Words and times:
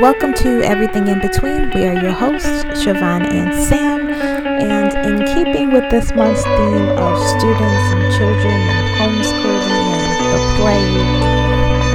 welcome 0.00 0.32
to 0.32 0.62
Everything 0.62 1.08
in 1.08 1.18
Between. 1.20 1.70
We 1.74 1.84
are 1.88 1.94
your 1.94 2.12
hosts, 2.12 2.46
Siobhan 2.46 3.26
and 3.32 3.52
Sam. 3.64 4.08
And 4.08 4.94
in 5.04 5.26
keeping 5.34 5.72
with 5.72 5.90
this 5.90 6.14
month's 6.14 6.44
theme 6.44 6.88
of 6.90 7.18
students 7.30 7.84
and 7.90 8.14
children 8.14 8.54
and 8.54 8.86
homeschooling 8.94 9.90
and 9.98 10.34
the 10.34 10.40
plague 10.54 11.02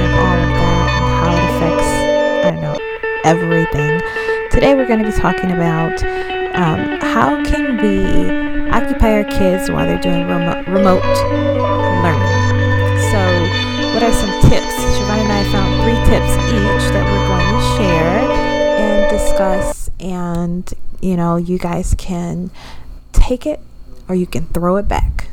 and 0.02 0.12
all 0.20 0.36
of 0.36 0.50
that 0.60 0.88
and 1.00 1.06
how 1.16 1.30
it 1.32 1.44
affects, 1.56 1.90
I 2.44 2.50
don't 2.50 2.60
know, 2.60 2.78
everything, 3.24 4.00
today 4.50 4.74
we're 4.74 4.86
going 4.86 5.02
to 5.02 5.10
be 5.10 5.16
talking 5.16 5.52
about 5.52 6.02
um, 6.54 7.00
how 7.00 7.42
can 7.44 7.78
we 7.78 8.68
occupy 8.68 9.14
our 9.14 9.24
kids 9.24 9.70
while 9.70 9.86
they're 9.86 9.98
doing 9.98 10.26
remote, 10.28 10.66
remote 10.68 11.02
learning. 12.04 13.00
So, 13.08 13.20
what 13.94 14.02
are 14.02 14.12
some 14.12 14.50
tips? 14.50 14.74
Siobhan 14.92 15.20
and 15.24 15.32
I 15.32 15.52
found 15.52 15.73
tips 16.04 16.32
each 16.48 16.92
that 16.92 17.04
we're 17.04 17.28
going 17.28 17.48
to 17.54 17.60
share 17.76 18.30
and 18.78 19.10
discuss, 19.10 19.90
and 20.00 20.72
you 21.00 21.16
know, 21.16 21.36
you 21.36 21.58
guys 21.58 21.94
can 21.98 22.50
take 23.12 23.46
it 23.46 23.60
or 24.08 24.14
you 24.14 24.26
can 24.26 24.46
throw 24.46 24.76
it 24.76 24.88
back, 24.88 25.28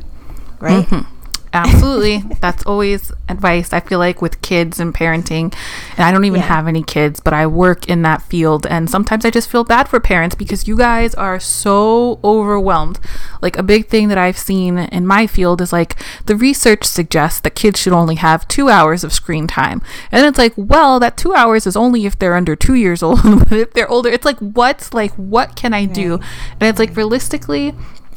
right? 0.60 0.86
Mm-hmm. 0.86 1.21
Absolutely. 1.54 2.20
That's 2.40 2.64
always 2.66 3.12
advice. 3.28 3.74
I 3.74 3.82
feel 3.82 4.00
like 4.00 4.22
with 4.22 4.42
kids 4.42 4.80
and 4.80 4.94
parenting, 4.94 5.54
and 5.98 6.06
I 6.06 6.12
don't 6.12 6.24
even 6.24 6.40
Yeah. 6.40 6.48
have 6.48 6.68
any 6.68 6.82
kids, 6.82 7.20
but 7.20 7.34
I 7.34 7.46
work 7.46 7.90
in 7.90 8.04
that 8.04 8.22
field. 8.22 8.66
And 8.68 8.90
sometimes 8.90 9.26
I 9.26 9.32
just 9.32 9.50
feel 9.50 9.66
bad 9.66 9.90
for 9.90 10.00
parents 10.00 10.34
because 10.34 10.68
you 10.68 10.78
guys 10.78 11.14
are 11.16 11.40
so 11.42 12.20
overwhelmed. 12.24 13.00
Like 13.42 13.58
a 13.58 13.64
big 13.64 13.88
thing 13.90 14.08
that 14.08 14.18
I've 14.18 14.38
seen 14.38 14.78
in 14.78 15.06
my 15.06 15.28
field 15.28 15.60
is 15.62 15.74
like 15.74 15.98
the 16.26 16.38
research 16.38 16.86
suggests 16.86 17.42
that 17.42 17.56
kids 17.56 17.80
should 17.80 17.94
only 17.94 18.16
have 18.16 18.48
two 18.48 18.70
hours 18.70 19.04
of 19.04 19.12
screen 19.12 19.46
time. 19.48 19.82
And 20.12 20.26
it's 20.26 20.38
like, 20.38 20.54
well, 20.56 21.00
that 21.02 21.18
two 21.18 21.34
hours 21.34 21.68
is 21.68 21.76
only 21.76 22.06
if 22.06 22.18
they're 22.18 22.36
under 22.36 22.56
two 22.56 22.76
years 22.76 23.04
old. 23.04 23.20
if 23.52 23.74
they're 23.74 23.90
older, 23.92 24.10
it's 24.10 24.26
like, 24.26 24.40
what's 24.40 24.94
like, 24.94 25.12
what 25.16 25.56
can 25.58 25.74
I 25.74 25.84
do? 25.86 26.14
And 26.60 26.70
it's 26.70 26.80
like, 26.80 26.96
realistically, 26.96 27.74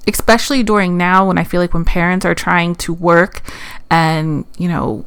especially 0.07 0.63
during 0.63 0.97
now 0.97 1.27
when 1.27 1.39
I 1.39 1.45
feel 1.45 1.61
like 1.61 1.75
when 1.75 1.85
parents 1.85 2.25
are 2.25 2.35
trying 2.35 2.75
to 2.77 2.93
work 2.93 3.43
and, 3.91 4.45
you 4.59 4.69
know, 4.69 5.05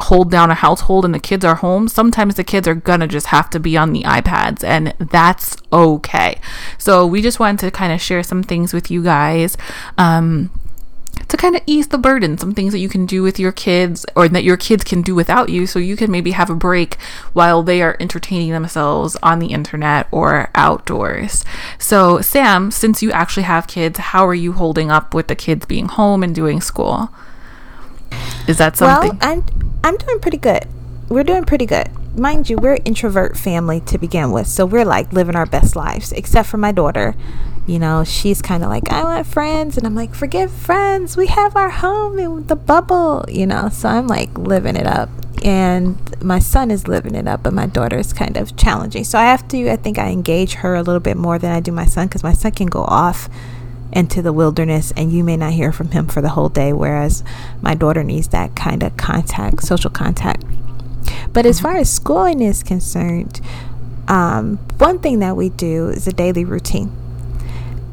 hold 0.00 0.30
down 0.30 0.50
a 0.50 0.54
household 0.54 1.04
and 1.04 1.14
the 1.14 1.20
kids 1.20 1.44
are 1.44 1.56
home, 1.56 1.88
sometimes 1.88 2.34
the 2.34 2.44
kids 2.44 2.66
are 2.66 2.74
gonna 2.74 3.06
just 3.06 3.26
have 3.26 3.48
to 3.50 3.60
be 3.60 3.76
on 3.76 3.92
the 3.92 4.02
iPads 4.02 4.64
and 4.64 4.94
that's 4.98 5.56
okay. 5.72 6.40
So 6.78 7.06
we 7.06 7.22
just 7.22 7.38
wanted 7.38 7.60
to 7.60 7.70
kind 7.70 7.92
of 7.92 8.00
share 8.00 8.22
some 8.22 8.42
things 8.42 8.72
with 8.72 8.90
you 8.90 9.02
guys. 9.02 9.56
Um, 9.96 10.50
to 11.34 11.40
kind 11.40 11.56
of 11.56 11.62
ease 11.66 11.88
the 11.88 11.98
burden, 11.98 12.38
some 12.38 12.54
things 12.54 12.72
that 12.72 12.78
you 12.78 12.88
can 12.88 13.06
do 13.06 13.22
with 13.22 13.40
your 13.40 13.50
kids 13.50 14.06
or 14.14 14.28
that 14.28 14.44
your 14.44 14.56
kids 14.56 14.84
can 14.84 15.02
do 15.02 15.14
without 15.14 15.48
you, 15.48 15.66
so 15.66 15.80
you 15.80 15.96
can 15.96 16.10
maybe 16.10 16.30
have 16.30 16.48
a 16.48 16.54
break 16.54 16.94
while 17.32 17.62
they 17.62 17.82
are 17.82 17.96
entertaining 17.98 18.52
themselves 18.52 19.16
on 19.22 19.40
the 19.40 19.48
internet 19.48 20.06
or 20.12 20.48
outdoors. 20.54 21.44
So, 21.78 22.20
Sam, 22.20 22.70
since 22.70 23.02
you 23.02 23.10
actually 23.10 23.42
have 23.42 23.66
kids, 23.66 23.98
how 23.98 24.26
are 24.26 24.34
you 24.34 24.52
holding 24.52 24.92
up 24.92 25.12
with 25.12 25.26
the 25.26 25.34
kids 25.34 25.66
being 25.66 25.88
home 25.88 26.22
and 26.22 26.34
doing 26.34 26.60
school? 26.60 27.10
Is 28.46 28.58
that 28.58 28.76
something? 28.76 29.18
Well, 29.18 29.18
I'm 29.20 29.44
I'm 29.82 29.96
doing 29.96 30.20
pretty 30.20 30.38
good. 30.38 30.66
We're 31.08 31.24
doing 31.24 31.44
pretty 31.44 31.66
good. 31.66 31.88
Mind 32.16 32.48
you, 32.48 32.58
we're 32.58 32.78
introvert 32.84 33.36
family 33.36 33.80
to 33.80 33.98
begin 33.98 34.30
with, 34.30 34.46
so 34.46 34.64
we're 34.64 34.84
like 34.84 35.12
living 35.12 35.34
our 35.34 35.46
best 35.46 35.74
lives. 35.74 36.12
Except 36.12 36.48
for 36.48 36.58
my 36.58 36.70
daughter, 36.70 37.16
you 37.66 37.78
know, 37.78 38.04
she's 38.04 38.42
kind 38.42 38.62
of 38.62 38.68
like, 38.68 38.90
I 38.90 39.02
want 39.04 39.26
friends, 39.26 39.78
and 39.78 39.86
I'm 39.86 39.94
like, 39.94 40.14
forget 40.14 40.50
friends. 40.50 41.16
We 41.16 41.28
have 41.28 41.56
our 41.56 41.70
home 41.70 42.18
in 42.18 42.46
the 42.46 42.56
bubble, 42.56 43.24
you 43.28 43.46
know. 43.46 43.70
So 43.70 43.88
I'm 43.88 44.06
like 44.06 44.36
living 44.36 44.76
it 44.76 44.86
up, 44.86 45.08
and 45.42 46.22
my 46.22 46.38
son 46.38 46.70
is 46.70 46.86
living 46.86 47.14
it 47.14 47.26
up, 47.26 47.42
but 47.42 47.54
my 47.54 47.66
daughter 47.66 47.98
is 47.98 48.12
kind 48.12 48.36
of 48.36 48.56
challenging. 48.56 49.04
So 49.04 49.18
I 49.18 49.24
have 49.24 49.48
to, 49.48 49.70
I 49.70 49.76
think, 49.76 49.98
I 49.98 50.10
engage 50.10 50.54
her 50.54 50.74
a 50.74 50.82
little 50.82 51.00
bit 51.00 51.16
more 51.16 51.38
than 51.38 51.52
I 51.52 51.60
do 51.60 51.72
my 51.72 51.86
son 51.86 52.06
because 52.06 52.22
my 52.22 52.34
son 52.34 52.52
can 52.52 52.66
go 52.66 52.82
off 52.84 53.30
into 53.92 54.20
the 54.20 54.32
wilderness 54.32 54.92
and 54.96 55.12
you 55.12 55.22
may 55.22 55.36
not 55.36 55.52
hear 55.52 55.72
from 55.72 55.90
him 55.92 56.06
for 56.06 56.20
the 56.20 56.30
whole 56.30 56.48
day 56.48 56.72
whereas 56.72 57.22
my 57.62 57.74
daughter 57.74 58.02
needs 58.02 58.28
that 58.28 58.56
kind 58.56 58.82
of 58.82 58.96
contact 58.96 59.62
social 59.62 59.90
contact 59.90 60.44
but 61.32 61.46
as 61.46 61.60
far 61.60 61.76
as 61.76 61.92
schooling 61.92 62.40
is 62.40 62.64
concerned 62.64 63.40
um, 64.08 64.56
one 64.78 64.98
thing 64.98 65.20
that 65.20 65.36
we 65.36 65.48
do 65.48 65.88
is 65.90 66.08
a 66.08 66.12
daily 66.12 66.44
routine 66.44 66.90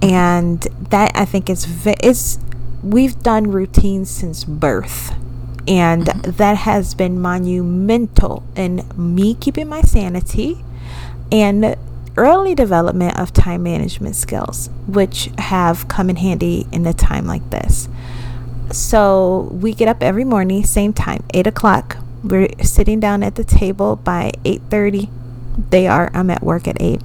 and 0.01 0.61
that 0.89 1.11
I 1.15 1.25
think 1.25 1.49
is 1.49 1.85
is 2.03 2.39
we've 2.83 3.21
done 3.21 3.51
routines 3.51 4.09
since 4.09 4.43
birth. 4.43 5.13
And 5.67 6.05
mm-hmm. 6.05 6.31
that 6.31 6.57
has 6.57 6.95
been 6.95 7.19
monumental 7.19 8.43
in 8.55 8.87
me 8.95 9.35
keeping 9.35 9.69
my 9.69 9.81
sanity 9.81 10.63
and 11.31 11.75
early 12.17 12.55
development 12.55 13.17
of 13.17 13.31
time 13.31 13.63
management 13.63 14.15
skills 14.15 14.69
which 14.87 15.29
have 15.37 15.87
come 15.87 16.09
in 16.09 16.17
handy 16.17 16.67
in 16.71 16.85
a 16.85 16.93
time 16.93 17.25
like 17.25 17.47
this. 17.51 17.87
So 18.71 19.49
we 19.51 19.73
get 19.73 19.87
up 19.87 20.01
every 20.01 20.23
morning 20.23 20.65
same 20.65 20.93
time 20.93 21.23
8 21.33 21.47
o'clock. 21.47 21.97
We're 22.23 22.49
sitting 22.63 22.99
down 22.99 23.23
at 23.23 23.35
the 23.35 23.43
table 23.43 23.95
by 23.95 24.31
8.30 24.43 25.09
they 25.69 25.87
are 25.87 26.09
i'm 26.13 26.29
at 26.29 26.41
work 26.43 26.67
at 26.67 26.81
8 26.81 27.01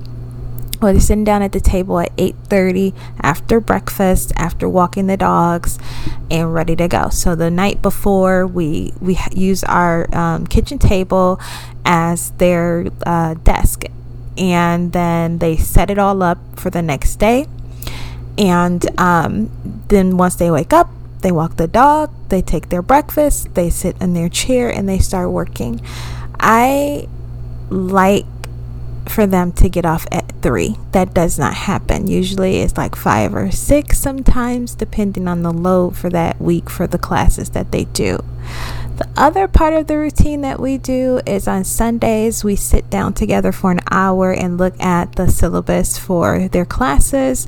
would 0.93 1.03
sit 1.03 1.25
down 1.25 1.43
at 1.43 1.53
the 1.53 1.61
table 1.61 1.99
at 1.99 2.15
8:30 2.17 2.95
after 3.21 3.61
breakfast, 3.61 4.33
after 4.37 4.69
walking 4.69 5.07
the 5.07 5.17
dogs, 5.17 5.79
and 6.31 6.53
ready 6.53 6.77
to 6.77 6.89
go. 6.89 7.09
So 7.11 7.35
the 7.35 7.51
night 7.51 7.83
before, 7.83 8.47
we 8.47 8.93
we 9.01 9.19
use 9.33 9.65
our 9.65 10.13
um, 10.15 10.47
kitchen 10.47 10.79
table 10.79 11.41
as 11.85 12.31
their 12.33 12.87
uh, 13.05 13.35
desk, 13.35 13.85
and 14.37 14.93
then 14.93 15.39
they 15.39 15.57
set 15.57 15.91
it 15.91 15.99
all 15.99 16.23
up 16.23 16.39
for 16.57 16.71
the 16.71 16.83
next 16.83 17.17
day. 17.17 17.47
And 18.39 18.85
um, 19.01 19.51
then 19.89 20.17
once 20.19 20.37
they 20.37 20.51
wake 20.51 20.73
up, 20.73 20.91
they 21.23 21.33
walk 21.33 21.57
the 21.57 21.67
dog, 21.67 22.11
they 22.29 22.43
take 22.43 22.69
their 22.69 22.83
breakfast, 22.83 23.55
they 23.55 23.71
sit 23.71 23.97
in 24.01 24.13
their 24.13 24.29
chair, 24.29 24.69
and 24.69 24.89
they 24.89 24.99
start 24.99 25.31
working. 25.31 25.81
I 26.39 27.09
like 27.71 28.27
for 29.09 29.27
them 29.27 29.53
to 29.53 29.69
get 29.69 29.85
off 29.85 30.07
at 30.13 30.33
three. 30.43 30.77
That 30.93 31.15
does 31.15 31.39
not 31.39 31.55
happen. 31.55 32.07
Usually 32.07 32.59
it's 32.59 32.77
like 32.77 32.95
five 32.95 33.35
or 33.35 33.51
six 33.51 33.99
sometimes, 33.99 34.75
depending 34.75 35.29
on 35.29 35.43
the 35.43 35.53
load 35.53 35.97
for 35.97 36.11
that 36.11 36.41
week 36.41 36.71
for 36.71 36.87
the 36.87 36.99
classes 36.99 37.51
that 37.51 37.73
they 37.73 37.85
do. 37.85 38.19
The 38.97 39.09
other 39.17 39.47
part 39.47 39.75
of 39.75 39.89
the 39.89 39.99
routine 39.99 40.41
that 40.41 40.59
we 40.59 40.79
do 40.79 41.21
is 41.27 41.47
on 41.47 41.65
Sundays, 41.65 42.43
we 42.43 42.57
sit 42.57 42.89
down 42.89 43.13
together 43.13 43.53
for 43.53 43.71
an 43.71 43.81
hour 43.91 44.33
and 44.33 44.57
look 44.57 44.79
at 44.81 45.17
the 45.17 45.29
syllabus 45.29 45.99
for 45.99 46.49
their 46.49 46.65
classes 46.65 47.47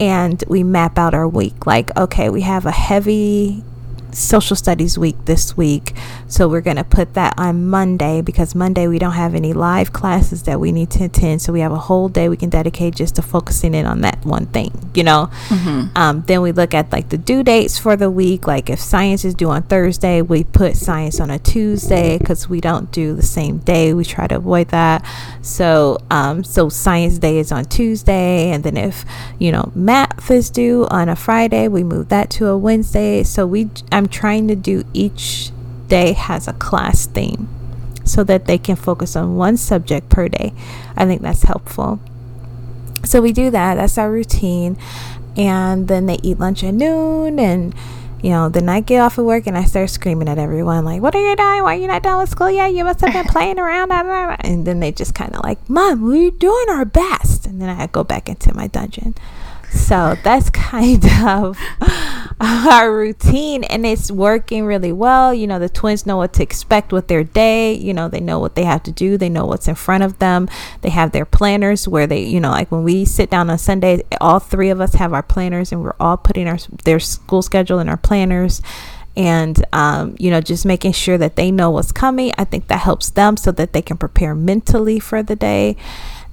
and 0.00 0.42
we 0.48 0.62
map 0.62 0.98
out 0.98 1.14
our 1.14 1.28
week. 1.28 1.66
Like, 1.66 1.94
okay, 1.96 2.28
we 2.30 2.42
have 2.42 2.66
a 2.66 2.70
heavy 2.70 3.62
social 4.12 4.56
studies 4.56 4.98
week 4.98 5.16
this 5.26 5.56
week. 5.56 5.92
So 6.28 6.48
we're 6.48 6.60
going 6.60 6.76
to 6.76 6.84
put 6.84 7.14
that 7.14 7.34
on 7.38 7.66
Monday 7.66 8.20
because 8.20 8.54
Monday 8.54 8.88
we 8.88 8.98
don't 8.98 9.12
have 9.12 9.34
any 9.34 9.52
live 9.52 9.92
classes 9.92 10.42
that 10.44 10.58
we 10.58 10.72
need 10.72 10.90
to 10.90 11.04
attend. 11.04 11.40
So 11.42 11.52
we 11.52 11.60
have 11.60 11.72
a 11.72 11.78
whole 11.78 12.08
day 12.08 12.28
we 12.28 12.36
can 12.36 12.50
dedicate 12.50 12.94
just 12.96 13.16
to 13.16 13.22
focusing 13.22 13.74
in 13.74 13.86
on 13.86 14.00
that 14.00 14.24
one 14.24 14.46
thing, 14.46 14.72
you 14.94 15.04
know? 15.04 15.30
Um, 15.96 16.24
then 16.26 16.42
we 16.42 16.52
look 16.52 16.74
at 16.74 16.90
like 16.92 17.10
the 17.10 17.18
due 17.18 17.42
dates 17.42 17.78
for 17.78 17.96
the 17.96 18.10
week. 18.10 18.46
Like 18.46 18.68
if 18.70 18.80
science 18.80 19.24
is 19.24 19.34
due 19.34 19.50
on 19.50 19.62
Thursday, 19.62 20.20
we 20.20 20.44
put 20.44 20.76
science 20.76 21.20
on 21.20 21.30
a 21.30 21.38
Tuesday 21.38 22.18
because 22.18 22.48
we 22.48 22.60
don't 22.60 22.90
do 22.90 23.14
the 23.14 23.22
same 23.22 23.58
day. 23.58 23.94
We 23.94 24.04
try 24.04 24.26
to 24.26 24.36
avoid 24.36 24.68
that. 24.68 25.04
So, 25.42 25.98
um, 26.10 26.42
so 26.42 26.68
science 26.68 27.18
day 27.18 27.38
is 27.38 27.52
on 27.52 27.66
Tuesday. 27.66 28.50
And 28.50 28.64
then 28.64 28.76
if, 28.76 29.04
you 29.38 29.52
know, 29.52 29.70
math 29.74 30.30
is 30.30 30.50
due 30.50 30.86
on 30.90 31.08
a 31.08 31.16
Friday, 31.16 31.68
we 31.68 31.84
move 31.84 32.08
that 32.08 32.30
to 32.30 32.48
a 32.48 32.58
Wednesday. 32.58 33.22
So 33.22 33.46
we, 33.46 33.70
I'm 33.92 34.08
trying 34.08 34.48
to 34.48 34.56
do 34.56 34.84
each 34.92 35.52
day 35.88 36.12
has 36.12 36.48
a 36.48 36.52
class 36.54 37.06
theme 37.06 37.48
so 38.04 38.22
that 38.24 38.46
they 38.46 38.58
can 38.58 38.76
focus 38.76 39.16
on 39.16 39.36
one 39.36 39.56
subject 39.56 40.08
per 40.08 40.28
day. 40.28 40.52
I 40.96 41.06
think 41.06 41.22
that's 41.22 41.42
helpful. 41.42 42.00
So 43.04 43.20
we 43.20 43.32
do 43.32 43.50
that. 43.50 43.74
That's 43.76 43.98
our 43.98 44.10
routine. 44.10 44.76
And 45.36 45.88
then 45.88 46.06
they 46.06 46.18
eat 46.22 46.38
lunch 46.38 46.64
at 46.64 46.74
noon 46.74 47.38
and 47.38 47.74
you 48.22 48.30
know, 48.30 48.48
then 48.48 48.68
I 48.68 48.80
get 48.80 49.00
off 49.00 49.18
of 49.18 49.24
work 49.24 49.46
and 49.46 49.56
I 49.56 49.64
start 49.64 49.90
screaming 49.90 50.28
at 50.28 50.38
everyone, 50.38 50.84
like, 50.84 51.02
What 51.02 51.14
are 51.14 51.20
you 51.20 51.36
doing? 51.36 51.62
Why 51.62 51.76
are 51.76 51.78
you 51.78 51.86
not 51.86 52.02
done 52.02 52.18
with 52.18 52.30
school 52.30 52.50
yet? 52.50 52.72
You 52.72 52.84
must 52.84 53.00
have 53.02 53.12
been 53.12 53.26
playing 53.28 53.58
around. 53.58 53.88
blah, 53.88 54.02
blah, 54.02 54.26
blah." 54.26 54.36
And 54.40 54.66
then 54.66 54.80
they 54.80 54.90
just 54.90 55.14
kind 55.14 55.34
of 55.34 55.44
like, 55.44 55.68
Mom, 55.68 56.02
we're 56.02 56.30
doing 56.30 56.66
our 56.70 56.84
best. 56.84 57.46
And 57.46 57.60
then 57.60 57.68
I 57.68 57.86
go 57.86 58.04
back 58.04 58.28
into 58.28 58.54
my 58.54 58.68
dungeon. 58.68 59.14
So 59.76 60.16
that's 60.24 60.50
kind 60.72 61.04
of 61.22 61.58
our 62.40 62.94
routine, 62.94 63.64
and 63.64 63.86
it's 63.86 64.10
working 64.10 64.64
really 64.64 64.92
well. 64.92 65.32
You 65.32 65.46
know, 65.46 65.58
the 65.58 65.68
twins 65.68 66.06
know 66.06 66.16
what 66.16 66.32
to 66.34 66.42
expect 66.42 66.92
with 66.92 67.08
their 67.08 67.24
day. 67.24 67.74
You 67.74 67.94
know, 67.94 68.08
they 68.08 68.20
know 68.20 68.38
what 68.38 68.54
they 68.54 68.64
have 68.64 68.82
to 68.84 68.92
do, 68.92 69.16
they 69.16 69.28
know 69.28 69.46
what's 69.46 69.68
in 69.68 69.74
front 69.74 70.02
of 70.02 70.18
them. 70.18 70.48
They 70.82 70.90
have 70.90 71.12
their 71.12 71.24
planners 71.24 71.86
where 71.86 72.06
they, 72.06 72.24
you 72.24 72.40
know, 72.40 72.50
like 72.50 72.72
when 72.72 72.82
we 72.82 73.04
sit 73.04 73.30
down 73.30 73.50
on 73.50 73.58
Sunday, 73.58 74.02
all 74.20 74.40
three 74.40 74.70
of 74.70 74.80
us 74.80 74.94
have 74.94 75.12
our 75.12 75.22
planners, 75.22 75.72
and 75.72 75.82
we're 75.82 75.94
all 76.00 76.16
putting 76.16 76.48
our 76.48 76.58
their 76.84 77.00
school 77.00 77.42
schedule 77.42 77.78
in 77.78 77.88
our 77.88 77.96
planners 77.96 78.62
and 79.16 79.64
um, 79.72 80.14
you 80.18 80.30
know 80.30 80.40
just 80.40 80.66
making 80.66 80.92
sure 80.92 81.16
that 81.16 81.36
they 81.36 81.50
know 81.50 81.70
what's 81.70 81.90
coming 81.90 82.32
i 82.36 82.44
think 82.44 82.68
that 82.68 82.80
helps 82.80 83.10
them 83.10 83.36
so 83.36 83.50
that 83.50 83.72
they 83.72 83.80
can 83.80 83.96
prepare 83.96 84.34
mentally 84.34 85.00
for 85.00 85.22
the 85.22 85.34
day 85.34 85.74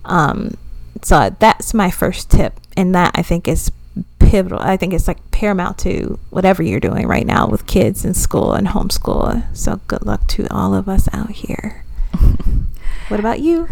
um, 0.05 0.57
so 1.01 1.33
that's 1.39 1.73
my 1.73 1.89
first 1.89 2.29
tip 2.29 2.59
and 2.77 2.93
that 2.95 3.11
i 3.15 3.21
think 3.21 3.47
is 3.47 3.71
pivotal 4.19 4.59
i 4.59 4.75
think 4.77 4.93
it's 4.93 5.07
like 5.07 5.19
paramount 5.31 5.77
to 5.77 6.17
whatever 6.29 6.63
you're 6.63 6.79
doing 6.79 7.05
right 7.05 7.25
now 7.25 7.47
with 7.47 7.67
kids 7.67 8.05
in 8.05 8.13
school 8.13 8.53
and 8.53 8.67
homeschool. 8.67 9.43
So 9.53 9.81
good 9.87 10.05
luck 10.05 10.25
to 10.29 10.47
all 10.49 10.73
of 10.73 10.87
us 10.87 11.09
out 11.11 11.31
here 11.31 11.83
what 13.09 13.19
about 13.19 13.39
you 13.39 13.67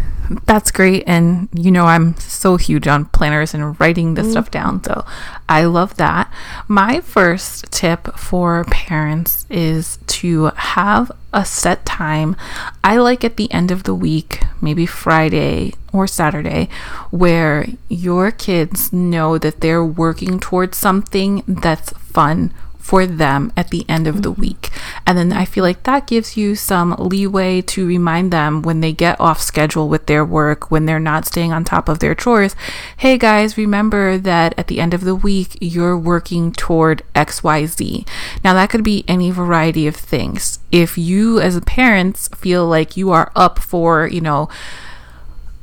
that's 0.46 0.70
great. 0.70 1.04
And 1.06 1.48
you 1.52 1.70
know, 1.70 1.86
I'm 1.86 2.16
so 2.16 2.56
huge 2.56 2.86
on 2.86 3.06
planners 3.06 3.54
and 3.54 3.78
writing 3.80 4.14
this 4.14 4.26
mm 4.26 4.32
stuff 4.32 4.50
down. 4.50 4.82
So 4.82 5.04
I 5.46 5.64
love 5.64 5.96
that. 5.98 6.32
My 6.66 7.00
first 7.00 7.70
tip 7.70 8.16
for 8.16 8.64
parents 8.64 9.44
is 9.50 9.98
to 10.06 10.46
have 10.56 11.12
a 11.34 11.44
set 11.44 11.84
time. 11.84 12.34
I 12.82 12.96
like 12.96 13.24
at 13.24 13.36
the 13.36 13.52
end 13.52 13.70
of 13.70 13.82
the 13.82 13.94
week, 13.94 14.42
maybe 14.62 14.86
Friday 14.86 15.74
or 15.92 16.06
Saturday, 16.06 16.70
where 17.10 17.66
your 17.90 18.30
kids 18.30 18.90
know 18.90 19.36
that 19.36 19.60
they're 19.60 19.84
working 19.84 20.40
towards 20.40 20.78
something 20.78 21.42
that's 21.46 21.90
fun 21.98 22.54
for 22.82 23.06
them 23.06 23.52
at 23.56 23.70
the 23.70 23.88
end 23.88 24.08
of 24.08 24.22
the 24.22 24.32
mm-hmm. 24.32 24.40
week. 24.40 24.70
And 25.06 25.16
then 25.16 25.32
I 25.32 25.44
feel 25.44 25.62
like 25.62 25.84
that 25.84 26.08
gives 26.08 26.36
you 26.36 26.56
some 26.56 26.96
leeway 26.98 27.62
to 27.62 27.86
remind 27.86 28.32
them 28.32 28.60
when 28.60 28.80
they 28.80 28.92
get 28.92 29.20
off 29.20 29.40
schedule 29.40 29.88
with 29.88 30.06
their 30.06 30.24
work, 30.24 30.70
when 30.70 30.84
they're 30.84 30.98
not 30.98 31.24
staying 31.24 31.52
on 31.52 31.62
top 31.62 31.88
of 31.88 32.00
their 32.00 32.16
chores. 32.16 32.56
Hey 32.96 33.16
guys, 33.16 33.56
remember 33.56 34.18
that 34.18 34.52
at 34.58 34.66
the 34.66 34.80
end 34.80 34.94
of 34.94 35.04
the 35.04 35.14
week, 35.14 35.56
you're 35.60 35.96
working 35.96 36.52
toward 36.52 37.04
XYZ. 37.14 38.06
Now, 38.42 38.52
that 38.54 38.68
could 38.68 38.82
be 38.82 39.04
any 39.06 39.30
variety 39.30 39.86
of 39.86 39.94
things. 39.94 40.58
If 40.72 40.98
you, 40.98 41.40
as 41.40 41.58
parents, 41.60 42.28
feel 42.34 42.66
like 42.66 42.96
you 42.96 43.12
are 43.12 43.30
up 43.36 43.60
for, 43.60 44.08
you 44.08 44.20
know, 44.20 44.48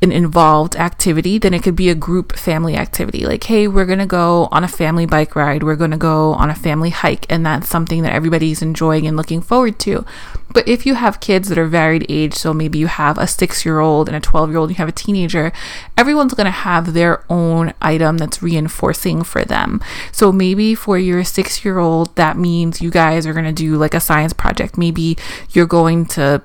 an 0.02 0.12
involved 0.12 0.76
activity, 0.78 1.38
then 1.38 1.54
it 1.54 1.62
could 1.62 1.76
be 1.76 1.90
a 1.90 1.96
group 1.96 2.34
family 2.38 2.76
activity. 2.76 3.26
Like, 3.26 3.44
hey, 3.44 3.68
we're 3.68 3.86
going 3.86 4.00
to 4.00 4.06
go 4.06 4.48
on 4.52 4.64
a 4.64 4.68
family 4.68 5.06
bike 5.06 5.36
ride, 5.36 5.64
we're 5.64 5.76
going 5.76 5.92
to 5.92 5.98
go 5.98 6.34
on 6.34 6.50
a 6.50 6.56
family 6.56 6.90
hike, 6.90 7.26
and 7.30 7.46
that's 7.46 7.68
something 7.68 8.04
that 8.04 8.14
everybody's 8.14 8.62
enjoying 8.62 9.06
and 9.08 9.18
looking 9.18 9.42
forward 9.42 9.78
to. 9.80 10.06
But 10.52 10.68
if 10.68 10.86
you 10.86 10.96
have 10.96 11.20
kids 11.20 11.50
that 11.50 11.58
are 11.58 11.68
varied 11.68 12.06
age, 12.10 12.34
so 12.34 12.54
maybe 12.54 12.80
you 12.80 12.88
have 12.88 13.18
a 13.18 13.28
six 13.28 13.66
year 13.66 13.80
old 13.80 14.08
and 14.08 14.16
a 14.16 14.20
12 14.20 14.50
year 14.50 14.58
old, 14.58 14.70
you 14.70 14.76
have 14.78 14.90
a 14.90 14.94
teenager, 14.94 15.52
everyone's 15.98 16.34
going 16.34 16.46
to 16.46 16.52
have 16.52 16.94
their 16.94 17.24
own 17.30 17.74
item 17.82 18.18
that's 18.18 18.42
reinforcing 18.42 19.24
for 19.24 19.44
them. 19.46 19.82
So 20.12 20.32
maybe 20.32 20.76
for 20.76 20.98
your 20.98 21.24
six 21.24 21.64
year 21.64 21.78
old, 21.78 22.16
that 22.16 22.38
means 22.38 22.82
you 22.82 22.90
guys 22.90 23.28
are 23.28 23.34
going 23.34 23.46
to 23.46 23.52
do 23.52 23.76
like 23.76 23.94
a 23.94 24.00
science 24.00 24.34
project. 24.34 24.78
Maybe 24.78 25.18
you're 25.52 25.68
going 25.68 26.06
to 26.08 26.42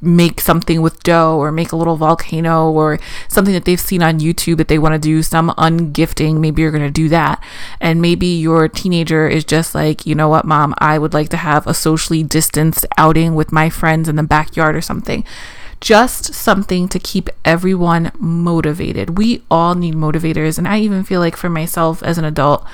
make 0.00 0.40
something 0.40 0.80
with 0.80 1.02
dough 1.02 1.36
or 1.36 1.52
make 1.52 1.72
a 1.72 1.76
little 1.76 1.96
volcano 1.96 2.70
or 2.70 2.98
something 3.28 3.52
that 3.52 3.64
they've 3.64 3.80
seen 3.80 4.02
on 4.02 4.20
YouTube 4.20 4.56
that 4.56 4.68
they 4.68 4.78
want 4.78 4.94
to 4.94 4.98
do, 4.98 5.22
some 5.22 5.50
ungifting, 5.50 6.40
maybe 6.40 6.62
you're 6.62 6.70
going 6.70 6.82
to 6.82 6.90
do 6.90 7.08
that. 7.08 7.42
And 7.80 8.00
maybe 8.00 8.26
your 8.26 8.68
teenager 8.68 9.28
is 9.28 9.44
just 9.44 9.74
like, 9.74 10.06
you 10.06 10.14
know 10.14 10.28
what, 10.28 10.44
mom, 10.44 10.74
I 10.78 10.98
would 10.98 11.14
like 11.14 11.28
to 11.30 11.36
have 11.36 11.66
a 11.66 11.74
socially 11.74 12.22
distanced 12.22 12.86
outing 12.96 13.34
with 13.34 13.52
my 13.52 13.68
friends 13.68 14.08
in 14.08 14.16
the 14.16 14.22
backyard 14.22 14.74
or 14.76 14.80
something. 14.80 15.24
Just 15.80 16.34
something 16.34 16.88
to 16.88 16.98
keep 16.98 17.30
everyone 17.44 18.12
motivated. 18.18 19.16
We 19.16 19.42
all 19.50 19.74
need 19.74 19.94
motivators. 19.94 20.58
And 20.58 20.68
I 20.68 20.78
even 20.80 21.04
feel 21.04 21.20
like 21.20 21.36
for 21.36 21.48
myself 21.48 22.02
as 22.02 22.18
an 22.18 22.24
adult, 22.24 22.66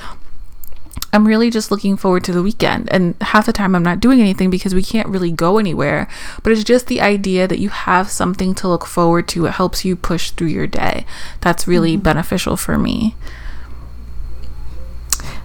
I'm 1.17 1.27
really 1.27 1.51
just 1.51 1.71
looking 1.71 1.97
forward 1.97 2.25
to 2.25 2.33
the 2.33 2.43
weekend. 2.43 2.93
And 2.93 3.15
half 3.23 3.47
the 3.47 3.53
time 3.53 3.75
I'm 3.75 3.83
not 3.83 4.01
doing 4.01 4.21
anything 4.21 4.51
because 4.51 4.75
we 4.75 4.83
can't 4.83 5.09
really 5.09 5.33
go 5.33 5.57
anywhere. 5.57 6.09
But 6.43 6.53
it's 6.53 6.63
just 6.63 6.89
the 6.89 7.01
idea 7.01 7.49
that 7.49 7.59
you 7.59 7.71
have 7.71 8.11
something 8.11 8.55
to 8.57 8.69
look 8.69 8.85
forward 8.85 9.27
to. 9.29 9.47
It 9.47 9.53
helps 9.53 9.83
you 9.83 9.97
push 9.97 10.31
through 10.31 10.49
your 10.49 10.67
day. 10.67 11.07
That's 11.41 11.67
really 11.67 11.95
mm-hmm. 11.95 12.03
beneficial 12.03 12.59
for 12.59 12.77
me. 12.77 13.15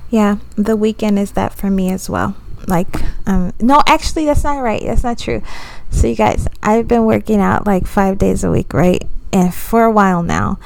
Yeah, 0.10 0.40
the 0.58 0.76
weekend 0.76 1.18
is 1.18 1.32
that 1.32 1.54
for 1.54 1.70
me 1.70 1.90
as 1.90 2.10
well. 2.10 2.36
Like, 2.68 2.94
um, 3.26 3.54
no, 3.62 3.82
actually, 3.88 4.26
that's 4.26 4.44
not 4.44 4.60
right. 4.60 4.82
That's 4.84 5.06
not 5.06 5.20
true. 5.20 5.42
So, 5.90 6.08
you 6.08 6.16
guys, 6.16 6.50
I've 6.62 6.90
been 6.90 7.06
working 7.06 7.40
out 7.40 7.66
like 7.66 7.88
five 7.88 8.18
days 8.18 8.44
a 8.44 8.52
week, 8.52 8.74
right? 8.74 9.08
And 9.32 9.54
for 9.54 9.86
a 9.86 9.92
while 9.92 10.22
now. 10.22 10.60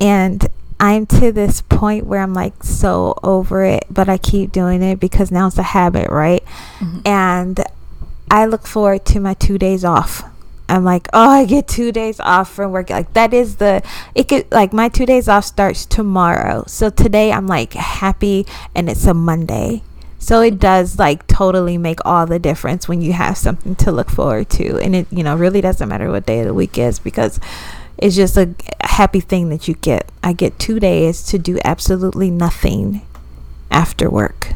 And 0.00 0.46
I'm 0.82 1.06
to 1.06 1.30
this 1.30 1.60
point 1.60 2.06
where 2.06 2.20
I'm 2.20 2.34
like 2.34 2.64
so 2.64 3.16
over 3.22 3.62
it, 3.62 3.84
but 3.88 4.08
I 4.08 4.18
keep 4.18 4.50
doing 4.50 4.82
it 4.82 4.98
because 4.98 5.30
now 5.30 5.46
it's 5.46 5.56
a 5.56 5.62
habit, 5.62 6.10
right? 6.10 6.44
Mm-hmm. 6.80 7.06
And 7.06 7.64
I 8.28 8.46
look 8.46 8.66
forward 8.66 9.04
to 9.06 9.20
my 9.20 9.34
two 9.34 9.58
days 9.58 9.84
off. 9.84 10.24
I'm 10.68 10.82
like, 10.84 11.06
oh, 11.12 11.30
I 11.30 11.44
get 11.44 11.68
two 11.68 11.92
days 11.92 12.18
off 12.18 12.52
from 12.52 12.72
work. 12.72 12.90
Like 12.90 13.12
that 13.12 13.32
is 13.32 13.56
the 13.56 13.80
it 14.16 14.26
could 14.26 14.50
like 14.50 14.72
my 14.72 14.88
two 14.88 15.06
days 15.06 15.28
off 15.28 15.44
starts 15.44 15.86
tomorrow. 15.86 16.64
So 16.66 16.90
today 16.90 17.30
I'm 17.30 17.46
like 17.46 17.74
happy 17.74 18.44
and 18.74 18.90
it's 18.90 19.06
a 19.06 19.14
Monday. 19.14 19.84
So 20.18 20.40
it 20.40 20.58
does 20.58 20.98
like 20.98 21.28
totally 21.28 21.78
make 21.78 22.04
all 22.04 22.26
the 22.26 22.40
difference 22.40 22.88
when 22.88 23.00
you 23.00 23.12
have 23.12 23.38
something 23.38 23.76
to 23.76 23.92
look 23.92 24.10
forward 24.10 24.50
to. 24.50 24.78
And 24.78 24.96
it, 24.96 25.06
you 25.12 25.22
know, 25.22 25.36
really 25.36 25.60
doesn't 25.60 25.88
matter 25.88 26.10
what 26.10 26.26
day 26.26 26.40
of 26.40 26.46
the 26.46 26.54
week 26.54 26.76
is 26.76 26.98
because 26.98 27.38
it's 27.98 28.16
just 28.16 28.36
a 28.36 28.54
happy 28.80 29.20
thing 29.20 29.48
that 29.50 29.68
you 29.68 29.74
get. 29.74 30.10
I 30.22 30.32
get 30.32 30.58
two 30.58 30.80
days 30.80 31.22
to 31.26 31.38
do 31.38 31.58
absolutely 31.64 32.30
nothing 32.30 33.02
after 33.70 34.10
work. 34.10 34.52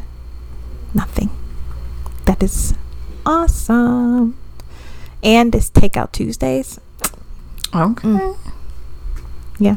Nothing. 0.95 1.31
That 2.27 2.43
is 2.43 2.75
awesome. 3.25 4.37
And 5.23 5.55
it's 5.55 5.71
takeout 5.71 6.13
Tuesdays. 6.13 6.81
Okay. 7.75 8.09
Mm. 8.09 8.39
Yeah. 9.59 9.77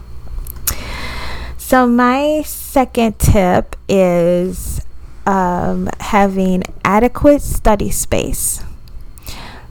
So 1.58 1.88
my 1.88 2.42
second 2.46 3.20
tip 3.20 3.76
is 3.88 4.82
um, 5.26 5.90
having 6.00 6.64
adequate 6.84 7.42
study 7.42 7.92
space. 7.92 8.64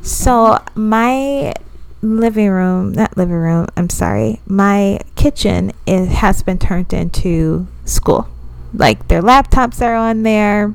So 0.02 0.58
my 0.74 1.54
living 2.02 2.48
room, 2.48 2.92
not 2.92 3.16
living 3.16 3.34
room, 3.34 3.66
I'm 3.76 3.90
sorry, 3.90 4.40
my 4.46 5.00
kitchen 5.16 5.72
is, 5.86 6.08
has 6.08 6.42
been 6.42 6.58
turned 6.58 6.92
into 6.92 7.66
school. 7.84 8.28
Like 8.72 9.08
their 9.08 9.22
laptops 9.22 9.80
are 9.84 9.94
on 9.94 10.22
there, 10.22 10.74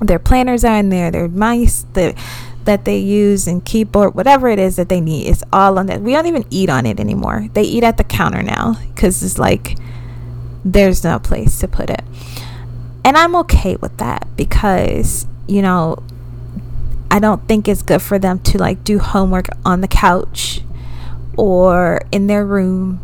their 0.00 0.18
planners 0.18 0.64
are 0.64 0.76
in 0.76 0.88
there, 0.88 1.10
their 1.10 1.28
mice 1.28 1.84
the, 1.92 2.14
that 2.64 2.84
they 2.84 2.98
use 2.98 3.46
and 3.46 3.64
keyboard, 3.64 4.14
whatever 4.14 4.48
it 4.48 4.58
is 4.58 4.76
that 4.76 4.88
they 4.88 5.00
need, 5.00 5.26
is 5.26 5.44
all 5.52 5.78
on 5.78 5.88
it. 5.88 6.00
We 6.00 6.12
don't 6.12 6.26
even 6.26 6.44
eat 6.50 6.70
on 6.70 6.86
it 6.86 7.00
anymore. 7.00 7.48
They 7.52 7.62
eat 7.62 7.84
at 7.84 7.96
the 7.96 8.04
counter 8.04 8.42
now 8.42 8.76
because 8.88 9.22
it's 9.22 9.38
like 9.38 9.76
there's 10.64 11.04
no 11.04 11.18
place 11.18 11.58
to 11.60 11.68
put 11.68 11.90
it. 11.90 12.02
And 13.04 13.16
I'm 13.16 13.34
okay 13.36 13.76
with 13.76 13.96
that 13.96 14.28
because, 14.36 15.26
you 15.48 15.62
know, 15.62 16.02
I 17.10 17.18
don't 17.18 17.46
think 17.48 17.66
it's 17.66 17.82
good 17.82 18.02
for 18.02 18.18
them 18.18 18.38
to 18.40 18.58
like 18.58 18.84
do 18.84 18.98
homework 18.98 19.48
on 19.64 19.80
the 19.80 19.88
couch 19.88 20.60
or 21.36 22.02
in 22.12 22.26
their 22.26 22.44
room, 22.44 23.00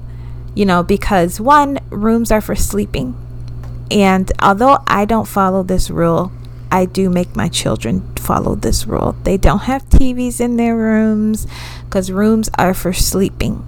you 0.55 0.65
know, 0.65 0.83
because 0.83 1.41
one, 1.41 1.79
rooms 1.91 2.31
are 2.31 2.41
for 2.41 2.55
sleeping. 2.55 3.17
And 3.91 4.31
although 4.41 4.79
I 4.87 5.05
don't 5.05 5.27
follow 5.27 5.63
this 5.63 5.91
rule, 5.91 6.33
I 6.71 6.85
do 6.85 7.09
make 7.09 7.37
my 7.37 7.49
children 7.49 8.15
follow 8.17 8.55
this 8.55 8.87
rule. 8.87 9.17
They 9.23 9.37
don't 9.37 9.61
have 9.61 9.89
TVs 9.89 10.41
in 10.41 10.57
their 10.57 10.77
rooms 10.77 11.47
because 11.85 12.11
rooms 12.11 12.51
are 12.59 12.75
for 12.75 12.93
sleeping 12.93 13.65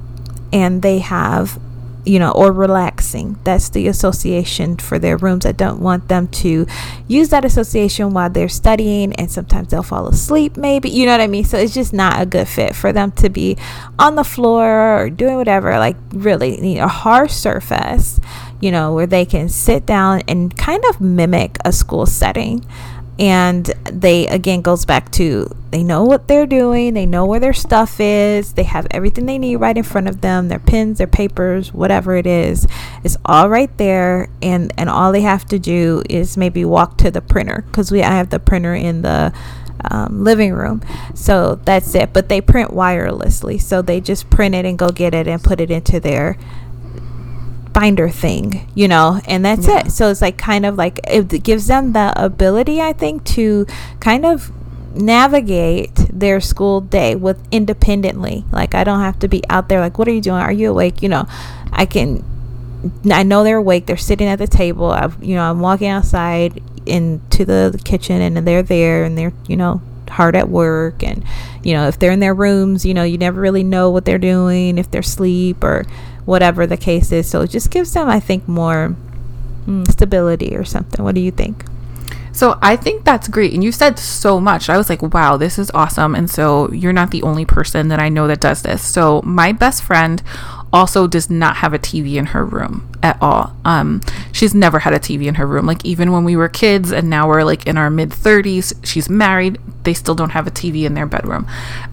and 0.53 0.83
they 0.83 0.99
have 0.99 1.61
you 2.09 2.19
know, 2.19 2.31
or 2.31 2.51
relaxing. 2.51 3.39
That's 3.45 3.69
the 3.69 3.87
association 3.87 4.79
for 4.79 4.99
their 4.99 5.19
rooms. 5.19 5.45
I 5.45 5.53
don't 5.53 5.81
want 5.81 6.09
them 6.09 6.27
to 6.29 6.67
use 7.07 7.29
that 7.29 7.45
association 7.45 8.15
while 8.15 8.31
they're 8.31 8.49
studying, 8.49 9.13
and 9.15 9.31
sometimes 9.31 9.69
they'll 9.69 9.83
fall 9.83 10.09
asleep, 10.09 10.57
maybe. 10.57 10.89
You 10.89 11.05
know 11.05 11.13
what 11.13 11.21
I 11.21 11.27
mean? 11.27 11.45
So 11.45 11.59
it's 11.59 11.75
just 11.75 11.93
not 11.93 12.21
a 12.21 12.27
good 12.27 12.49
fit 12.49 12.75
for 12.75 12.93
them 12.93 13.13
to 13.13 13.29
be 13.29 13.59
on 13.99 14.15
the 14.15 14.25
floor 14.25 15.03
or 15.03 15.11
doing 15.11 15.37
whatever. 15.37 15.79
Like, 15.79 15.97
really, 16.13 16.57
need 16.57 16.79
a 16.79 16.89
hard 16.89 17.31
surface, 17.31 18.19
you 18.61 18.71
know, 18.71 18.95
where 18.95 19.07
they 19.07 19.27
can 19.27 19.51
sit 19.51 19.85
down 19.85 20.23
and 20.27 20.57
kind 20.57 20.83
of 20.89 21.03
mimic 21.03 21.59
a 21.65 21.73
school 21.73 22.07
setting 22.07 22.65
and 23.19 23.67
they 23.85 24.27
again 24.29 24.63
goes 24.63 24.85
back 24.85 25.11
to 25.13 25.55
they 25.71 25.83
know 25.83 26.05
what 26.05 26.29
they're 26.29 26.47
doing. 26.47 26.95
They 26.95 27.05
know 27.05 27.27
where 27.27 27.41
their 27.41 27.53
stuff 27.53 28.01
is. 28.01 28.55
They 28.55 28.63
have 28.63 28.87
everything 28.91 29.27
they 29.27 29.39
need 29.39 29.57
right 29.57 29.77
in 29.77 29.83
front 29.83 30.09
of 30.09 30.21
them. 30.21 30.49
Their 30.49 30.59
pens 30.59 30.99
their 30.99 31.07
papers 31.07 31.73
whatever 31.73 32.17
it 32.17 32.27
is 32.27 32.67
it's 33.05 33.17
all 33.25 33.49
right 33.49 33.75
there. 33.79 34.29
And 34.43 34.73
and 34.77 34.89
all 34.89 35.13
they 35.13 35.23
have 35.23 35.45
to 35.47 35.59
do 35.59 36.03
is 36.09 36.37
maybe 36.37 36.65
walk 36.65 36.99
to 36.99 37.11
the 37.11 37.21
printer 37.21 37.65
because 37.67 37.91
we 37.91 38.03
I 38.03 38.13
have 38.13 38.31
the 38.31 38.41
printer 38.41 38.75
in 38.75 39.03
the 39.03 39.33
um, 39.91 40.25
living 40.25 40.53
room. 40.53 40.83
So 41.15 41.57
that's 41.57 41.95
it. 41.95 42.13
But 42.13 42.29
they 42.29 42.41
print 42.41 42.71
wirelessly. 42.71 43.61
So 43.61 43.83
they 43.83 44.01
just 44.01 44.29
print 44.31 44.55
it 44.55 44.65
and 44.65 44.79
go 44.79 44.89
get 44.89 45.15
it 45.15 45.29
and 45.29 45.43
put 45.43 45.61
it 45.61 45.71
into 45.71 46.01
their 46.01 46.37
binder 47.79 48.09
thing, 48.09 48.69
you 48.75 48.89
know, 48.89 49.21
and 49.29 49.45
that's 49.45 49.69
yeah. 49.69 49.87
it. 49.87 49.93
So 49.93 50.11
it's 50.11 50.21
like 50.21 50.37
kind 50.37 50.67
of 50.67 50.77
like 50.77 50.99
it 51.09 51.45
gives 51.45 51.69
them 51.69 51.93
the 51.93 52.13
ability, 52.17 52.81
I 52.81 52.93
think, 52.93 53.25
to 53.37 53.67
kind 54.01 54.27
of 54.27 54.51
navigate 54.97 55.95
their 56.13 56.41
school 56.41 56.81
day 56.81 57.15
with 57.15 57.41
independently. 57.53 58.45
Like 58.51 58.75
I 58.75 58.83
don't 58.83 58.99
have 58.99 59.21
to 59.21 59.29
be 59.29 59.45
out 59.49 59.69
there 59.69 59.79
like 59.79 59.97
what 59.97 60.09
are 60.09 60.13
you 60.13 60.21
doing? 60.21 60.41
Are 60.41 60.51
you 60.51 60.71
awake? 60.71 61.03
You 61.03 61.09
know, 61.09 61.27
I 61.73 61.87
can 61.87 62.25
I 63.13 63.23
know 63.23 63.45
they're 63.45 63.59
awake. 63.59 63.87
They're 63.87 63.97
sitting 63.97 64.27
at 64.27 64.41
the 64.41 64.49
table. 64.49 64.91
I've, 64.91 65.23
you 65.23 65.37
know, 65.37 65.49
I'm 65.49 65.61
walking 65.61 65.89
outside 65.89 66.61
into 66.85 67.45
the 67.45 67.81
kitchen 67.85 68.21
and 68.21 68.45
they're 68.45 68.65
there 68.65 69.05
and 69.05 69.17
they're, 69.17 69.33
you 69.47 69.57
know, 69.57 69.81
hard 70.11 70.35
at 70.35 70.49
work 70.49 71.03
and 71.03 71.23
you 71.63 71.75
know 71.75 71.87
if 71.87 71.99
they're 71.99 72.13
in 72.13 72.19
their 72.19 72.33
rooms 72.33 72.87
you 72.87 72.95
know 72.95 73.03
you 73.03 73.19
never 73.19 73.39
really 73.41 73.63
know 73.63 73.91
what 73.91 74.07
they're 74.07 74.17
doing 74.17 74.79
if 74.79 74.91
they're 74.91 75.01
asleep 75.01 75.63
or 75.63 75.85
whatever 76.29 76.67
the 76.67 76.77
case 76.77 77.11
is 77.11 77.29
so 77.29 77.41
it 77.41 77.49
just 77.49 77.71
gives 77.71 77.95
them 77.95 78.07
i 78.09 78.21
think 78.21 78.47
more 78.47 78.95
mm, 79.67 79.91
stability 79.91 80.55
or 80.55 80.65
something 80.65 81.03
what 81.03 81.15
do 81.15 81.23
you 81.23 81.31
think 81.31 81.65
so 82.31 82.57
I 82.63 82.77
think 82.77 83.05
that's 83.05 83.27
great. 83.27 83.53
And 83.53 83.65
you 83.65 83.73
said 83.73 83.99
so 83.99 84.39
much. 84.39 84.69
I 84.69 84.77
was 84.77 84.89
like, 84.89 85.03
wow, 85.03 85.37
this 85.37 85.59
is 85.59 85.73
awesome. 85.75 86.15
And 86.15 86.31
so 86.31 86.71
you're 86.71 86.93
not 86.93 87.11
the 87.11 87.23
only 87.25 87.45
person 87.45 87.89
that 87.89 87.99
I 87.99 88.09
know 88.09 88.29
that 88.29 88.41
does 88.41 88.63
this. 88.63 88.81
So 88.81 89.21
my 89.23 89.51
best 89.51 89.83
friend 89.83 90.23
also 90.73 91.09
does 91.09 91.29
not 91.29 91.57
have 91.57 91.75
a 91.75 91.81
TV 91.81 92.15
in 92.15 92.27
her 92.27 92.45
room 92.45 92.89
at 93.03 93.21
all. 93.23 93.55
Um, 93.65 94.01
she's 94.33 94.55
never 94.55 94.81
had 94.81 94.93
a 94.93 94.99
TV 94.99 95.27
in 95.27 95.37
her 95.37 95.47
room. 95.47 95.67
Like 95.67 95.85
even 95.85 96.13
when 96.13 96.25
we 96.25 96.37
were 96.37 96.49
kids, 96.49 96.91
and 96.91 97.09
now 97.09 97.29
we're 97.29 97.45
like 97.45 97.67
in 97.67 97.77
our 97.77 97.91
mid 97.91 98.11
30s, 98.11 98.75
she's 98.85 99.09
married. 99.09 99.59
They 99.85 99.95
still 99.95 100.15
don't 100.15 100.31
have 100.31 100.47
a 100.47 100.51
TV 100.51 100.85
in 100.85 100.95
their 100.95 101.07
bedroom. 101.07 101.47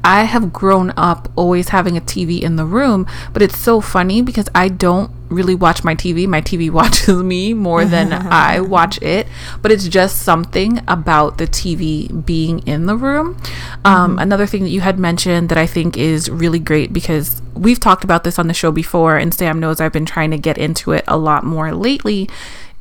I 0.04 0.24
have 0.24 0.52
grown 0.52 0.92
up 0.98 1.32
always 1.36 1.70
having 1.70 1.98
a 1.98 2.02
TV 2.02 2.42
in 2.42 2.56
the 2.56 2.66
room, 2.66 3.08
but 3.34 3.42
it's 3.42 3.58
so 3.58 3.82
funny 3.82 4.22
because 4.22 4.50
I 4.54 4.70
don't 4.70 5.12
really 5.30 5.56
watch 5.56 5.84
my 5.84 5.96
TV. 5.96 6.28
My 6.28 6.42
TV 6.42 6.70
watches 6.80 7.22
me 7.24 7.54
more 7.54 7.86
than 7.86 8.14
I 8.14 8.60
watch 8.76 9.02
it, 9.02 9.28
but 9.62 9.72
it's 9.72 9.88
just 9.88 10.22
something 10.22 10.82
about 10.88 11.38
the 11.38 11.48
TV 11.48 12.26
being 12.26 12.60
in 12.68 12.86
the 12.86 12.96
room. 12.96 13.38
Um, 13.84 14.12
mm-hmm. 14.12 14.20
Another 14.20 14.46
thing 14.46 14.64
that 14.64 14.70
you 14.70 14.82
had 14.82 15.00
mentioned 15.00 15.50
that 15.50 15.58
I 15.58 15.68
think 15.68 15.98
is 15.98 16.30
really 16.30 16.60
great 16.60 16.94
because 16.94 17.42
we've 17.54 17.80
talked 17.80 18.04
about 18.04 18.24
this 18.24 18.38
on 18.38 18.48
the 18.48 18.54
show 18.54 18.72
before, 18.72 19.18
and 19.18 19.34
Sam 19.34 19.60
knows 19.60 19.80
I've 19.80 19.94
been 19.94 20.06
trying 20.06 20.32
to 20.32 20.38
get 20.38 20.58
into 20.58 20.92
it 20.92 20.95
a 21.08 21.18
lot 21.18 21.44
more 21.44 21.74
lately. 21.74 22.30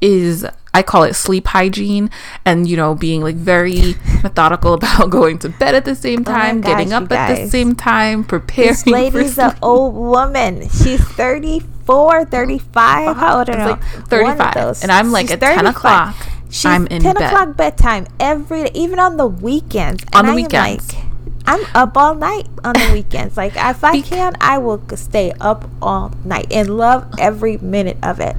Is 0.01 0.45
I 0.75 0.83
call 0.83 1.05
it 1.05 1.15
sleep 1.15 1.47
hygiene 1.47 2.11
and 2.45 2.69
you 2.69 2.77
know 2.77 2.95
being 2.95 3.23
like 3.23 3.37
very 3.37 3.95
methodical 4.23 4.75
about 4.75 5.09
going 5.09 5.39
to 5.39 5.49
bed 5.49 5.75
at 5.75 5.85
the 5.85 5.95
same 5.95 6.21
oh 6.21 6.25
time, 6.25 6.59
oh 6.59 6.61
gosh, 6.63 6.71
getting 6.71 6.93
up 6.93 7.11
at 7.11 7.35
the 7.35 7.49
same 7.49 7.75
time, 7.75 8.25
preparing. 8.25 8.71
This 8.71 8.87
lady's 8.87 9.39
an 9.39 9.57
old 9.63 9.95
woman. 9.95 10.63
She's 10.69 11.01
34, 11.01 12.27
35. 12.27 13.17
How 13.17 13.39
old 13.39 13.49
are 13.49 13.59
you? 13.59 13.71
Like 13.71 13.83
35. 14.09 14.83
And 14.83 14.93
I'm 14.93 15.11
like 15.13 15.27
She's 15.27 15.33
at 15.33 15.41
35. 15.41 15.65
10 15.65 15.67
o'clock. 15.67 16.17
She's 16.51 16.67
I'm 16.67 16.87
in 16.89 17.03
10 17.03 17.15
bed. 17.15 17.23
o'clock 17.33 17.57
bedtime 17.57 18.07
every 18.21 18.65
day, 18.65 18.71
even 18.75 18.99
on 18.99 19.17
the 19.17 19.27
weekends. 19.27 20.05
On 20.13 20.21
and 20.21 20.29
the 20.29 20.33
I 20.33 20.35
weekends. 20.37 20.93
Like, 20.93 21.04
I'm 21.47 21.65
up 21.75 21.97
all 21.97 22.15
night 22.15 22.49
on 22.65 22.73
the 22.75 22.91
weekends. 22.93 23.37
Like 23.37 23.53
if 23.57 23.85
I 23.85 24.01
can, 24.01 24.35
I 24.41 24.59
will 24.59 24.83
stay 24.97 25.33
up 25.41 25.69
all 25.83 26.13
night 26.25 26.47
and 26.51 26.77
love 26.77 27.07
every 27.19 27.59
minute 27.59 27.99
of 28.03 28.21
it. 28.21 28.37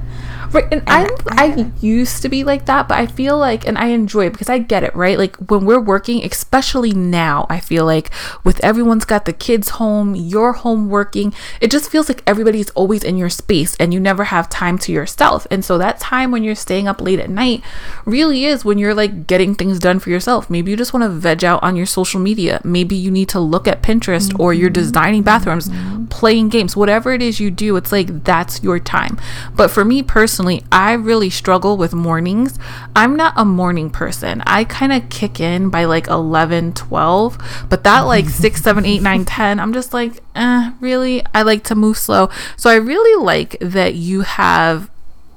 Right, 0.52 0.64
and, 0.70 0.82
and 0.86 1.10
I, 1.28 1.44
I 1.44 1.72
used 1.80 2.22
to 2.22 2.28
be 2.28 2.44
like 2.44 2.66
that, 2.66 2.88
but 2.88 2.98
I 2.98 3.06
feel 3.06 3.36
like, 3.38 3.66
and 3.66 3.76
I 3.76 3.86
enjoy 3.86 4.26
it 4.26 4.32
because 4.32 4.48
I 4.48 4.58
get 4.58 4.84
it, 4.84 4.94
right? 4.94 5.18
Like 5.18 5.36
when 5.36 5.64
we're 5.64 5.80
working, 5.80 6.24
especially 6.24 6.92
now, 6.92 7.46
I 7.48 7.60
feel 7.60 7.84
like 7.84 8.10
with 8.44 8.62
everyone's 8.64 9.04
got 9.04 9.24
the 9.24 9.32
kids 9.32 9.70
home, 9.70 10.14
you're 10.14 10.52
home 10.52 10.88
working, 10.88 11.34
it 11.60 11.70
just 11.70 11.90
feels 11.90 12.08
like 12.08 12.22
everybody's 12.26 12.70
always 12.70 13.02
in 13.02 13.16
your 13.16 13.30
space 13.30 13.76
and 13.76 13.92
you 13.92 14.00
never 14.00 14.24
have 14.24 14.48
time 14.48 14.78
to 14.78 14.92
yourself. 14.92 15.46
And 15.50 15.64
so 15.64 15.78
that 15.78 16.00
time 16.00 16.30
when 16.30 16.44
you're 16.44 16.54
staying 16.54 16.88
up 16.88 17.00
late 17.00 17.20
at 17.20 17.30
night 17.30 17.62
really 18.04 18.44
is 18.44 18.64
when 18.64 18.78
you're 18.78 18.94
like 18.94 19.26
getting 19.26 19.54
things 19.54 19.78
done 19.78 19.98
for 19.98 20.10
yourself. 20.10 20.48
Maybe 20.48 20.70
you 20.70 20.76
just 20.76 20.92
want 20.92 21.02
to 21.02 21.08
veg 21.08 21.44
out 21.44 21.62
on 21.62 21.76
your 21.76 21.86
social 21.86 22.20
media. 22.20 22.60
Maybe 22.64 22.94
you 22.94 23.10
need 23.10 23.28
to 23.30 23.40
look 23.40 23.66
at 23.66 23.82
Pinterest 23.82 24.28
mm-hmm. 24.28 24.40
or 24.40 24.54
you're 24.54 24.70
designing 24.70 25.22
bathrooms, 25.22 25.68
mm-hmm. 25.68 26.06
playing 26.06 26.48
games, 26.48 26.76
whatever 26.76 27.12
it 27.12 27.22
is 27.22 27.40
you 27.40 27.50
do, 27.50 27.76
it's 27.76 27.92
like 27.92 28.24
that's 28.24 28.62
your 28.62 28.78
time. 28.78 29.18
But 29.54 29.70
for 29.70 29.84
me 29.84 30.02
personally, 30.02 30.35
personally, 30.36 30.62
I 30.70 30.92
really 30.92 31.30
struggle 31.30 31.78
with 31.78 31.94
mornings. 31.94 32.58
I'm 32.94 33.16
not 33.16 33.32
a 33.38 33.44
morning 33.46 33.88
person. 33.88 34.42
I 34.42 34.64
kind 34.64 34.92
of 34.92 35.08
kick 35.08 35.40
in 35.40 35.70
by 35.70 35.86
like 35.86 36.08
11, 36.08 36.74
12, 36.74 37.66
but 37.70 37.84
that 37.84 38.00
like 38.00 38.28
6, 38.28 38.62
7, 38.62 38.84
8, 38.84 39.00
9, 39.00 39.24
10, 39.24 39.58
I'm 39.58 39.72
just 39.72 39.94
like, 39.94 40.22
eh, 40.34 40.72
really? 40.78 41.24
I 41.34 41.40
like 41.40 41.64
to 41.64 41.74
move 41.74 41.96
slow. 41.96 42.28
So 42.58 42.68
I 42.68 42.74
really 42.74 43.24
like 43.24 43.56
that 43.62 43.94
you 43.94 44.20
have 44.20 44.90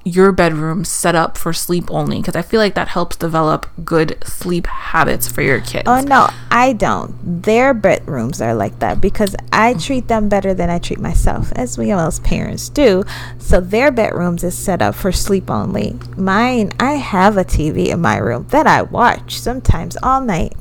your 0.03 0.31
bedroom 0.31 0.85
set 0.85 1.15
up 1.15 1.37
for 1.37 1.53
sleep 1.53 1.91
only 1.91 2.19
because 2.19 2.35
I 2.35 2.41
feel 2.41 2.59
like 2.59 2.75
that 2.75 2.89
helps 2.89 3.15
develop 3.15 3.67
good 3.83 4.17
sleep 4.23 4.67
habits 4.67 5.27
for 5.27 5.41
your 5.41 5.59
kids. 5.59 5.83
Oh 5.87 6.01
no, 6.01 6.29
I 6.49 6.73
don't. 6.73 7.43
Their 7.43 7.73
bedrooms 7.73 8.41
are 8.41 8.53
like 8.53 8.79
that 8.79 9.01
because 9.01 9.35
I 9.51 9.73
treat 9.73 10.07
them 10.07 10.29
better 10.29 10.53
than 10.53 10.69
I 10.69 10.79
treat 10.79 10.99
myself, 10.99 11.51
as 11.53 11.77
we 11.77 11.91
all 11.91 12.07
as 12.07 12.19
parents 12.19 12.69
do. 12.69 13.03
So 13.37 13.59
their 13.59 13.91
bedrooms 13.91 14.43
is 14.43 14.57
set 14.57 14.81
up 14.81 14.95
for 14.95 15.11
sleep 15.11 15.49
only. 15.49 15.97
Mine, 16.17 16.71
I 16.79 16.93
have 16.93 17.37
a 17.37 17.43
TV 17.43 17.87
in 17.87 18.01
my 18.01 18.17
room 18.17 18.47
that 18.49 18.67
I 18.67 18.81
watch 18.81 19.39
sometimes 19.39 19.97
all 20.01 20.21
night. 20.21 20.53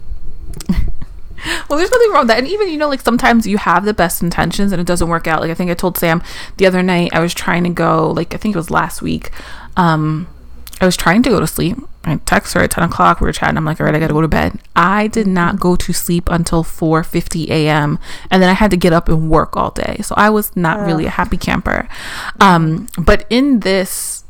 Well, 1.69 1.79
there's 1.79 1.91
nothing 1.91 2.11
wrong 2.11 2.21
with 2.23 2.29
that. 2.29 2.39
And 2.39 2.49
even, 2.49 2.69
you 2.69 2.77
know, 2.77 2.89
like 2.89 3.01
sometimes 3.01 3.47
you 3.47 3.59
have 3.59 3.85
the 3.85 3.95
best 3.95 4.23
intentions 4.23 4.73
and 4.73 4.81
it 4.81 4.87
doesn't 4.87 5.09
work 5.09 5.27
out. 5.27 5.41
Like 5.41 5.51
I 5.51 5.55
think 5.55 5.71
I 5.71 5.75
told 5.75 5.97
Sam 5.99 6.23
the 6.57 6.67
other 6.67 6.83
night 6.83 7.11
I 7.13 7.21
was 7.21 7.35
trying 7.35 7.65
to 7.65 7.71
go, 7.71 8.11
like 8.11 8.35
I 8.35 8.37
think 8.39 8.55
it 8.55 8.59
was 8.59 8.71
last 8.71 9.03
week. 9.03 9.31
Um, 9.77 10.27
I 10.81 10.87
was 10.87 10.97
trying 10.97 11.23
to 11.25 11.31
go 11.31 11.41
to 11.41 11.47
sleep. 11.47 11.77
I 12.05 12.17
text 12.25 12.55
her 12.55 12.61
at 12.61 12.71
10 12.71 12.85
o'clock. 12.85 13.21
We 13.21 13.27
were 13.27 13.33
chatting. 13.33 13.57
I'm 13.57 13.65
like, 13.65 13.81
all 13.81 13.87
right, 13.87 13.95
I 13.95 13.99
got 13.99 14.09
to 14.09 14.15
go 14.15 14.21
to 14.21 14.29
bed. 14.29 14.59
I 14.77 15.09
did 15.09 15.27
not 15.27 15.59
go 15.59 15.77
to 15.77 15.93
sleep 15.93 16.29
until 16.31 16.63
4.50 16.63 17.49
a.m. 17.49 17.99
And 18.31 18.43
then 18.43 18.49
I 18.49 18.53
had 18.53 18.71
to 18.71 18.77
get 18.77 18.93
up 18.93 19.09
and 19.09 19.29
work 19.29 19.57
all 19.57 19.71
day. 19.71 19.99
So 20.03 20.15
I 20.17 20.31
was 20.31 20.57
not 20.57 20.81
really 20.81 21.07
a 21.07 21.11
happy 21.11 21.37
camper. 21.37 21.89
Um, 22.41 22.89
but 22.97 23.27
in 23.29 23.61
this 23.61 24.25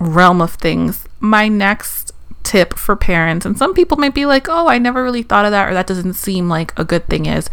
realm 0.00 0.40
of 0.40 0.54
things, 0.54 1.06
my 1.20 1.48
next 1.48 2.13
tip 2.44 2.74
for 2.74 2.94
parents, 2.94 3.44
and 3.44 3.58
some 3.58 3.74
people 3.74 3.96
might 3.96 4.14
be 4.14 4.26
like, 4.26 4.48
oh, 4.48 4.68
I 4.68 4.78
never 4.78 5.02
really 5.02 5.22
thought 5.22 5.44
of 5.44 5.50
that, 5.50 5.68
or 5.68 5.74
that 5.74 5.88
doesn't 5.88 6.14
seem 6.14 6.48
like 6.48 6.78
a 6.78 6.84
good 6.84 7.06
thing, 7.06 7.26
is 7.26 7.50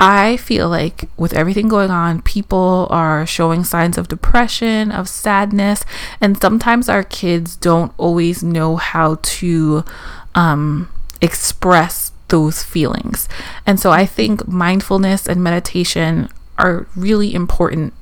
I 0.00 0.36
feel 0.36 0.68
like 0.68 1.08
with 1.16 1.32
everything 1.32 1.68
going 1.68 1.90
on, 1.90 2.22
people 2.22 2.88
are 2.90 3.24
showing 3.24 3.62
signs 3.62 3.96
of 3.96 4.08
depression, 4.08 4.90
of 4.90 5.08
sadness, 5.08 5.84
and 6.20 6.40
sometimes 6.40 6.88
our 6.88 7.04
kids 7.04 7.54
don't 7.54 7.92
always 7.98 8.42
know 8.42 8.76
how 8.76 9.18
to 9.22 9.84
um, 10.34 10.88
express 11.20 12.10
those 12.28 12.64
feelings. 12.64 13.28
And 13.64 13.78
so 13.78 13.90
I 13.92 14.06
think 14.06 14.48
mindfulness 14.48 15.28
and 15.28 15.44
meditation 15.44 16.30
are 16.58 16.86
really 16.96 17.32
important 17.32 17.92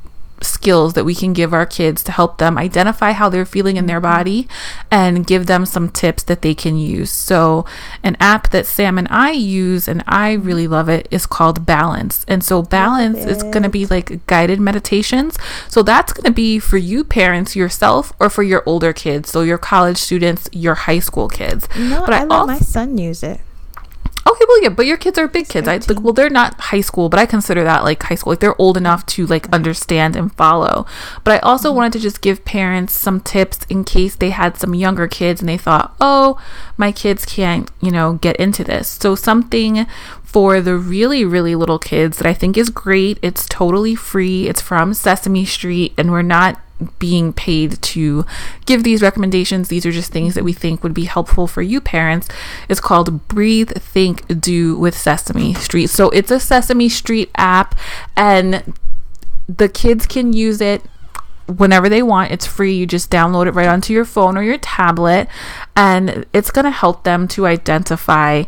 skills 0.42 0.94
that 0.94 1.04
we 1.04 1.14
can 1.14 1.32
give 1.32 1.52
our 1.52 1.66
kids 1.66 2.02
to 2.04 2.12
help 2.12 2.38
them 2.38 2.59
identify 2.59 3.12
how 3.12 3.28
they're 3.28 3.44
feeling 3.44 3.76
in 3.76 3.87
their 3.87 4.00
mm-hmm. 4.00 4.16
body 4.16 4.49
and 4.90 5.26
give 5.26 5.47
them 5.47 5.66
some 5.66 5.88
tips 5.88 6.23
that 6.25 6.42
they 6.42 6.54
can 6.54 6.76
use. 6.76 7.11
So, 7.11 7.64
an 8.02 8.16
app 8.20 8.50
that 8.50 8.66
Sam 8.66 8.99
and 8.99 9.09
I 9.11 9.32
use, 9.32 9.88
and 9.88 10.02
I 10.06 10.32
really 10.32 10.66
love 10.66 10.88
it, 10.88 11.09
is 11.11 11.26
called 11.26 11.66
Balance. 11.66 12.25
And 12.28 12.42
so, 12.42 12.62
Balance 12.62 13.18
is 13.18 13.42
going 13.42 13.62
to 13.62 13.68
be 13.68 13.87
like 13.87 14.26
guided 14.26 14.61
meditations. 14.61 15.38
So, 15.68 15.82
that's 15.82 16.12
going 16.12 16.25
to 16.25 16.32
be 16.32 16.59
for 16.59 16.76
you 16.78 17.04
parents 17.04 17.56
yourself 17.56 18.12
or 18.18 18.30
for 18.30 18.42
your 18.42 18.62
older 18.66 18.92
kids. 18.92 19.30
So, 19.30 19.42
your 19.42 19.59
college 19.59 19.99
students, 19.99 20.49
your 20.52 20.75
high 20.75 21.00
school 21.00 21.28
kids. 21.28 21.68
No, 21.76 22.00
but 22.00 22.14
I, 22.14 22.20
I 22.20 22.25
let 22.25 22.47
my 22.47 22.59
son 22.59 22.99
use 22.99 23.23
it. 23.23 23.40
Okay, 24.27 24.45
well, 24.47 24.62
yeah, 24.62 24.69
but 24.69 24.87
your 24.87 24.99
kids 24.99 25.19
are 25.19 25.27
big 25.27 25.49
kids. 25.49 25.67
I 25.67 25.79
like, 25.79 26.00
well, 26.00 26.12
they're 26.12 26.29
not 26.29 26.61
high 26.61 26.83
school, 26.83 27.09
but 27.09 27.19
I 27.19 27.25
consider 27.25 27.65
that 27.65 27.85
like 27.85 28.03
high 28.03 28.15
school. 28.15 28.33
Like 28.33 28.41
they're 28.41 28.61
old 28.61 28.77
enough 28.77 29.07
to 29.07 29.27
like 29.27 29.49
understand 29.50 30.15
and 30.15 30.35
follow. 30.35 30.87
But 31.25 31.33
I 31.33 31.39
also 31.39 31.69
mm-hmm. 31.69 31.77
wanted 31.77 31.93
to 31.95 32.00
just 32.00 32.21
give 32.21 32.45
parents 32.45 32.93
some 32.93 33.21
tips 33.21 33.61
in 33.71 33.85
case 33.85 34.17
they 34.17 34.31
had 34.31 34.59
some 34.59 34.75
younger 34.75 35.09
kids 35.09 35.41
and 35.41 35.49
they 35.49 35.57
thought, 35.57 35.97
oh, 36.00 36.39
my 36.77 36.93
kids 36.93 37.25
can't, 37.25 37.71
you 37.81 37.91
know, 37.91 38.15
get 38.15 38.37
into 38.37 38.62
this. 38.62 38.89
So 38.89 39.15
something 39.15 39.87
for 40.23 40.61
the 40.61 40.77
really, 40.77 41.25
really 41.25 41.55
little 41.55 41.79
kids 41.79 42.19
that 42.19 42.27
I 42.27 42.35
think 42.35 42.57
is 42.57 42.71
great. 42.71 43.19
It's 43.23 43.47
totally 43.47 43.95
free. 43.95 44.49
It's 44.49 44.61
from 44.61 44.95
Sesame 44.95 45.45
Street, 45.45 45.95
and 45.97 46.12
we're 46.12 46.23
not 46.23 46.61
being 46.99 47.33
paid 47.33 47.81
to 47.83 48.25
give 48.67 48.85
these 48.85 49.03
recommendations. 49.03 49.69
These 49.69 49.87
are 49.87 49.93
just 49.93 50.13
things 50.13 50.35
that 50.35 50.45
we 50.45 50.53
think 50.53 50.83
would 50.83 50.95
be 50.95 51.05
helpful 51.05 51.47
for 51.47 51.63
you 51.63 51.81
parents. 51.81 52.29
It's 52.69 52.81
called 52.81 53.29
Breathe, 53.29 53.73
Think, 53.73 54.41
Do 54.41 54.77
with 54.77 54.97
Sesame 54.97 55.55
Street. 55.55 55.89
So 55.89 56.11
it's 56.11 56.31
a 56.31 56.41
Sesame 56.41 56.89
Street 56.89 57.31
app, 57.35 57.79
and 58.17 58.75
the 59.49 59.69
kids 59.69 60.07
can 60.07 60.33
use 60.33 60.61
it 60.61 60.83
whenever 61.47 61.89
they 61.89 62.03
want. 62.03 62.31
It's 62.31 62.47
free. 62.47 62.75
You 62.75 62.87
just 62.87 63.11
download 63.11 63.47
it 63.47 63.53
right 63.53 63.69
onto 63.69 63.93
your 63.93 64.05
phone 64.05 64.37
or 64.37 64.43
your 64.43 64.59
tablet, 64.59 65.29
and 65.77 66.25
it's 66.33 66.51
going 66.51 66.65
to 66.65 66.71
help 66.71 67.05
them 67.05 67.27
to 67.29 67.47
identify 67.47 68.45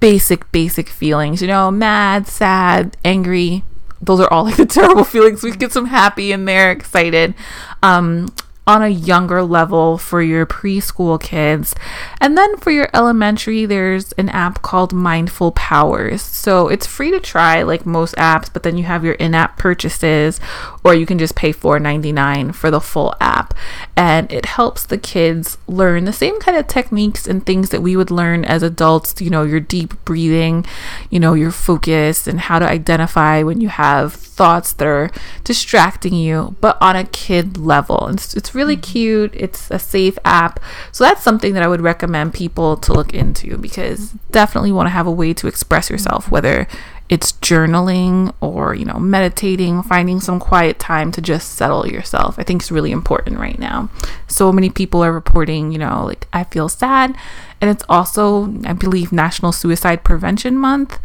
basic, 0.00 0.50
basic 0.50 0.88
feelings, 0.88 1.40
you 1.40 1.46
know, 1.46 1.70
mad, 1.70 2.26
sad, 2.26 2.96
angry, 3.04 3.62
those 4.02 4.20
are 4.20 4.32
all 4.32 4.44
like 4.44 4.56
the 4.56 4.66
terrible 4.80 5.04
feelings. 5.04 5.42
We 5.42 5.52
get 5.52 5.72
some 5.72 5.86
happy 5.86 6.32
in 6.32 6.44
there, 6.44 6.70
excited. 6.70 7.34
Um, 7.82 8.32
on 8.66 8.80
a 8.82 8.88
younger 8.88 9.42
level 9.42 9.98
for 9.98 10.22
your 10.22 10.46
preschool 10.46 11.20
kids. 11.20 11.74
And 12.20 12.38
then 12.38 12.56
for 12.58 12.70
your 12.70 12.88
elementary, 12.94 13.66
there's 13.66 14.12
an 14.12 14.28
app 14.28 14.62
called 14.62 14.92
Mindful 14.92 15.52
Powers. 15.52 16.22
So 16.22 16.68
it's 16.68 16.86
free 16.86 17.10
to 17.10 17.18
try, 17.18 17.62
like 17.62 17.84
most 17.84 18.14
apps, 18.14 18.52
but 18.52 18.62
then 18.62 18.76
you 18.76 18.84
have 18.84 19.04
your 19.04 19.14
in 19.14 19.34
app 19.34 19.58
purchases, 19.58 20.38
or 20.84 20.94
you 20.94 21.06
can 21.06 21.18
just 21.18 21.36
pay 21.36 21.52
$4.99 21.52 22.54
for 22.54 22.70
the 22.70 22.80
full 22.80 23.14
app. 23.20 23.54
And 23.96 24.30
it 24.32 24.46
helps 24.46 24.84
the 24.84 24.98
kids 24.98 25.58
learn 25.66 26.04
the 26.04 26.12
same 26.12 26.40
kind 26.40 26.56
of 26.56 26.66
techniques 26.66 27.26
and 27.26 27.44
things 27.44 27.70
that 27.70 27.82
we 27.82 27.96
would 27.96 28.10
learn 28.10 28.44
as 28.44 28.62
adults, 28.62 29.20
you 29.20 29.30
know, 29.30 29.44
your 29.44 29.60
deep 29.60 29.94
breathing, 30.04 30.66
you 31.10 31.20
know, 31.20 31.34
your 31.34 31.50
focus, 31.50 32.26
and 32.26 32.40
how 32.40 32.58
to 32.58 32.68
identify 32.68 33.42
when 33.42 33.60
you 33.60 33.68
have 33.68 34.14
thoughts 34.14 34.72
that 34.72 34.86
are 34.88 35.10
distracting 35.44 36.14
you, 36.14 36.56
but 36.60 36.76
on 36.80 36.96
a 36.96 37.04
kid 37.04 37.56
level. 37.56 38.08
It's, 38.08 38.34
it's 38.34 38.54
really 38.54 38.76
mm-hmm. 38.76 38.92
cute. 38.92 39.34
It's 39.34 39.70
a 39.70 39.78
safe 39.78 40.18
app. 40.24 40.58
So 40.90 41.04
that's 41.04 41.22
something 41.22 41.52
that 41.52 41.62
I 41.62 41.68
would 41.68 41.80
recommend 41.80 42.34
people 42.34 42.76
to 42.78 42.92
look 42.92 43.14
into 43.14 43.56
because 43.58 44.12
definitely 44.30 44.72
want 44.72 44.86
to 44.86 44.90
have 44.90 45.06
a 45.06 45.12
way 45.12 45.32
to 45.34 45.46
express 45.46 45.90
yourself, 45.90 46.30
whether 46.30 46.66
it's 47.12 47.32
journaling 47.32 48.32
or, 48.40 48.74
you 48.74 48.86
know, 48.86 48.98
meditating, 48.98 49.82
finding 49.82 50.18
some 50.18 50.40
quiet 50.40 50.78
time 50.78 51.12
to 51.12 51.20
just 51.20 51.56
settle 51.56 51.86
yourself. 51.86 52.38
I 52.38 52.42
think 52.42 52.62
is 52.62 52.72
really 52.72 52.90
important 52.90 53.38
right 53.38 53.58
now. 53.58 53.90
So 54.28 54.50
many 54.50 54.70
people 54.70 55.04
are 55.04 55.12
reporting, 55.12 55.72
you 55.72 55.78
know, 55.78 56.06
like 56.06 56.26
I 56.32 56.44
feel 56.44 56.70
sad. 56.70 57.14
And 57.60 57.68
it's 57.68 57.84
also, 57.86 58.54
I 58.64 58.72
believe, 58.72 59.12
National 59.12 59.52
Suicide 59.52 60.04
Prevention 60.04 60.56
Month. 60.56 60.98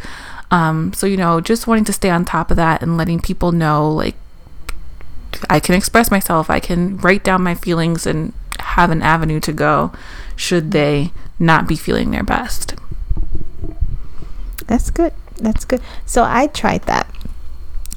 Um, 0.49 0.93
so, 0.93 1.07
you 1.07 1.17
know, 1.17 1.41
just 1.41 1.67
wanting 1.67 1.83
to 1.83 1.91
stay 1.91 2.09
on 2.09 2.23
top 2.23 2.51
of 2.51 2.55
that 2.55 2.81
and 2.81 2.95
letting 2.95 3.19
people 3.19 3.51
know, 3.51 3.91
like, 3.91 4.15
I 5.49 5.59
can 5.59 5.75
express 5.75 6.09
myself, 6.09 6.49
I 6.49 6.61
can 6.61 6.95
write 6.99 7.25
down 7.25 7.43
my 7.43 7.53
feelings 7.53 8.07
and 8.07 8.31
have 8.59 8.91
an 8.91 9.01
avenue 9.01 9.41
to 9.41 9.51
go 9.51 9.91
should 10.37 10.71
they 10.71 11.11
not 11.37 11.67
be 11.67 11.75
feeling 11.75 12.11
their 12.11 12.23
best. 12.23 12.75
That's 14.67 14.89
good. 14.89 15.11
That's 15.39 15.65
good. 15.65 15.81
So 16.05 16.23
I 16.23 16.47
tried 16.47 16.83
that. 16.83 17.07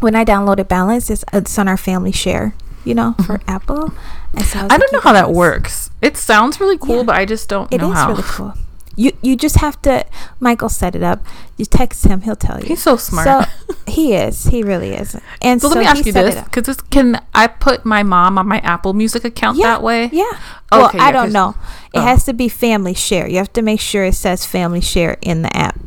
When 0.00 0.16
I 0.16 0.24
downloaded 0.24 0.68
Balance, 0.68 1.10
it's, 1.10 1.24
it's 1.32 1.58
on 1.58 1.68
our 1.68 1.76
family 1.76 2.12
share, 2.12 2.54
you 2.84 2.94
know, 2.94 3.14
for 3.26 3.38
mm-hmm. 3.38 3.50
Apple. 3.50 3.92
I, 4.34 4.40
I 4.54 4.62
like, 4.62 4.80
don't 4.80 4.92
know 4.92 5.00
how 5.00 5.12
that 5.12 5.30
works. 5.30 5.90
It 6.00 6.16
sounds 6.16 6.60
really 6.60 6.78
cool, 6.78 6.98
yeah, 6.98 7.02
but 7.02 7.16
I 7.16 7.24
just 7.26 7.48
don't 7.48 7.70
know 7.70 7.90
how. 7.90 8.10
It 8.10 8.12
is 8.12 8.18
really 8.18 8.28
cool. 8.30 8.54
You 8.96 9.12
you 9.22 9.34
just 9.34 9.56
have 9.56 9.80
to. 9.82 10.04
Michael 10.40 10.68
set 10.68 10.94
it 10.94 11.02
up. 11.02 11.24
You 11.56 11.64
text 11.64 12.04
him, 12.06 12.20
he'll 12.22 12.36
tell 12.36 12.60
you. 12.60 12.66
He's 12.66 12.82
so 12.82 12.96
smart. 12.96 13.24
So 13.24 13.74
he 13.86 14.12
is. 14.12 14.44
He 14.44 14.62
really 14.62 14.90
is. 14.90 15.16
And 15.40 15.58
so, 15.62 15.68
so 15.68 15.74
let 15.74 15.80
me 15.80 15.86
ask 15.86 16.04
you 16.04 16.12
this, 16.12 16.42
because 16.42 16.76
can 16.90 17.24
I 17.32 17.46
put 17.46 17.86
my 17.86 18.02
mom 18.02 18.36
on 18.36 18.46
my 18.46 18.58
Apple 18.58 18.92
Music 18.92 19.24
account 19.24 19.56
yeah, 19.56 19.68
that 19.68 19.82
way? 19.82 20.10
Yeah. 20.12 20.30
Well, 20.70 20.88
okay, 20.88 20.98
I 20.98 21.06
yeah, 21.06 21.12
don't 21.12 21.32
know. 21.32 21.54
It 21.94 22.00
oh. 22.00 22.02
has 22.02 22.24
to 22.26 22.34
be 22.34 22.50
family 22.50 22.92
share. 22.92 23.26
You 23.26 23.38
have 23.38 23.52
to 23.54 23.62
make 23.62 23.80
sure 23.80 24.04
it 24.04 24.16
says 24.16 24.44
family 24.44 24.82
share 24.82 25.16
in 25.22 25.42
the 25.42 25.56
app. 25.56 25.78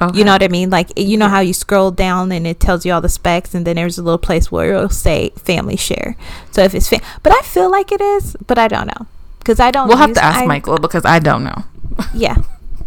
Okay. 0.00 0.18
You 0.18 0.24
know 0.24 0.32
what 0.32 0.42
I 0.42 0.48
mean? 0.48 0.70
Like 0.70 0.92
you 0.96 1.16
know 1.16 1.28
how 1.28 1.40
you 1.40 1.52
scroll 1.52 1.90
down 1.90 2.32
and 2.32 2.46
it 2.46 2.58
tells 2.60 2.86
you 2.86 2.92
all 2.92 3.00
the 3.00 3.08
specs, 3.08 3.54
and 3.54 3.66
then 3.66 3.76
there's 3.76 3.98
a 3.98 4.02
little 4.02 4.18
place 4.18 4.50
where 4.50 4.74
it'll 4.74 4.88
say 4.88 5.30
family 5.36 5.76
share. 5.76 6.16
So 6.50 6.62
if 6.62 6.74
it's, 6.74 6.88
fam- 6.88 7.02
but 7.22 7.32
I 7.32 7.40
feel 7.42 7.70
like 7.70 7.92
it 7.92 8.00
is, 8.00 8.36
but 8.46 8.58
I 8.58 8.68
don't 8.68 8.86
know 8.86 9.06
because 9.38 9.60
I 9.60 9.70
don't. 9.70 9.88
We'll 9.88 9.98
have 9.98 10.14
to 10.14 10.24
ask 10.24 10.40
I, 10.40 10.46
Michael 10.46 10.78
because 10.78 11.04
I 11.04 11.18
don't 11.18 11.44
know 11.44 11.64
yeah 12.14 12.36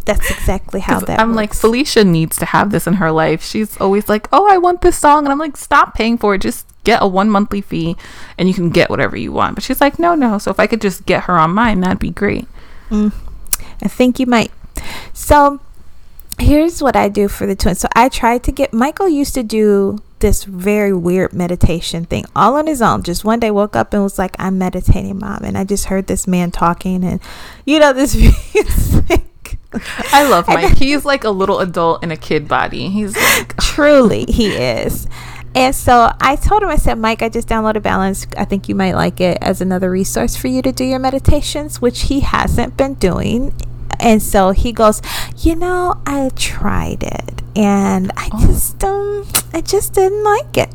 that's 0.06 0.30
exactly 0.32 0.82
how 0.82 1.00
that 1.00 1.20
i'm 1.20 1.30
works. 1.30 1.36
like 1.36 1.54
felicia 1.54 2.04
needs 2.04 2.36
to 2.36 2.46
have 2.46 2.72
this 2.72 2.88
in 2.88 2.96
her 2.96 3.12
life 3.12 3.42
she's 3.42 3.80
always 3.80 4.10
like 4.10 4.28
oh 4.34 4.48
i 4.52 4.58
want 4.58 4.82
this 4.82 4.98
song 4.98 5.24
and 5.24 5.32
i'm 5.32 5.40
like 5.40 5.56
stop 5.56 5.94
paying 5.94 6.18
for 6.18 6.36
it 6.36 6.42
just 6.42 6.68
get 6.84 7.02
a 7.02 7.08
one 7.08 7.30
monthly 7.30 7.62
fee 7.62 7.96
and 8.38 8.50
you 8.50 8.54
can 8.54 8.70
get 8.70 8.90
whatever 8.90 9.16
you 9.16 9.32
want 9.32 9.56
but 9.56 9.64
she's 9.64 9.80
like 9.80 9.98
no 10.00 10.14
no 10.16 10.38
so 10.38 10.52
if 10.52 10.60
i 10.60 10.68
could 10.68 10.82
just 10.82 11.06
get 11.06 11.24
her 11.24 11.38
on 11.38 11.52
mine 11.52 11.80
that'd 11.80 12.00
be 12.00 12.10
great 12.10 12.46
mm, 12.90 13.14
i 13.82 13.88
think 13.88 14.20
you 14.20 14.26
might 14.26 14.52
so 15.14 15.62
here's 16.40 16.82
what 16.82 16.96
i 16.96 17.08
do 17.08 17.28
for 17.28 17.46
the 17.46 17.56
twins 17.56 17.80
so 17.80 17.88
i 17.96 18.10
tried 18.10 18.44
to 18.44 18.52
get 18.52 18.74
michael 18.74 19.08
used 19.08 19.34
to 19.34 19.44
do 19.44 20.00
this 20.24 20.46
very 20.46 20.94
weird 20.94 21.34
meditation 21.34 22.06
thing 22.06 22.24
all 22.34 22.56
on 22.56 22.66
his 22.66 22.82
own. 22.82 23.04
Just 23.04 23.26
one 23.26 23.42
day 23.42 23.52
woke 23.52 23.76
up 23.76 23.94
and 23.94 24.02
was 24.02 24.18
like, 24.18 24.38
I'm 24.40 24.58
meditating, 24.58 25.20
mom. 25.20 25.44
And 25.44 25.58
I 25.58 25.66
just 25.66 25.86
heard 25.86 26.08
this 26.08 26.26
man 26.28 26.50
talking 26.50 27.04
and, 27.04 27.20
you 27.66 27.78
know, 27.78 27.92
this. 27.92 28.16
I 30.14 30.28
love 30.30 30.48
Mike. 30.48 30.78
He's 30.78 31.04
like 31.04 31.26
a 31.26 31.30
little 31.30 31.60
adult 31.60 32.04
in 32.04 32.12
a 32.12 32.16
kid 32.16 32.48
body. 32.48 32.88
He's 32.88 33.18
like, 33.18 33.58
truly, 33.62 34.24
he 34.30 34.56
is. 34.56 35.08
And 35.56 35.76
so 35.76 36.14
I 36.22 36.38
told 36.38 36.64
him, 36.64 36.70
I 36.70 36.78
said, 36.78 36.98
Mike, 36.98 37.22
I 37.22 37.28
just 37.28 37.50
downloaded 37.50 37.84
Balance. 37.84 38.26
I 38.38 38.46
think 38.46 38.70
you 38.70 38.76
might 38.76 38.96
like 38.96 39.20
it 39.20 39.38
as 39.42 39.60
another 39.60 39.92
resource 39.92 40.38
for 40.38 40.48
you 40.48 40.62
to 40.62 40.72
do 40.72 40.86
your 40.86 41.00
meditations, 41.00 41.82
which 41.82 42.04
he 42.04 42.22
hasn't 42.22 42.78
been 42.78 42.94
doing. 42.94 43.54
And 44.04 44.22
so 44.22 44.52
he 44.52 44.72
goes, 44.72 45.02
You 45.38 45.56
know, 45.56 46.00
I 46.06 46.30
tried 46.36 47.02
it 47.04 47.42
and 47.56 48.12
I 48.16 48.30
oh. 48.34 48.46
just 48.46 48.84
um 48.84 49.26
I 49.54 49.62
just 49.62 49.94
didn't 49.94 50.24
like 50.24 50.58
it. 50.58 50.70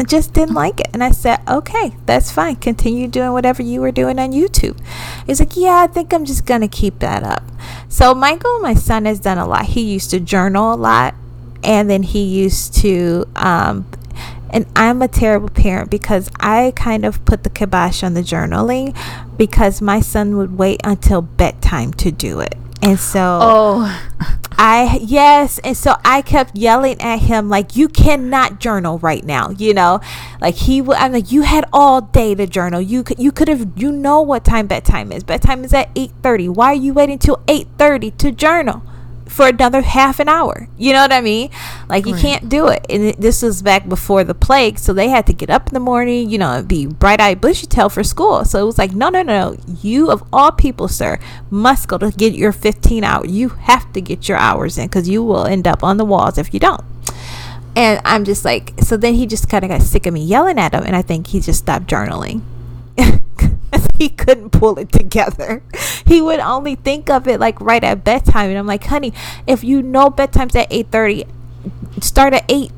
I 0.00 0.04
just 0.04 0.32
didn't 0.32 0.54
like 0.54 0.78
it. 0.78 0.88
And 0.92 1.02
I 1.02 1.10
said, 1.10 1.40
okay, 1.48 1.96
that's 2.06 2.30
fine. 2.30 2.54
Continue 2.54 3.08
doing 3.08 3.32
whatever 3.32 3.62
you 3.62 3.80
were 3.80 3.90
doing 3.90 4.20
on 4.20 4.30
YouTube. 4.30 4.78
He's 5.26 5.40
like, 5.40 5.56
yeah, 5.56 5.82
I 5.82 5.88
think 5.88 6.14
I'm 6.14 6.24
just 6.24 6.46
going 6.46 6.60
to 6.60 6.68
keep 6.68 7.00
that 7.00 7.24
up. 7.24 7.42
So, 7.88 8.14
Michael, 8.14 8.60
my 8.60 8.74
son, 8.74 9.06
has 9.06 9.18
done 9.18 9.38
a 9.38 9.46
lot. 9.46 9.66
He 9.66 9.80
used 9.80 10.10
to 10.10 10.20
journal 10.20 10.72
a 10.72 10.76
lot. 10.76 11.16
And 11.64 11.90
then 11.90 12.04
he 12.04 12.22
used 12.22 12.74
to, 12.76 13.26
um, 13.34 13.90
and 14.50 14.66
I'm 14.76 15.02
a 15.02 15.08
terrible 15.08 15.48
parent 15.48 15.90
because 15.90 16.30
I 16.38 16.72
kind 16.76 17.04
of 17.04 17.24
put 17.24 17.42
the 17.42 17.50
kibosh 17.50 18.04
on 18.04 18.14
the 18.14 18.22
journaling 18.22 18.96
because 19.36 19.82
my 19.82 19.98
son 19.98 20.36
would 20.36 20.56
wait 20.56 20.80
until 20.84 21.22
bedtime 21.22 21.92
to 21.94 22.12
do 22.12 22.38
it. 22.38 22.54
And 22.80 22.98
so, 22.98 23.38
oh, 23.42 24.08
I 24.52 24.98
yes, 25.02 25.58
and 25.60 25.76
so 25.76 25.96
I 26.04 26.22
kept 26.22 26.56
yelling 26.56 27.00
at 27.00 27.20
him 27.20 27.48
like, 27.48 27.76
"You 27.76 27.88
cannot 27.88 28.60
journal 28.60 28.98
right 28.98 29.24
now," 29.24 29.50
you 29.50 29.74
know, 29.74 30.00
like 30.40 30.54
he. 30.54 30.80
would. 30.80 30.96
I'm 30.96 31.12
like, 31.12 31.30
"You 31.30 31.42
had 31.42 31.64
all 31.72 32.00
day 32.00 32.34
to 32.34 32.46
journal. 32.46 32.80
You 32.80 33.02
could 33.02 33.18
you 33.18 33.32
could 33.32 33.48
have 33.48 33.68
you 33.76 33.92
know 33.92 34.20
what 34.20 34.44
time 34.44 34.66
bedtime 34.66 35.12
is. 35.12 35.24
Bedtime 35.24 35.64
is 35.64 35.72
at 35.72 35.90
eight 35.96 36.12
thirty. 36.22 36.48
Why 36.48 36.72
are 36.72 36.74
you 36.74 36.92
waiting 36.94 37.18
till 37.18 37.40
eight 37.48 37.68
thirty 37.78 38.10
to 38.12 38.32
journal?" 38.32 38.82
For 39.38 39.46
another 39.46 39.82
half 39.82 40.18
an 40.18 40.28
hour. 40.28 40.66
You 40.76 40.92
know 40.92 41.00
what 41.00 41.12
I 41.12 41.20
mean? 41.20 41.50
Like 41.88 42.06
you 42.06 42.14
right. 42.14 42.20
can't 42.20 42.48
do 42.48 42.66
it. 42.66 42.84
And 42.90 43.14
this 43.14 43.40
was 43.40 43.62
back 43.62 43.88
before 43.88 44.24
the 44.24 44.34
plague, 44.34 44.80
so 44.80 44.92
they 44.92 45.10
had 45.10 45.28
to 45.28 45.32
get 45.32 45.48
up 45.48 45.68
in 45.68 45.74
the 45.74 45.80
morning, 45.80 46.28
you 46.28 46.38
know, 46.38 46.60
be 46.60 46.86
bright-eyed, 46.86 47.40
bushy 47.40 47.68
tail 47.68 47.88
for 47.88 48.02
school. 48.02 48.44
So 48.44 48.60
it 48.60 48.66
was 48.66 48.78
like, 48.78 48.94
no, 48.94 49.10
no, 49.10 49.22
no, 49.22 49.56
you 49.80 50.10
of 50.10 50.24
all 50.32 50.50
people, 50.50 50.88
sir, 50.88 51.20
must 51.50 51.86
go 51.86 51.98
to 51.98 52.10
get 52.10 52.32
your 52.32 52.50
15 52.50 53.04
hours. 53.04 53.30
You 53.30 53.50
have 53.50 53.92
to 53.92 54.00
get 54.00 54.28
your 54.28 54.38
hours 54.38 54.76
in 54.76 54.88
because 54.88 55.08
you 55.08 55.22
will 55.22 55.46
end 55.46 55.68
up 55.68 55.84
on 55.84 55.98
the 55.98 56.04
walls 56.04 56.36
if 56.36 56.52
you 56.52 56.58
don't. 56.58 56.82
And 57.76 58.00
I'm 58.04 58.24
just 58.24 58.44
like, 58.44 58.72
so 58.80 58.96
then 58.96 59.14
he 59.14 59.24
just 59.24 59.48
kind 59.48 59.64
of 59.64 59.70
got 59.70 59.82
sick 59.82 60.06
of 60.06 60.14
me 60.14 60.24
yelling 60.24 60.58
at 60.58 60.74
him, 60.74 60.82
and 60.82 60.96
I 60.96 61.02
think 61.02 61.28
he 61.28 61.38
just 61.38 61.60
stopped 61.60 61.86
journaling. 61.86 62.42
he 63.98 64.08
couldn't 64.08 64.50
pull 64.50 64.78
it 64.78 64.92
together. 64.92 65.62
He 66.06 66.20
would 66.20 66.40
only 66.40 66.74
think 66.74 67.10
of 67.10 67.28
it 67.28 67.40
like 67.40 67.60
right 67.60 67.82
at 67.84 68.04
bedtime. 68.04 68.50
And 68.50 68.58
I'm 68.58 68.66
like, 68.66 68.84
honey, 68.84 69.12
if 69.46 69.62
you 69.62 69.82
know 69.82 70.10
bedtime's 70.10 70.56
at 70.56 70.70
8.30, 70.70 71.28
start 72.02 72.34
at 72.34 72.44
8 72.48 72.70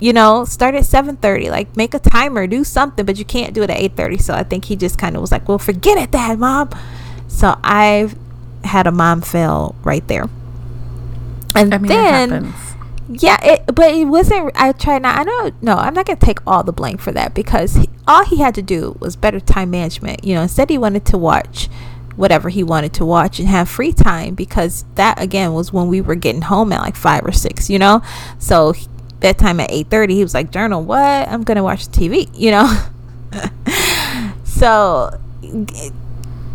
you 0.00 0.12
know 0.12 0.44
start 0.44 0.74
at 0.74 0.82
7.30 0.82 1.48
like 1.48 1.76
make 1.76 1.94
a 1.94 2.00
timer 2.00 2.48
do 2.48 2.64
something 2.64 3.06
but 3.06 3.16
you 3.16 3.24
can't 3.24 3.54
do 3.54 3.62
it 3.62 3.70
at 3.70 3.78
8.30 3.94 4.20
so 4.20 4.34
i 4.34 4.42
think 4.42 4.64
he 4.64 4.74
just 4.74 4.98
kind 4.98 5.14
of 5.14 5.20
was 5.22 5.30
like 5.30 5.48
well 5.48 5.60
forget 5.60 5.96
it 5.96 6.10
dad 6.10 6.40
mom. 6.40 6.68
So 7.28 7.56
i've 7.62 8.18
had 8.64 8.86
a 8.86 8.92
mom 8.92 9.20
fail 9.20 9.74
right 9.84 10.06
there. 10.08 10.28
And 11.54 11.72
I 11.72 11.78
mean, 11.78 11.88
then 11.88 12.54
yeah 13.08 13.36
it, 13.42 13.66
but 13.66 13.92
it 13.92 14.06
wasn't 14.06 14.50
i 14.54 14.72
tried 14.72 15.02
not 15.02 15.18
i 15.18 15.24
don't 15.24 15.62
no 15.62 15.74
i'm 15.74 15.92
not 15.92 16.06
gonna 16.06 16.18
take 16.18 16.38
all 16.46 16.62
the 16.62 16.72
blame 16.72 16.96
for 16.96 17.12
that 17.12 17.34
because 17.34 17.74
he, 17.74 17.88
all 18.06 18.24
he 18.24 18.38
had 18.38 18.54
to 18.54 18.62
do 18.62 18.96
was 19.00 19.14
better 19.14 19.38
time 19.38 19.70
management 19.70 20.24
you 20.24 20.34
know 20.34 20.42
instead 20.42 20.70
he 20.70 20.78
wanted 20.78 21.04
to 21.04 21.18
watch 21.18 21.68
whatever 22.16 22.48
he 22.48 22.62
wanted 22.62 22.92
to 22.94 23.04
watch 23.04 23.38
and 23.38 23.48
have 23.48 23.68
free 23.68 23.92
time 23.92 24.34
because 24.34 24.84
that 24.94 25.20
again 25.20 25.52
was 25.52 25.72
when 25.72 25.88
we 25.88 26.00
were 26.00 26.14
getting 26.14 26.42
home 26.42 26.72
at 26.72 26.80
like 26.80 26.96
five 26.96 27.24
or 27.24 27.32
six 27.32 27.68
you 27.68 27.78
know? 27.78 28.02
So 28.38 28.74
bedtime 29.20 29.60
at 29.60 29.70
8.30 29.70 30.10
he 30.10 30.22
was 30.22 30.34
like 30.34 30.50
journal 30.50 30.82
what? 30.82 31.28
I'm 31.28 31.42
gonna 31.42 31.62
watch 31.62 31.88
tv 31.88 32.30
you 32.38 32.50
know? 32.50 32.86
So 34.44 35.18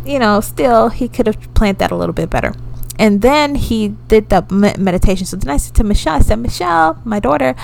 you 0.05 0.19
know 0.19 0.39
still 0.39 0.89
he 0.89 1.07
could 1.07 1.27
have 1.27 1.53
planned 1.53 1.79
that 1.79 1.91
a 1.91 1.95
little 1.95 2.13
bit 2.13 2.29
better 2.29 2.53
and 2.99 3.21
then 3.21 3.55
he 3.55 3.95
did 4.07 4.29
the 4.29 4.45
meditation. 4.77 5.25
So 5.25 5.37
then 5.37 5.49
I 5.49 5.57
said 5.57 5.75
to 5.75 5.83
Michelle, 5.83 6.15
I 6.15 6.19
said, 6.19 6.37
Michelle, 6.37 7.01
my 7.03 7.19
daughter, 7.19 7.55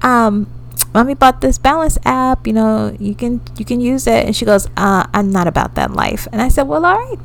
um, 0.00 0.46
mommy 0.94 1.14
bought 1.14 1.40
this 1.40 1.58
balance 1.58 1.98
app 2.04 2.46
you 2.46 2.52
know 2.52 2.96
you 3.00 3.14
can 3.14 3.40
you 3.56 3.64
can 3.64 3.80
use 3.80 4.06
it 4.06 4.26
and 4.26 4.34
she 4.34 4.44
goes 4.44 4.68
uh, 4.76 5.06
i'm 5.12 5.30
not 5.30 5.46
about 5.46 5.74
that 5.74 5.92
life 5.92 6.26
and 6.32 6.40
i 6.40 6.48
said 6.48 6.64
well 6.64 6.84
all 6.84 6.96
right 6.96 7.18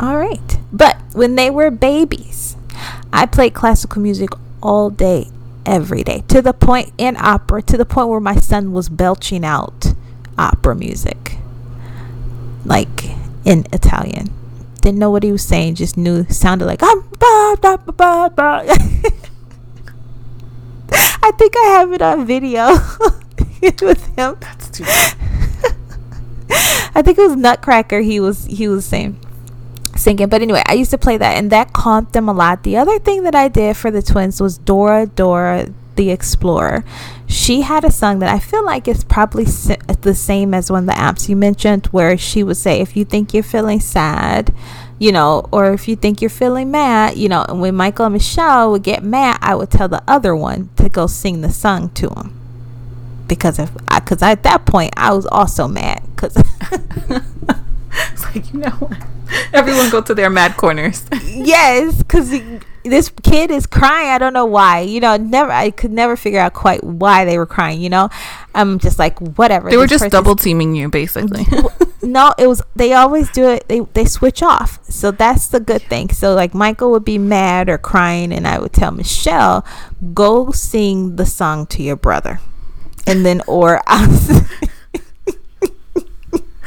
all 0.00 0.16
right 0.16 0.58
but 0.72 0.96
when 1.12 1.34
they 1.36 1.50
were 1.50 1.70
babies 1.70 2.56
i 3.12 3.26
played 3.26 3.52
classical 3.52 4.00
music 4.00 4.30
all 4.62 4.90
day 4.90 5.28
every 5.64 6.02
day 6.02 6.22
to 6.28 6.40
the 6.40 6.52
point 6.52 6.92
in 6.98 7.16
opera 7.18 7.62
to 7.62 7.76
the 7.76 7.84
point 7.84 8.08
where 8.08 8.20
my 8.20 8.36
son 8.36 8.72
was 8.72 8.88
belching 8.88 9.44
out 9.44 9.92
opera 10.38 10.74
music 10.74 11.36
like 12.66 13.04
in 13.44 13.64
Italian. 13.72 14.30
Didn't 14.86 15.00
know 15.00 15.10
what 15.10 15.24
he 15.24 15.32
was 15.32 15.42
saying, 15.42 15.74
just 15.74 15.96
knew 15.96 16.24
sounded 16.26 16.64
like 16.66 16.80
ah, 16.80 17.02
bah, 17.18 17.56
bah, 17.60 17.76
bah, 17.76 18.28
bah. 18.28 18.62
I 20.92 21.32
think 21.36 21.54
I 21.56 21.64
have 21.70 21.90
it 21.90 22.00
on 22.00 22.24
video 22.24 22.68
with 23.82 24.06
him. 24.14 24.36
That's 24.38 24.70
too 24.70 24.84
I 26.94 27.02
think 27.02 27.18
it 27.18 27.26
was 27.26 27.34
Nutcracker 27.34 27.98
he 27.98 28.20
was 28.20 28.44
he 28.44 28.68
was 28.68 28.84
saying 28.84 29.18
singing. 29.96 30.28
But 30.28 30.40
anyway, 30.40 30.62
I 30.66 30.74
used 30.74 30.92
to 30.92 30.98
play 30.98 31.16
that 31.16 31.36
and 31.36 31.50
that 31.50 31.72
calmed 31.72 32.12
them 32.12 32.28
a 32.28 32.32
lot. 32.32 32.62
The 32.62 32.76
other 32.76 33.00
thing 33.00 33.24
that 33.24 33.34
I 33.34 33.48
did 33.48 33.76
for 33.76 33.90
the 33.90 34.02
twins 34.02 34.40
was 34.40 34.56
Dora 34.56 35.06
Dora 35.06 35.66
the 35.96 36.10
Explorer. 36.10 36.84
She 37.26 37.62
had 37.62 37.84
a 37.84 37.90
song 37.90 38.20
that 38.20 38.32
I 38.32 38.38
feel 38.38 38.64
like 38.64 38.86
is 38.86 39.04
probably 39.04 39.44
the 39.44 40.14
same 40.14 40.54
as 40.54 40.70
one 40.70 40.88
of 40.88 40.94
the 40.94 41.00
apps 41.00 41.28
you 41.28 41.36
mentioned, 41.36 41.86
where 41.86 42.16
she 42.16 42.42
would 42.42 42.56
say, 42.56 42.80
If 42.80 42.96
you 42.96 43.04
think 43.04 43.34
you're 43.34 43.42
feeling 43.42 43.80
sad, 43.80 44.54
you 44.98 45.12
know, 45.12 45.48
or 45.52 45.72
if 45.72 45.88
you 45.88 45.96
think 45.96 46.20
you're 46.20 46.30
feeling 46.30 46.70
mad, 46.70 47.16
you 47.16 47.28
know, 47.28 47.44
and 47.48 47.60
when 47.60 47.74
Michael 47.74 48.06
and 48.06 48.14
Michelle 48.14 48.70
would 48.70 48.82
get 48.82 49.02
mad, 49.02 49.38
I 49.42 49.54
would 49.54 49.70
tell 49.70 49.88
the 49.88 50.02
other 50.06 50.34
one 50.34 50.70
to 50.76 50.88
go 50.88 51.06
sing 51.06 51.40
the 51.40 51.50
song 51.50 51.90
to 51.90 52.08
him. 52.08 52.32
Because 53.28 53.58
if 53.58 53.72
because 53.74 54.22
at 54.22 54.44
that 54.44 54.64
point 54.66 54.94
I 54.96 55.12
was 55.12 55.26
also 55.26 55.66
mad 55.66 56.02
because 56.14 56.36
It's 58.12 58.24
like, 58.24 58.52
you 58.52 58.60
know 58.60 58.70
what? 58.70 58.98
Everyone 59.52 59.90
go 59.90 60.00
to 60.00 60.14
their 60.14 60.30
mad 60.30 60.56
corners. 60.56 61.04
yes, 61.24 62.02
because 62.02 62.32
this 62.88 63.10
kid 63.22 63.50
is 63.50 63.66
crying. 63.66 64.10
I 64.10 64.18
don't 64.18 64.32
know 64.32 64.46
why. 64.46 64.80
You 64.80 65.00
know, 65.00 65.16
never. 65.16 65.50
I 65.50 65.70
could 65.70 65.92
never 65.92 66.16
figure 66.16 66.40
out 66.40 66.54
quite 66.54 66.82
why 66.82 67.24
they 67.24 67.38
were 67.38 67.46
crying. 67.46 67.80
You 67.80 67.90
know, 67.90 68.08
I'm 68.54 68.78
just 68.78 68.98
like 68.98 69.18
whatever. 69.38 69.70
they 69.70 69.76
were 69.76 69.86
just 69.86 70.10
double 70.10 70.36
teaming 70.36 70.74
you, 70.74 70.88
basically. 70.88 71.46
no, 72.02 72.32
it 72.38 72.46
was. 72.46 72.62
They 72.74 72.92
always 72.92 73.30
do 73.30 73.48
it. 73.48 73.68
They 73.68 73.80
they 73.80 74.04
switch 74.04 74.42
off. 74.42 74.82
So 74.84 75.10
that's 75.10 75.48
the 75.48 75.60
good 75.60 75.82
thing. 75.82 76.10
So 76.10 76.34
like 76.34 76.54
Michael 76.54 76.90
would 76.92 77.04
be 77.04 77.18
mad 77.18 77.68
or 77.68 77.78
crying, 77.78 78.32
and 78.32 78.46
I 78.46 78.58
would 78.58 78.72
tell 78.72 78.92
Michelle, 78.92 79.64
go 80.14 80.50
sing 80.50 81.16
the 81.16 81.26
song 81.26 81.66
to 81.66 81.82
your 81.82 81.96
brother, 81.96 82.40
and 83.06 83.24
then 83.24 83.42
or 83.46 83.82
I'll. 83.86 84.46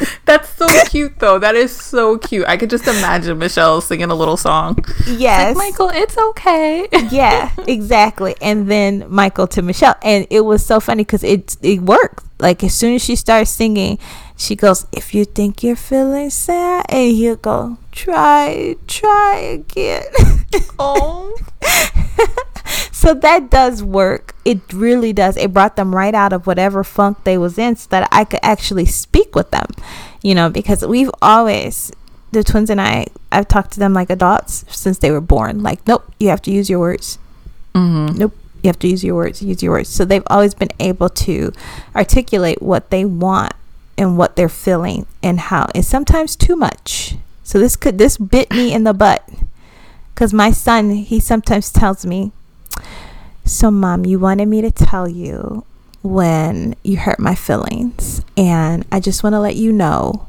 That's 0.25 0.49
so 0.49 0.67
cute, 0.85 1.19
though. 1.19 1.39
That 1.39 1.55
is 1.55 1.75
so 1.75 2.17
cute. 2.17 2.45
I 2.47 2.57
could 2.57 2.69
just 2.69 2.88
imagine 2.88 3.38
Michelle 3.38 3.81
singing 3.81 4.09
a 4.12 4.15
little 4.15 4.38
song. 4.38 4.77
yes, 5.07 5.55
Michael, 5.55 5.89
it's 5.89 6.17
okay. 6.17 6.88
yeah, 7.12 7.51
exactly. 7.67 8.35
And 8.41 8.69
then 8.69 9.05
Michael 9.09 9.47
to 9.47 9.62
Michelle, 9.62 9.95
and 10.01 10.27
it 10.29 10.41
was 10.41 10.65
so 10.65 10.79
funny 10.79 11.03
because 11.03 11.23
it 11.23 11.57
it 11.62 11.81
worked. 11.81 12.25
Like 12.39 12.63
as 12.63 12.73
soon 12.73 12.95
as 12.95 13.03
she 13.03 13.15
starts 13.15 13.51
singing, 13.51 13.99
she 14.38 14.55
goes, 14.55 14.88
"If 14.91 15.13
you 15.13 15.25
think 15.25 15.63
you're 15.63 15.75
feeling 15.75 16.29
sad," 16.29 16.85
and 16.88 17.12
he'll 17.12 17.35
go, 17.35 17.77
"Try, 17.91 18.75
try 18.88 19.35
again." 19.59 20.03
Oh, 20.79 21.35
so 22.91 23.13
that 23.13 23.49
does 23.49 23.84
work. 23.84 24.36
It 24.45 24.60
really 24.73 25.13
does. 25.13 25.38
It 25.38 25.53
brought 25.53 25.75
them 25.75 25.95
right 25.95 26.13
out 26.13 26.34
of 26.34 26.47
whatever 26.47 26.84
funk 26.84 27.23
they 27.23 27.38
was 27.38 27.58
in, 27.58 27.75
so 27.75 27.88
that 27.89 28.08
I 28.12 28.23
could 28.23 28.39
actually 28.43 28.86
speak 28.86 29.36
with 29.36 29.51
them. 29.51 29.67
You 30.21 30.36
know, 30.36 30.49
because 30.49 30.86
we've 30.86 31.12
always 31.21 31.91
the 32.32 32.43
twins 32.43 32.69
and 32.69 32.79
I, 32.79 33.08
I've 33.32 33.47
talked 33.47 33.71
to 33.71 33.79
them 33.79 33.93
like 33.93 34.10
adults 34.10 34.65
since 34.69 34.99
they 34.99 35.12
were 35.12 35.21
born. 35.21 35.63
Like, 35.63 35.86
nope, 35.88 36.12
you 36.19 36.29
have 36.29 36.41
to 36.43 36.51
use 36.51 36.69
your 36.69 36.79
words. 36.79 37.17
mm-hmm. 37.73 38.17
Nope. 38.17 38.36
You 38.62 38.67
have 38.67 38.79
to 38.79 38.89
use 38.89 39.05
your 39.05 39.15
words. 39.15 39.41
Use 39.41 39.63
your 39.63 39.71
words. 39.71 39.88
So 39.88 40.03
they've 40.03 40.27
always 40.27 40.53
been 40.53 40.71
able 40.82 41.08
to 41.10 41.53
articulate 41.95 42.62
what 42.62 42.89
they 42.89 43.05
want 43.05 43.53
and 43.97 44.17
what 44.17 44.36
they're 44.36 44.49
feeling 44.49 45.05
and 45.23 45.39
how. 45.39 45.69
And 45.73 45.86
sometimes 45.86 46.36
too 46.36 46.58
much. 46.58 47.15
So 47.41 47.58
this 47.58 47.77
could 47.77 47.97
this 47.97 48.17
bit 48.17 48.51
me 48.51 48.73
in 48.73 48.84
the 48.84 48.93
butt. 48.93 49.27
Cause 50.15 50.34
my 50.34 50.51
son, 50.51 50.89
he 50.91 51.21
sometimes 51.21 51.71
tells 51.71 52.05
me, 52.05 52.34
"So, 53.49 53.71
mom, 53.71 54.05
you 54.05 54.19
wanted 54.19 54.47
me 54.47 54.62
to 54.62 54.69
tell 54.69 55.09
you 55.09 55.63
when 56.03 56.75
you 56.83 56.97
hurt 56.97 57.19
my 57.19 57.33
feelings, 57.33 58.21
and 58.38 58.85
I 58.91 58.99
just 58.99 59.23
want 59.23 59.33
to 59.33 59.39
let 59.39 59.55
you 59.55 59.71
know 59.71 60.27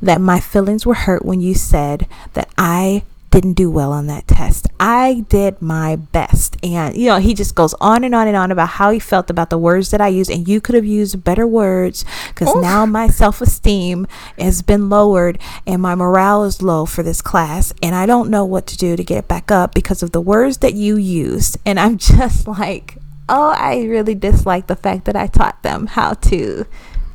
that 0.00 0.18
my 0.18 0.40
feelings 0.40 0.86
were 0.86 0.94
hurt 0.94 1.26
when 1.26 1.42
you 1.42 1.54
said 1.54 2.06
that 2.32 2.48
I 2.56 3.02
didn't 3.34 3.54
do 3.54 3.68
well 3.68 3.92
on 3.92 4.06
that 4.06 4.28
test. 4.28 4.68
I 4.78 5.24
did 5.28 5.60
my 5.60 5.96
best. 5.96 6.56
And, 6.62 6.96
you 6.96 7.08
know, 7.08 7.18
he 7.18 7.34
just 7.34 7.56
goes 7.56 7.74
on 7.80 8.04
and 8.04 8.14
on 8.14 8.28
and 8.28 8.36
on 8.36 8.52
about 8.52 8.68
how 8.68 8.92
he 8.92 9.00
felt 9.00 9.28
about 9.28 9.50
the 9.50 9.58
words 9.58 9.90
that 9.90 10.00
I 10.00 10.06
used. 10.06 10.30
And 10.30 10.46
you 10.46 10.60
could 10.60 10.76
have 10.76 10.84
used 10.84 11.24
better 11.24 11.44
words 11.44 12.04
because 12.28 12.54
now 12.62 12.86
my 12.86 13.08
self 13.08 13.40
esteem 13.40 14.06
has 14.38 14.62
been 14.62 14.88
lowered 14.88 15.40
and 15.66 15.82
my 15.82 15.96
morale 15.96 16.44
is 16.44 16.62
low 16.62 16.86
for 16.86 17.02
this 17.02 17.20
class. 17.20 17.74
And 17.82 17.96
I 17.96 18.06
don't 18.06 18.30
know 18.30 18.44
what 18.44 18.68
to 18.68 18.76
do 18.76 18.94
to 18.94 19.02
get 19.02 19.18
it 19.18 19.28
back 19.28 19.50
up 19.50 19.74
because 19.74 20.00
of 20.04 20.12
the 20.12 20.20
words 20.20 20.58
that 20.58 20.74
you 20.74 20.96
used. 20.96 21.56
And 21.66 21.80
I'm 21.80 21.98
just 21.98 22.46
like, 22.46 22.98
oh, 23.28 23.52
I 23.58 23.82
really 23.82 24.14
dislike 24.14 24.68
the 24.68 24.76
fact 24.76 25.06
that 25.06 25.16
I 25.16 25.26
taught 25.26 25.60
them 25.64 25.86
how 25.86 26.12
to, 26.12 26.66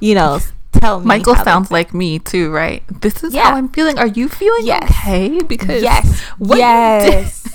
you 0.02 0.16
know, 0.16 0.40
tell 0.72 1.00
me. 1.00 1.06
Michael 1.06 1.36
sounds 1.36 1.72
like 1.72 1.94
me 1.94 2.20
too, 2.20 2.52
right? 2.52 2.84
This 3.02 3.24
is 3.24 3.34
Yeah. 3.34 3.46
how 3.50 3.56
I'm 3.56 3.70
feeling. 3.70 3.98
Are 3.98 4.08
you 4.08 4.30
feeling 4.30 4.66
Yes. 4.66 4.84
okay? 4.90 5.40
Because 5.44 5.82
Yes. 5.84 6.24
yes. 6.40 7.46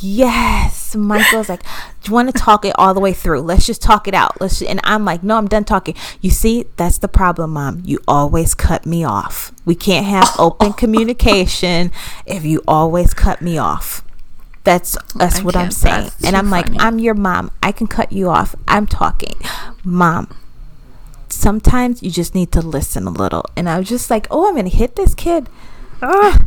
yes. 0.00 0.94
Michael's 0.96 1.48
like, 1.48 1.62
do 1.62 2.08
you 2.10 2.14
want 2.14 2.34
to 2.34 2.38
talk 2.40 2.64
it 2.64 2.72
all 2.76 2.94
the 2.94 3.00
way 3.00 3.12
through? 3.12 3.40
Let's 3.42 3.66
just 3.66 3.82
talk 3.82 4.08
it 4.08 4.14
out. 4.14 4.40
Let's. 4.40 4.60
And 4.62 4.80
I'm 4.84 5.04
like, 5.04 5.22
no, 5.22 5.36
I'm 5.36 5.46
done 5.46 5.64
talking. 5.64 5.94
You 6.20 6.30
see, 6.30 6.66
that's 6.76 6.98
the 6.98 7.08
problem, 7.08 7.52
mom. 7.52 7.82
You 7.84 7.98
always 8.08 8.54
cut 8.54 8.86
me 8.86 9.04
off. 9.04 9.52
We 9.64 9.74
can't 9.74 10.06
have 10.06 10.28
open 10.38 10.72
communication 10.72 11.92
if 12.26 12.44
you 12.44 12.62
always 12.66 13.14
cut 13.14 13.40
me 13.42 13.58
off. 13.58 14.02
That's 14.64 14.96
that's 15.14 15.40
I 15.40 15.42
what 15.42 15.56
I'm 15.56 15.70
saying. 15.70 16.10
And 16.24 16.36
I'm 16.36 16.50
like. 16.50 16.66
I'm 16.78 16.98
your 16.98 17.14
mom. 17.14 17.50
I 17.62 17.72
can 17.72 17.86
cut 17.86 18.12
you 18.12 18.28
off. 18.28 18.54
I'm 18.68 18.86
talking, 18.86 19.34
mom 19.84 20.28
sometimes 21.32 22.02
you 22.02 22.10
just 22.10 22.34
need 22.34 22.52
to 22.52 22.60
listen 22.60 23.06
a 23.06 23.10
little. 23.10 23.44
And 23.56 23.68
I 23.68 23.78
was 23.78 23.88
just 23.88 24.10
like, 24.10 24.26
oh, 24.30 24.48
I'm 24.48 24.54
going 24.54 24.68
to 24.68 24.76
hit 24.76 24.96
this 24.96 25.14
kid. 25.14 25.48
Ugh. 26.02 26.42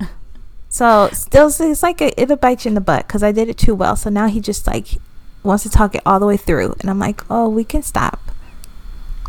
so 0.68 1.08
still, 1.12 1.48
it's 1.48 1.82
like 1.82 2.00
a, 2.00 2.20
it'll 2.20 2.36
bite 2.36 2.64
you 2.64 2.70
in 2.70 2.74
the 2.74 2.80
butt 2.80 3.06
because 3.06 3.22
I 3.22 3.32
did 3.32 3.48
it 3.48 3.58
too 3.58 3.74
well. 3.74 3.96
So 3.96 4.10
now 4.10 4.26
he 4.26 4.40
just 4.40 4.66
like 4.66 4.98
wants 5.42 5.62
to 5.64 5.70
talk 5.70 5.94
it 5.94 6.02
all 6.04 6.20
the 6.20 6.26
way 6.26 6.36
through. 6.36 6.74
And 6.80 6.90
I'm 6.90 6.98
like, 6.98 7.22
oh, 7.30 7.48
we 7.48 7.64
can 7.64 7.82
stop. 7.82 8.20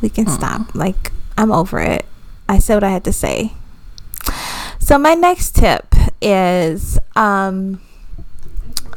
We 0.02 0.10
can 0.10 0.28
stop. 0.28 0.76
Like, 0.76 1.12
I'm 1.38 1.52
over 1.52 1.80
it. 1.80 2.06
I 2.50 2.60
said 2.60 2.76
what 2.76 2.84
I 2.84 2.89
had 2.89 3.04
to 3.06 3.13
say. 3.13 3.54
So 4.80 4.98
my 4.98 5.15
next 5.15 5.56
tip 5.56 5.93
is, 6.22 6.98
um, 7.15 7.82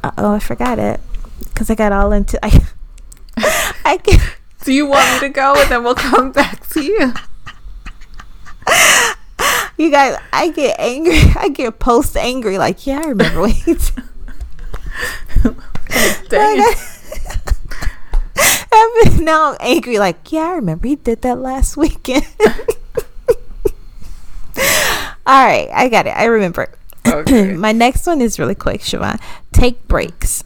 oh, 0.04 0.34
I 0.34 0.38
forgot 0.38 0.78
it 0.78 1.00
because 1.44 1.70
I 1.70 1.74
got 1.74 1.92
all 1.92 2.12
into, 2.12 2.38
I, 2.44 2.66
I 3.84 3.96
Do 4.64 4.72
you 4.72 4.86
want 4.86 5.12
me 5.14 5.28
to 5.28 5.32
go 5.32 5.54
and 5.56 5.70
then 5.70 5.84
we'll 5.84 5.94
come 5.94 6.32
back 6.40 6.68
to 6.70 6.82
you? 6.82 7.12
You 9.76 9.90
guys, 9.90 10.18
I 10.32 10.50
get 10.50 10.78
angry. 10.78 11.18
I 11.36 11.48
get 11.48 11.78
post 11.78 12.16
angry. 12.16 12.58
Like, 12.58 12.86
yeah, 12.86 13.00
I 13.02 13.06
remember 13.06 13.40
when 13.40 13.52
did. 13.64 13.80
Dang 16.28 16.58
it. 16.58 16.78
I 18.70 19.16
now 19.20 19.52
I'm 19.52 19.56
angry. 19.60 19.98
Like, 19.98 20.30
yeah, 20.30 20.48
I 20.48 20.54
remember 20.56 20.86
he 20.86 20.96
did 20.96 21.22
that 21.22 21.38
last 21.38 21.78
weekend. 21.78 22.26
All 25.26 25.46
right, 25.46 25.68
I 25.72 25.88
got 25.88 26.06
it. 26.06 26.10
I 26.10 26.24
remember. 26.24 26.68
Okay. 27.06 27.54
my 27.56 27.72
next 27.72 28.06
one 28.06 28.20
is 28.20 28.38
really 28.38 28.54
quick, 28.54 28.82
Siobhan. 28.82 29.18
Take 29.52 29.88
breaks 29.88 30.44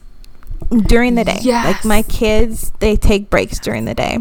during 0.80 1.14
the 1.14 1.24
day. 1.24 1.38
Like 1.64 1.84
my 1.84 2.02
kids, 2.02 2.72
they 2.80 2.96
take 2.96 3.30
breaks 3.30 3.58
during 3.58 3.84
the 3.84 3.94
day. 3.94 4.18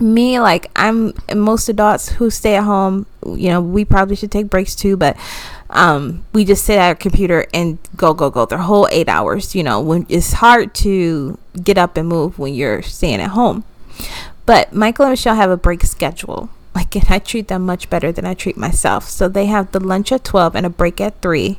Me, 0.00 0.40
like 0.40 0.70
I'm 0.74 1.12
most 1.34 1.68
adults 1.68 2.08
who 2.08 2.30
stay 2.30 2.56
at 2.56 2.64
home. 2.64 3.06
You 3.24 3.50
know, 3.50 3.60
we 3.60 3.84
probably 3.84 4.16
should 4.16 4.32
take 4.32 4.50
breaks 4.50 4.74
too, 4.74 4.96
but 4.96 5.16
um, 5.70 6.24
we 6.32 6.44
just 6.44 6.64
sit 6.64 6.78
at 6.78 6.88
our 6.88 6.94
computer 6.94 7.46
and 7.54 7.78
go, 7.96 8.12
go, 8.12 8.30
go. 8.30 8.44
The 8.46 8.58
whole 8.58 8.88
eight 8.90 9.08
hours. 9.08 9.54
You 9.54 9.62
know, 9.62 9.80
when 9.80 10.06
it's 10.08 10.34
hard 10.34 10.74
to 10.76 11.38
get 11.62 11.78
up 11.78 11.96
and 11.96 12.08
move 12.08 12.38
when 12.38 12.54
you're 12.54 12.82
staying 12.82 13.20
at 13.20 13.30
home. 13.30 13.64
But 14.44 14.72
Michael 14.72 15.06
and 15.06 15.12
Michelle 15.12 15.36
have 15.36 15.50
a 15.50 15.56
break 15.56 15.82
schedule. 15.82 16.50
Like, 16.74 16.94
and 16.96 17.06
I 17.08 17.18
treat 17.18 17.48
them 17.48 17.66
much 17.66 17.88
better 17.90 18.12
than 18.12 18.24
I 18.24 18.34
treat 18.34 18.56
myself. 18.56 19.08
So 19.08 19.28
they 19.28 19.46
have 19.46 19.72
the 19.72 19.80
lunch 19.80 20.12
at 20.12 20.24
12 20.24 20.56
and 20.56 20.66
a 20.66 20.70
break 20.70 21.00
at 21.00 21.20
3. 21.20 21.58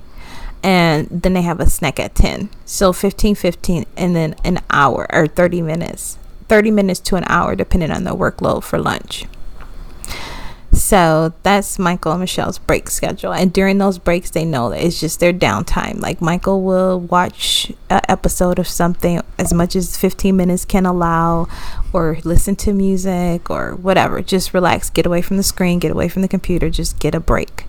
And 0.63 1.09
then 1.11 1.33
they 1.33 1.41
have 1.41 1.59
a 1.59 1.69
snack 1.69 1.99
at 1.99 2.15
10. 2.15 2.49
So 2.65 2.93
15, 2.93 3.35
15, 3.35 3.85
and 3.97 4.15
then 4.15 4.35
an 4.45 4.59
hour 4.69 5.07
or 5.13 5.27
30 5.27 5.61
minutes. 5.61 6.17
30 6.47 6.71
minutes 6.71 7.01
to 7.01 7.17
an 7.17 7.25
hour, 7.27 7.55
depending 7.55 7.91
on 7.91 8.05
the 8.05 8.15
workload 8.15 8.63
for 8.63 8.79
lunch. 8.79 9.25
So 10.71 11.33
that's 11.43 11.77
Michael 11.77 12.13
and 12.13 12.21
Michelle's 12.21 12.57
break 12.57 12.89
schedule. 12.89 13.31
And 13.33 13.53
during 13.53 13.77
those 13.77 13.99
breaks, 13.99 14.31
they 14.31 14.43
know 14.43 14.69
that 14.69 14.81
it's 14.81 14.99
just 14.99 15.19
their 15.19 15.31
downtime. 15.31 16.01
Like 16.01 16.19
Michael 16.19 16.63
will 16.63 16.99
watch 16.99 17.71
an 17.89 18.01
episode 18.09 18.57
of 18.57 18.67
something 18.67 19.21
as 19.37 19.53
much 19.53 19.75
as 19.75 19.97
15 19.97 20.35
minutes 20.35 20.65
can 20.65 20.85
allow, 20.85 21.47
or 21.91 22.17
listen 22.23 22.55
to 22.57 22.73
music 22.73 23.49
or 23.49 23.75
whatever. 23.75 24.21
Just 24.21 24.53
relax, 24.53 24.89
get 24.89 25.05
away 25.05 25.21
from 25.21 25.37
the 25.37 25.43
screen, 25.43 25.77
get 25.77 25.91
away 25.91 26.07
from 26.07 26.23
the 26.23 26.27
computer, 26.27 26.69
just 26.69 26.99
get 26.99 27.13
a 27.13 27.19
break. 27.19 27.65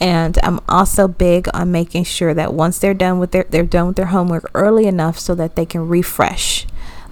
And 0.00 0.38
I'm 0.42 0.60
also 0.68 1.08
big 1.08 1.48
on 1.52 1.70
making 1.70 2.04
sure 2.04 2.32
that 2.32 2.54
once 2.54 2.78
they're 2.78 2.94
done 2.94 3.18
with 3.18 3.32
their 3.32 3.44
they're 3.44 3.64
done 3.64 3.88
with 3.88 3.96
their 3.96 4.06
homework 4.06 4.50
early 4.54 4.86
enough 4.86 5.18
so 5.18 5.34
that 5.34 5.56
they 5.56 5.66
can 5.66 5.86
refresh 5.88 6.66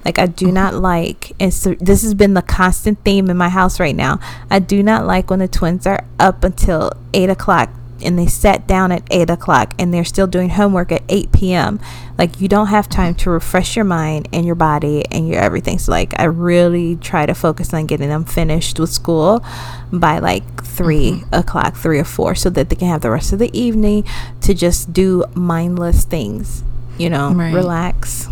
like 0.04 0.18
I 0.18 0.26
do 0.26 0.46
mm-hmm. 0.46 0.54
not 0.54 0.74
like, 0.74 1.32
and 1.38 1.52
so 1.52 1.74
this 1.74 2.02
has 2.02 2.14
been 2.14 2.34
the 2.34 2.42
constant 2.42 3.04
theme 3.04 3.28
in 3.28 3.36
my 3.36 3.48
house 3.48 3.78
right 3.78 3.94
now. 3.94 4.20
I 4.50 4.58
do 4.58 4.82
not 4.82 5.06
like 5.06 5.28
when 5.28 5.38
the 5.40 5.48
twins 5.48 5.86
are 5.86 6.04
up 6.18 6.44
until 6.44 6.92
eight 7.12 7.30
o'clock 7.30 7.70
and 8.02 8.18
they 8.18 8.26
sat 8.26 8.66
down 8.66 8.92
at 8.92 9.02
8 9.10 9.30
o'clock 9.30 9.74
and 9.78 9.92
they're 9.92 10.04
still 10.04 10.26
doing 10.26 10.50
homework 10.50 10.92
at 10.92 11.02
8 11.08 11.32
p.m. 11.32 11.80
Like, 12.16 12.40
you 12.40 12.48
don't 12.48 12.68
have 12.68 12.88
time 12.88 13.14
to 13.16 13.30
refresh 13.30 13.76
your 13.76 13.84
mind 13.84 14.28
and 14.32 14.44
your 14.44 14.54
body 14.54 15.04
and 15.10 15.28
your 15.28 15.40
everything. 15.40 15.78
So, 15.78 15.92
like, 15.92 16.18
I 16.18 16.24
really 16.24 16.96
try 16.96 17.26
to 17.26 17.34
focus 17.34 17.72
on 17.72 17.86
getting 17.86 18.08
them 18.08 18.24
finished 18.24 18.78
with 18.78 18.90
school 18.90 19.44
by 19.92 20.18
like 20.18 20.64
3 20.64 21.10
mm-hmm. 21.10 21.34
o'clock, 21.34 21.76
3 21.76 21.98
or 21.98 22.04
4, 22.04 22.34
so 22.34 22.50
that 22.50 22.70
they 22.70 22.76
can 22.76 22.88
have 22.88 23.02
the 23.02 23.10
rest 23.10 23.32
of 23.32 23.38
the 23.38 23.56
evening 23.58 24.04
to 24.42 24.54
just 24.54 24.92
do 24.92 25.24
mindless 25.34 26.04
things, 26.04 26.62
you 26.98 27.10
know, 27.10 27.32
right. 27.32 27.54
relax. 27.54 28.28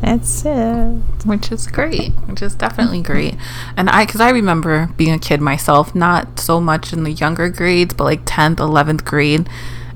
That's 0.00 0.44
it. 0.44 1.02
Which 1.24 1.52
is 1.52 1.66
great. 1.66 2.12
Which 2.26 2.42
is 2.42 2.54
definitely 2.54 3.02
great. 3.02 3.36
And 3.76 3.90
I, 3.90 4.06
because 4.06 4.20
I 4.20 4.30
remember 4.30 4.90
being 4.96 5.12
a 5.12 5.18
kid 5.18 5.40
myself, 5.40 5.94
not 5.94 6.40
so 6.40 6.60
much 6.60 6.92
in 6.92 7.04
the 7.04 7.12
younger 7.12 7.48
grades, 7.48 7.94
but 7.94 8.04
like 8.04 8.24
10th, 8.24 8.56
11th 8.56 9.04
grade. 9.04 9.48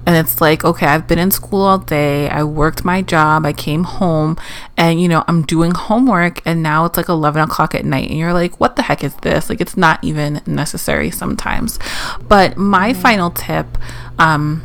And 0.07 0.17
it's 0.17 0.41
like, 0.41 0.65
okay, 0.65 0.87
I've 0.87 1.09
been 1.09 1.19
in 1.19 1.31
school 1.31 1.63
all 1.63 1.79
day. 1.79 2.29
I 2.29 2.45
worked 2.45 2.85
my 2.85 3.01
job. 3.01 3.47
I 3.47 3.55
came 3.55 3.85
home 3.85 4.37
and, 4.77 5.01
you 5.01 5.09
know, 5.09 5.25
I'm 5.27 5.43
doing 5.43 5.73
homework. 5.73 6.43
And 6.47 6.63
now 6.63 6.85
it's 6.85 6.99
like 6.99 7.09
11 7.09 7.43
o'clock 7.43 7.75
at 7.75 7.87
night. 7.87 8.11
And 8.11 8.19
you're 8.19 8.35
like, 8.35 8.61
what 8.61 8.77
the 8.77 8.83
heck 8.83 9.03
is 9.03 9.15
this? 9.17 9.49
Like, 9.49 9.63
it's 9.63 9.79
not 9.79 10.05
even 10.05 10.43
necessary 10.47 11.11
sometimes. 11.11 11.79
But 12.29 12.59
my 12.59 12.93
mm-hmm. 12.93 13.01
final 13.01 13.31
tip, 13.31 13.79
um, 14.19 14.63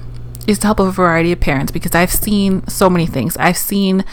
is 0.50 0.60
to 0.60 0.68
help 0.68 0.80
a 0.80 0.92
variety 0.92 1.32
of 1.32 1.40
parents 1.40 1.72
because 1.72 1.94
I've 1.94 2.12
seen 2.12 2.68
so 2.68 2.90
many 2.90 3.06
things. 3.06 3.38
I've 3.38 3.58
seen, 3.58 4.04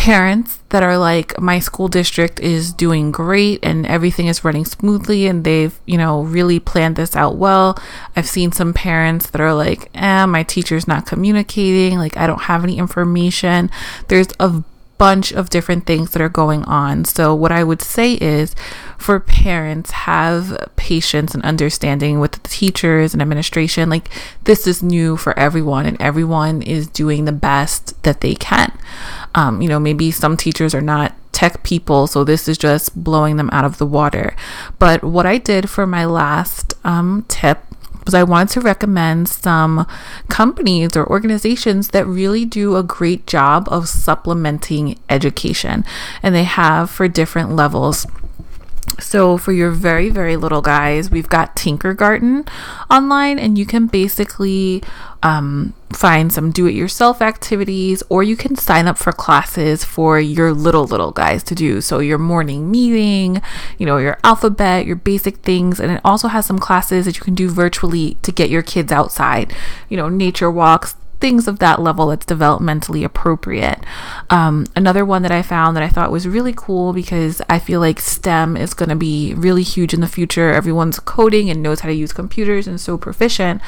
parents 0.00 0.60
that 0.70 0.82
are 0.82 0.96
like 0.96 1.38
my 1.38 1.58
school 1.58 1.86
district 1.86 2.40
is 2.40 2.72
doing 2.72 3.12
great 3.12 3.60
and 3.62 3.86
everything 3.86 4.28
is 4.28 4.42
running 4.42 4.64
smoothly 4.64 5.26
and 5.26 5.44
they've 5.44 5.78
you 5.84 5.98
know 5.98 6.22
really 6.22 6.58
planned 6.58 6.96
this 6.96 7.14
out 7.14 7.36
well. 7.36 7.78
I've 8.16 8.26
seen 8.26 8.50
some 8.50 8.72
parents 8.72 9.28
that 9.28 9.42
are 9.42 9.52
like 9.52 9.90
eh 9.94 10.24
my 10.24 10.42
teacher's 10.42 10.88
not 10.88 11.04
communicating 11.04 11.98
like 11.98 12.16
i 12.16 12.26
don't 12.26 12.40
have 12.42 12.64
any 12.64 12.78
information. 12.78 13.70
There's 14.08 14.28
a 14.40 14.64
bunch 15.00 15.32
of 15.32 15.48
different 15.48 15.86
things 15.86 16.10
that 16.10 16.20
are 16.20 16.28
going 16.28 16.62
on. 16.64 17.06
So, 17.06 17.34
what 17.34 17.50
I 17.50 17.64
would 17.64 17.80
say 17.80 18.18
is 18.20 18.54
for 18.98 19.18
parents, 19.18 19.92
have 19.92 20.68
patience 20.76 21.34
and 21.34 21.42
understanding 21.42 22.20
with 22.20 22.32
the 22.32 22.46
teachers 22.46 23.14
and 23.14 23.22
administration. 23.22 23.88
Like, 23.88 24.10
this 24.44 24.66
is 24.66 24.82
new 24.82 25.16
for 25.16 25.36
everyone, 25.38 25.86
and 25.86 25.98
everyone 26.02 26.60
is 26.60 26.86
doing 26.86 27.24
the 27.24 27.32
best 27.32 28.00
that 28.02 28.20
they 28.20 28.34
can. 28.34 28.76
Um, 29.34 29.62
you 29.62 29.70
know, 29.70 29.80
maybe 29.80 30.10
some 30.10 30.36
teachers 30.36 30.74
are 30.74 30.82
not 30.82 31.14
tech 31.32 31.62
people, 31.62 32.06
so 32.06 32.22
this 32.22 32.46
is 32.46 32.58
just 32.58 33.02
blowing 33.02 33.36
them 33.36 33.48
out 33.54 33.64
of 33.64 33.78
the 33.78 33.86
water. 33.86 34.36
But 34.78 35.02
what 35.02 35.24
I 35.24 35.38
did 35.38 35.70
for 35.70 35.86
my 35.86 36.04
last 36.04 36.74
um, 36.84 37.24
tip 37.26 37.69
was 38.04 38.14
I 38.14 38.22
wanted 38.22 38.54
to 38.54 38.60
recommend 38.60 39.28
some 39.28 39.86
companies 40.28 40.96
or 40.96 41.06
organizations 41.06 41.88
that 41.88 42.06
really 42.06 42.44
do 42.44 42.76
a 42.76 42.82
great 42.82 43.26
job 43.26 43.68
of 43.70 43.88
supplementing 43.88 44.98
education, 45.08 45.84
and 46.22 46.34
they 46.34 46.44
have 46.44 46.90
for 46.90 47.08
different 47.08 47.56
levels. 47.56 48.06
So, 49.00 49.36
for 49.36 49.52
your 49.52 49.70
very, 49.70 50.10
very 50.10 50.36
little 50.36 50.62
guys, 50.62 51.10
we've 51.10 51.28
got 51.28 51.56
Tinkergarten 51.56 52.48
online, 52.90 53.38
and 53.38 53.58
you 53.58 53.66
can 53.66 53.86
basically 53.86 54.82
um, 55.22 55.74
find 55.92 56.32
some 56.32 56.50
do 56.50 56.66
it 56.66 56.74
yourself 56.74 57.20
activities, 57.20 58.02
or 58.08 58.22
you 58.22 58.36
can 58.36 58.56
sign 58.56 58.86
up 58.86 58.98
for 58.98 59.12
classes 59.12 59.84
for 59.84 60.20
your 60.20 60.52
little, 60.52 60.86
little 60.86 61.10
guys 61.10 61.42
to 61.44 61.54
do. 61.54 61.80
So, 61.80 61.98
your 61.98 62.18
morning 62.18 62.70
meeting, 62.70 63.42
you 63.78 63.86
know, 63.86 63.96
your 63.96 64.18
alphabet, 64.22 64.86
your 64.86 64.96
basic 64.96 65.38
things. 65.38 65.80
And 65.80 65.90
it 65.90 66.00
also 66.04 66.28
has 66.28 66.46
some 66.46 66.58
classes 66.58 67.06
that 67.06 67.16
you 67.16 67.22
can 67.22 67.34
do 67.34 67.48
virtually 67.48 68.14
to 68.22 68.30
get 68.30 68.50
your 68.50 68.62
kids 68.62 68.92
outside, 68.92 69.52
you 69.88 69.96
know, 69.96 70.08
nature 70.08 70.50
walks, 70.50 70.94
things 71.20 71.46
of 71.46 71.58
that 71.58 71.80
level 71.80 72.06
that's 72.08 72.26
developmentally 72.26 73.04
appropriate. 73.04 73.84
Um, 74.30 74.66
another 74.74 75.04
one 75.04 75.22
that 75.22 75.30
I 75.30 75.42
found 75.42 75.76
that 75.76 75.82
I 75.82 75.88
thought 75.88 76.10
was 76.10 76.26
really 76.26 76.54
cool 76.56 76.92
because 76.92 77.42
I 77.48 77.58
feel 77.58 77.80
like 77.80 78.00
STEM 78.00 78.56
is 78.56 78.74
going 78.74 78.88
to 78.88 78.96
be 78.96 79.34
really 79.34 79.62
huge 79.62 79.92
in 79.92 80.00
the 80.00 80.08
future. 80.08 80.52
Everyone's 80.52 80.98
coding 80.98 81.50
and 81.50 81.62
knows 81.62 81.80
how 81.80 81.88
to 81.88 81.94
use 81.94 82.12
computers 82.12 82.66
and 82.66 82.80
so 82.80 82.96
proficient. 82.96 83.60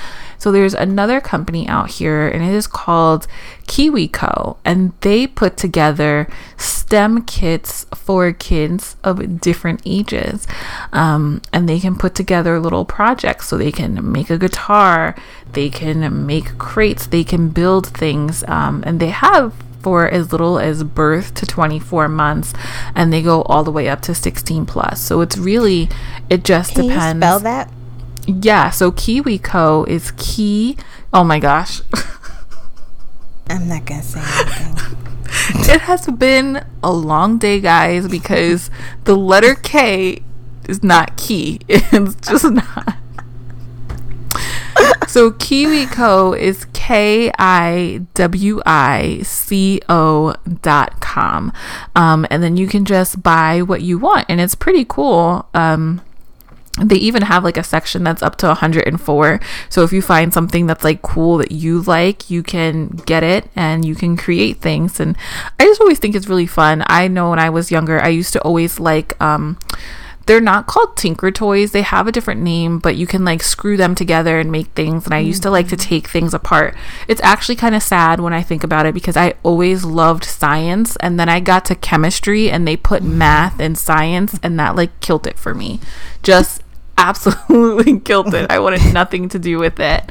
So 0.42 0.50
there's 0.50 0.74
another 0.74 1.20
company 1.20 1.68
out 1.68 1.88
here 1.88 2.26
and 2.26 2.42
it 2.42 2.52
is 2.52 2.66
called 2.66 3.28
KiwiCo 3.68 4.56
and 4.64 4.92
they 5.00 5.24
put 5.28 5.56
together 5.56 6.26
STEM 6.56 7.26
kits 7.26 7.86
for 7.94 8.32
kids 8.32 8.96
of 9.04 9.40
different 9.40 9.82
ages. 9.86 10.48
Um, 10.92 11.42
and 11.52 11.68
they 11.68 11.78
can 11.78 11.94
put 11.94 12.16
together 12.16 12.58
little 12.58 12.84
projects 12.84 13.46
so 13.46 13.56
they 13.56 13.70
can 13.70 14.10
make 14.10 14.30
a 14.30 14.36
guitar, 14.36 15.14
they 15.52 15.70
can 15.70 16.26
make 16.26 16.58
crates, 16.58 17.06
they 17.06 17.22
can 17.22 17.50
build 17.50 17.86
things, 17.86 18.42
um, 18.48 18.82
and 18.84 18.98
they 18.98 19.10
have 19.10 19.54
for 19.80 20.08
as 20.08 20.32
little 20.32 20.58
as 20.58 20.82
birth 20.82 21.34
to 21.34 21.46
24 21.46 22.08
months 22.08 22.52
and 22.96 23.12
they 23.12 23.22
go 23.22 23.42
all 23.42 23.62
the 23.62 23.70
way 23.70 23.88
up 23.88 24.00
to 24.00 24.12
16 24.12 24.66
plus. 24.66 25.00
So 25.00 25.20
it's 25.20 25.38
really 25.38 25.88
it 26.28 26.42
just 26.42 26.74
Can 26.74 26.88
depends 26.88 27.14
you 27.14 27.20
spell 27.20 27.38
that 27.38 27.70
yeah, 28.26 28.70
so 28.70 28.92
KiwiCo 28.92 29.88
is 29.88 30.12
key. 30.16 30.76
Oh 31.12 31.24
my 31.24 31.38
gosh. 31.38 31.80
I'm 33.48 33.68
not 33.68 33.84
going 33.84 34.00
to 34.00 34.06
say 34.06 34.20
anything. 34.20 34.98
it 35.74 35.80
has 35.82 36.06
been 36.06 36.64
a 36.82 36.92
long 36.92 37.38
day, 37.38 37.60
guys, 37.60 38.08
because 38.08 38.70
the 39.04 39.16
letter 39.16 39.54
K 39.54 40.22
is 40.68 40.82
not 40.82 41.16
key. 41.16 41.60
It's 41.68 42.14
just 42.28 42.50
not. 42.50 42.96
so 45.08 45.30
KiwiCo 45.30 46.38
is 46.38 46.66
K 46.72 47.30
I 47.38 48.02
W 48.14 48.62
I 48.64 49.20
C 49.22 49.80
O 49.88 50.34
dot 50.62 51.00
com. 51.00 51.52
Um, 51.96 52.26
and 52.30 52.42
then 52.42 52.56
you 52.56 52.66
can 52.66 52.84
just 52.84 53.22
buy 53.22 53.62
what 53.62 53.82
you 53.82 53.98
want, 53.98 54.26
and 54.28 54.40
it's 54.40 54.54
pretty 54.54 54.84
cool. 54.84 55.48
Um, 55.54 56.00
they 56.80 56.96
even 56.96 57.22
have 57.22 57.44
like 57.44 57.58
a 57.58 57.62
section 57.62 58.02
that's 58.02 58.22
up 58.22 58.36
to 58.36 58.46
104 58.46 59.40
so 59.68 59.82
if 59.82 59.92
you 59.92 60.00
find 60.00 60.32
something 60.32 60.66
that's 60.66 60.82
like 60.82 61.02
cool 61.02 61.36
that 61.36 61.52
you 61.52 61.82
like 61.82 62.30
you 62.30 62.42
can 62.42 62.88
get 63.04 63.22
it 63.22 63.50
and 63.54 63.84
you 63.84 63.94
can 63.94 64.16
create 64.16 64.58
things. 64.58 64.98
And 64.98 65.16
i 65.58 65.64
just 65.64 65.80
always 65.80 65.98
think 65.98 66.14
it's 66.14 66.28
really 66.28 66.46
fun. 66.46 66.82
I 66.86 67.08
know 67.08 67.30
when 67.30 67.38
i 67.38 67.50
was 67.50 67.70
younger 67.70 68.00
i 68.00 68.08
used 68.08 68.32
to 68.32 68.42
always 68.42 68.80
like 68.80 69.20
um 69.20 69.58
they're 70.26 70.40
not 70.40 70.66
called 70.66 70.96
tinker 70.96 71.30
toys. 71.30 71.72
They 71.72 71.82
have 71.82 72.06
a 72.06 72.12
different 72.12 72.40
name 72.40 72.78
but 72.78 72.96
you 72.96 73.06
can 73.06 73.24
like 73.24 73.42
screw 73.42 73.76
them 73.76 73.94
together 73.94 74.38
and 74.38 74.50
make 74.50 74.68
things 74.68 75.04
and 75.04 75.14
i 75.14 75.18
used 75.18 75.42
to 75.42 75.50
like 75.50 75.68
to 75.68 75.76
mm-hmm. 75.76 75.88
take 75.88 76.08
things 76.08 76.34
apart. 76.34 76.74
It's 77.08 77.20
actually 77.22 77.56
kind 77.56 77.74
of 77.74 77.82
sad 77.82 78.20
when 78.20 78.32
i 78.32 78.42
think 78.42 78.64
about 78.64 78.86
it 78.86 78.94
because 78.94 79.16
i 79.16 79.34
always 79.42 79.84
loved 79.84 80.24
science 80.24 80.96
and 80.96 81.18
then 81.18 81.28
i 81.28 81.40
got 81.40 81.64
to 81.66 81.74
chemistry 81.74 82.50
and 82.50 82.66
they 82.66 82.76
put 82.76 83.02
math 83.02 83.60
and 83.60 83.76
science 83.76 84.38
and 84.42 84.58
that 84.58 84.76
like 84.76 84.98
killed 85.00 85.26
it 85.26 85.38
for 85.38 85.54
me. 85.54 85.80
Just 86.22 86.62
absolutely 86.98 87.98
killed 88.10 88.34
it. 88.34 88.50
I 88.50 88.58
wanted 88.58 88.92
nothing 88.92 89.28
to 89.30 89.38
do 89.38 89.58
with 89.58 89.80
it. 89.80 90.10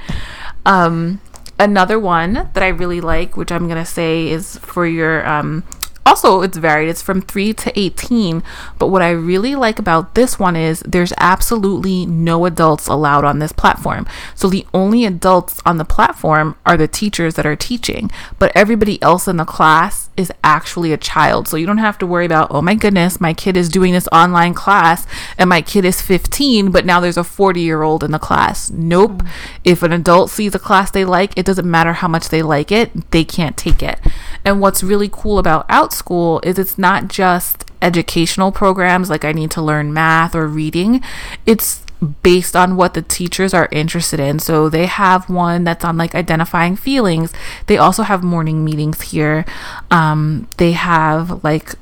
Um 0.66 1.22
another 1.62 2.00
one 2.00 2.34
that 2.34 2.64
i 2.64 2.68
really 2.68 3.00
like 3.00 3.38
which 3.38 3.52
i'm 3.52 3.68
gonna 3.68 3.86
say 3.86 4.28
is 4.30 4.58
for 4.58 4.84
your 4.84 5.26
um 5.28 5.64
also 6.06 6.42
it's 6.42 6.58
varied. 6.58 6.90
It's 6.90 7.02
from 7.02 7.22
3 7.22 7.54
to 7.54 7.80
18 7.80 8.44
but 8.78 8.88
what 8.88 9.02
i 9.02 9.10
really 9.10 9.56
like 9.56 9.80
about 9.80 10.16
this 10.16 10.40
one 10.40 10.56
is 10.56 10.82
there's 10.82 11.14
absolutely 11.18 12.06
no 12.06 12.46
adults 12.46 12.88
allowed 12.88 13.24
on 13.24 13.40
this 13.40 13.52
platform. 13.52 14.08
So 14.36 14.50
the 14.50 14.66
only 14.74 15.06
adults 15.06 15.62
on 15.66 15.78
the 15.78 15.86
platform 15.86 16.56
are 16.66 16.78
the 16.78 16.88
teachers 16.88 17.36
that 17.36 17.46
are 17.46 17.56
teaching 17.56 18.10
but 18.40 18.52
everybody 18.56 19.02
else 19.02 19.28
in 19.28 19.38
the 19.38 19.46
class 19.46 20.10
is 20.18 20.32
actually 20.44 20.92
a 20.92 20.98
child. 20.98 21.48
So 21.48 21.58
you 21.58 21.66
don't 21.66 21.78
have 21.78 21.98
to 22.00 22.08
worry 22.08 22.26
about 22.26 22.52
oh 22.52 22.62
my 22.62 22.76
goodness 22.76 23.22
my 23.22 23.34
kid 23.34 23.56
is 23.56 23.70
doing 23.70 23.94
this 23.94 24.08
online 24.12 24.54
class 24.54 25.06
and 25.38 25.50
my 25.50 25.62
kid 25.62 25.86
is 25.86 26.02
15 26.02 26.72
but 26.72 26.86
now 26.86 27.00
there's 27.00 27.18
a 27.18 27.24
40 27.24 27.62
year 27.62 27.84
old 27.84 28.04
in 28.04 28.12
the 28.12 28.20
class. 28.20 28.70
Nope. 28.70 29.12
Mm-hmm. 29.12 29.28
if 29.64 29.84
an 29.84 29.94
adult 29.94 30.30
sees 30.30 30.56
a 30.56 30.60
class 30.60 30.92
they 30.92 31.06
like 31.06 31.38
it 31.38 31.46
doesn't 31.46 31.70
matter 31.70 31.94
how 31.94 32.08
much 32.08 32.30
they 32.30 32.42
like 32.42 32.72
it 32.72 33.12
they 33.12 33.24
can't 33.24 33.58
take 33.58 33.84
it. 33.84 34.00
And 34.44 34.60
what's 34.60 34.84
really 34.84 35.10
cool 35.12 35.38
about 35.38 35.66
out 35.70 35.91
school 35.92 36.40
is 36.44 36.58
it's 36.58 36.78
not 36.78 37.08
just 37.08 37.66
educational 37.82 38.52
programs 38.52 39.10
like 39.10 39.26
I 39.26 39.32
need 39.32 39.52
to 39.52 39.62
learn 39.62 39.94
math 39.94 40.36
or 40.36 40.48
reading, 40.48 41.02
it's 41.46 41.84
based 42.24 42.56
on 42.56 42.76
what 42.76 42.94
the 42.94 43.02
teachers 43.02 43.54
are 43.54 43.70
interested 43.72 44.20
in. 44.20 44.40
So 44.40 44.70
they 44.70 44.88
have 44.88 45.30
one 45.30 45.64
that's 45.64 45.86
on 45.86 45.98
like 45.98 46.16
identifying 46.16 46.76
feelings. 46.76 47.32
They 47.68 47.78
also 47.78 48.04
have 48.04 48.24
morning 48.24 48.66
meetings 48.66 49.02
here. 49.02 49.46
Um, 49.92 50.48
they 50.58 50.72
have 50.72 51.44
like 51.44 51.76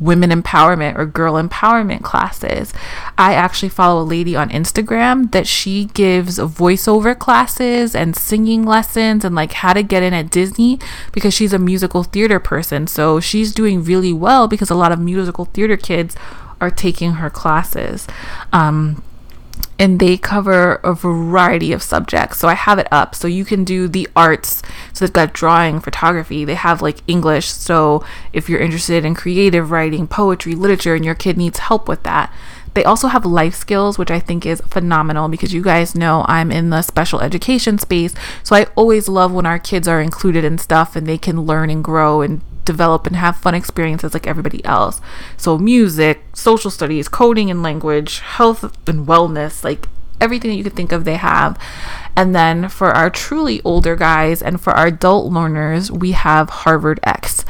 women 0.00 0.30
empowerment 0.30 0.96
or 0.98 1.06
girl 1.06 1.34
empowerment 1.34 2.02
classes. 2.02 2.72
I 3.16 3.34
actually 3.34 3.70
follow 3.70 4.02
a 4.02 4.04
lady 4.04 4.36
on 4.36 4.50
Instagram 4.50 5.32
that 5.32 5.46
she 5.46 5.86
gives 5.86 6.38
voiceover 6.38 7.18
classes 7.18 7.94
and 7.94 8.14
singing 8.14 8.64
lessons 8.64 9.24
and 9.24 9.34
like 9.34 9.52
how 9.52 9.72
to 9.72 9.82
get 9.82 10.02
in 10.02 10.12
at 10.12 10.30
Disney 10.30 10.78
because 11.12 11.34
she's 11.34 11.52
a 11.52 11.58
musical 11.58 12.02
theater 12.02 12.38
person. 12.38 12.86
So 12.86 13.20
she's 13.20 13.52
doing 13.52 13.82
really 13.82 14.12
well 14.12 14.48
because 14.48 14.70
a 14.70 14.74
lot 14.74 14.92
of 14.92 14.98
musical 14.98 15.46
theater 15.46 15.76
kids 15.76 16.16
are 16.60 16.70
taking 16.70 17.12
her 17.12 17.30
classes. 17.30 18.06
Um, 18.52 19.02
and 19.78 20.00
they 20.00 20.16
cover 20.16 20.74
a 20.76 20.94
variety 20.94 21.72
of 21.72 21.82
subjects. 21.82 22.38
So 22.38 22.48
I 22.48 22.54
have 22.54 22.78
it 22.78 22.88
up. 22.90 23.14
So 23.14 23.28
you 23.28 23.44
can 23.44 23.64
do 23.64 23.88
the 23.88 24.08
arts. 24.16 24.62
So 24.92 25.04
they've 25.04 25.12
got 25.12 25.32
drawing, 25.32 25.80
photography. 25.80 26.44
They 26.44 26.54
have 26.54 26.80
like 26.80 27.02
English. 27.06 27.48
So 27.48 28.04
if 28.32 28.48
you're 28.48 28.60
interested 28.60 29.04
in 29.04 29.14
creative 29.14 29.70
writing, 29.70 30.06
poetry, 30.06 30.54
literature, 30.54 30.94
and 30.94 31.04
your 31.04 31.14
kid 31.14 31.36
needs 31.36 31.58
help 31.58 31.88
with 31.88 32.02
that, 32.04 32.32
they 32.74 32.84
also 32.84 33.08
have 33.08 33.24
life 33.24 33.54
skills, 33.54 33.96
which 33.96 34.10
I 34.10 34.20
think 34.20 34.44
is 34.44 34.60
phenomenal 34.68 35.28
because 35.28 35.54
you 35.54 35.62
guys 35.62 35.94
know 35.94 36.26
I'm 36.28 36.52
in 36.52 36.68
the 36.68 36.82
special 36.82 37.20
education 37.20 37.78
space. 37.78 38.14
So 38.42 38.54
I 38.54 38.66
always 38.76 39.08
love 39.08 39.32
when 39.32 39.46
our 39.46 39.58
kids 39.58 39.88
are 39.88 40.02
included 40.02 40.44
in 40.44 40.58
stuff 40.58 40.94
and 40.94 41.06
they 41.06 41.16
can 41.16 41.42
learn 41.42 41.70
and 41.70 41.82
grow 41.82 42.20
and 42.20 42.42
develop 42.66 43.06
and 43.06 43.16
have 43.16 43.36
fun 43.38 43.54
experiences 43.54 44.12
like 44.12 44.26
everybody 44.26 44.62
else. 44.64 45.00
So, 45.36 45.56
music, 45.56 46.22
social 46.34 46.70
studies, 46.70 47.08
coding 47.08 47.50
and 47.50 47.62
language, 47.62 48.18
health 48.18 48.62
and 48.86 49.06
wellness, 49.06 49.64
like 49.64 49.88
everything 50.20 50.50
that 50.50 50.56
you 50.56 50.64
could 50.64 50.76
think 50.76 50.92
of, 50.92 51.04
they 51.04 51.16
have. 51.16 51.58
And 52.16 52.34
then 52.34 52.68
for 52.68 52.90
our 52.90 53.10
truly 53.10 53.60
older 53.62 53.96
guys 53.96 54.42
and 54.42 54.60
for 54.60 54.72
our 54.72 54.88
adult 54.88 55.32
learners, 55.32 55.90
we 55.90 56.12
have 56.12 56.50
Harvard 56.50 57.00
X. 57.02 57.44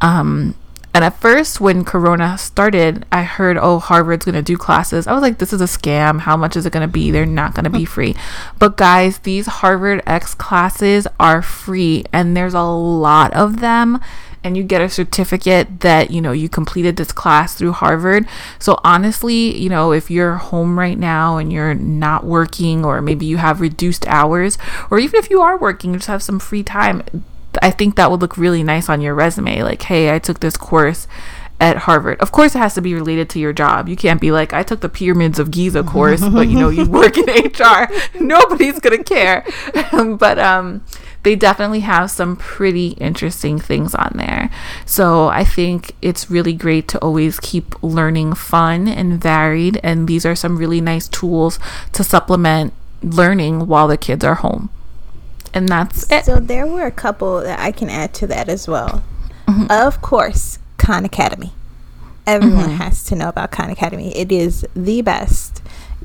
Um, 0.00 0.54
and 0.94 1.04
at 1.04 1.18
first, 1.18 1.58
when 1.58 1.84
Corona 1.84 2.36
started, 2.36 3.06
I 3.10 3.22
heard, 3.22 3.56
oh, 3.56 3.78
Harvard's 3.78 4.26
going 4.26 4.34
to 4.34 4.42
do 4.42 4.58
classes. 4.58 5.06
I 5.06 5.14
was 5.14 5.22
like, 5.22 5.38
this 5.38 5.52
is 5.52 5.62
a 5.62 5.64
scam. 5.64 6.20
How 6.20 6.36
much 6.36 6.54
is 6.54 6.66
it 6.66 6.72
going 6.72 6.86
to 6.86 6.92
be? 6.92 7.10
They're 7.10 7.24
not 7.24 7.54
going 7.54 7.64
to 7.64 7.70
be 7.70 7.86
free. 7.86 8.14
But 8.58 8.76
guys, 8.76 9.18
these 9.20 9.46
Harvard 9.46 10.02
X 10.06 10.34
classes 10.34 11.08
are 11.18 11.40
free, 11.40 12.04
and 12.12 12.36
there's 12.36 12.52
a 12.52 12.62
lot 12.62 13.32
of 13.32 13.60
them 13.60 14.00
and 14.44 14.56
you 14.56 14.62
get 14.62 14.80
a 14.80 14.88
certificate 14.88 15.80
that 15.80 16.10
you 16.10 16.20
know 16.20 16.32
you 16.32 16.48
completed 16.48 16.96
this 16.96 17.12
class 17.12 17.54
through 17.54 17.72
Harvard. 17.72 18.26
So 18.58 18.78
honestly, 18.84 19.56
you 19.56 19.68
know, 19.68 19.92
if 19.92 20.10
you're 20.10 20.36
home 20.36 20.78
right 20.78 20.98
now 20.98 21.36
and 21.38 21.52
you're 21.52 21.74
not 21.74 22.24
working 22.24 22.84
or 22.84 23.00
maybe 23.00 23.26
you 23.26 23.36
have 23.36 23.60
reduced 23.60 24.06
hours 24.06 24.58
or 24.90 24.98
even 24.98 25.18
if 25.18 25.30
you 25.30 25.40
are 25.40 25.56
working, 25.56 25.92
you 25.92 25.98
just 25.98 26.08
have 26.08 26.22
some 26.22 26.38
free 26.38 26.62
time, 26.62 27.02
I 27.60 27.70
think 27.70 27.96
that 27.96 28.10
would 28.10 28.20
look 28.20 28.36
really 28.36 28.62
nice 28.62 28.88
on 28.88 29.00
your 29.00 29.14
resume 29.14 29.62
like, 29.62 29.82
"Hey, 29.82 30.14
I 30.14 30.18
took 30.18 30.40
this 30.40 30.56
course 30.56 31.06
at 31.62 31.76
Harvard. 31.76 32.18
Of 32.18 32.32
course, 32.32 32.56
it 32.56 32.58
has 32.58 32.74
to 32.74 32.82
be 32.82 32.92
related 32.92 33.30
to 33.30 33.38
your 33.38 33.52
job. 33.52 33.88
You 33.88 33.94
can't 33.94 34.20
be 34.20 34.32
like, 34.32 34.52
I 34.52 34.64
took 34.64 34.80
the 34.80 34.88
Pyramids 34.88 35.38
of 35.38 35.52
Giza 35.52 35.84
course, 35.84 36.20
but 36.20 36.48
you 36.48 36.58
know, 36.58 36.70
you 36.70 36.84
work 36.90 37.16
in 37.16 37.26
HR. 37.26 37.88
Nobody's 38.18 38.80
gonna 38.80 39.04
care. 39.04 39.46
but 40.18 40.40
um, 40.40 40.84
they 41.22 41.36
definitely 41.36 41.80
have 41.80 42.10
some 42.10 42.34
pretty 42.34 42.88
interesting 42.94 43.60
things 43.60 43.94
on 43.94 44.14
there. 44.16 44.50
So 44.84 45.28
I 45.28 45.44
think 45.44 45.94
it's 46.02 46.28
really 46.28 46.52
great 46.52 46.88
to 46.88 46.98
always 46.98 47.38
keep 47.38 47.80
learning 47.80 48.34
fun 48.34 48.88
and 48.88 49.22
varied. 49.22 49.78
And 49.84 50.08
these 50.08 50.26
are 50.26 50.34
some 50.34 50.58
really 50.58 50.80
nice 50.80 51.06
tools 51.06 51.60
to 51.92 52.02
supplement 52.02 52.72
learning 53.04 53.68
while 53.68 53.86
the 53.86 53.96
kids 53.96 54.24
are 54.24 54.34
home. 54.34 54.68
And 55.54 55.68
that's 55.68 56.10
it. 56.10 56.24
So 56.24 56.40
there 56.40 56.66
were 56.66 56.86
a 56.86 56.90
couple 56.90 57.40
that 57.40 57.60
I 57.60 57.70
can 57.70 57.88
add 57.88 58.14
to 58.14 58.26
that 58.26 58.48
as 58.48 58.66
well. 58.66 59.04
Mm-hmm. 59.46 59.66
Of 59.70 60.02
course, 60.02 60.58
Khan 60.82 61.04
Academy. 61.04 61.52
Everyone 62.26 62.64
mm-hmm. 62.64 62.82
has 62.82 63.04
to 63.04 63.14
know 63.14 63.28
about 63.28 63.52
Khan 63.52 63.70
Academy. 63.70 64.16
It 64.16 64.32
is 64.32 64.66
the 64.74 65.00
best 65.00 65.51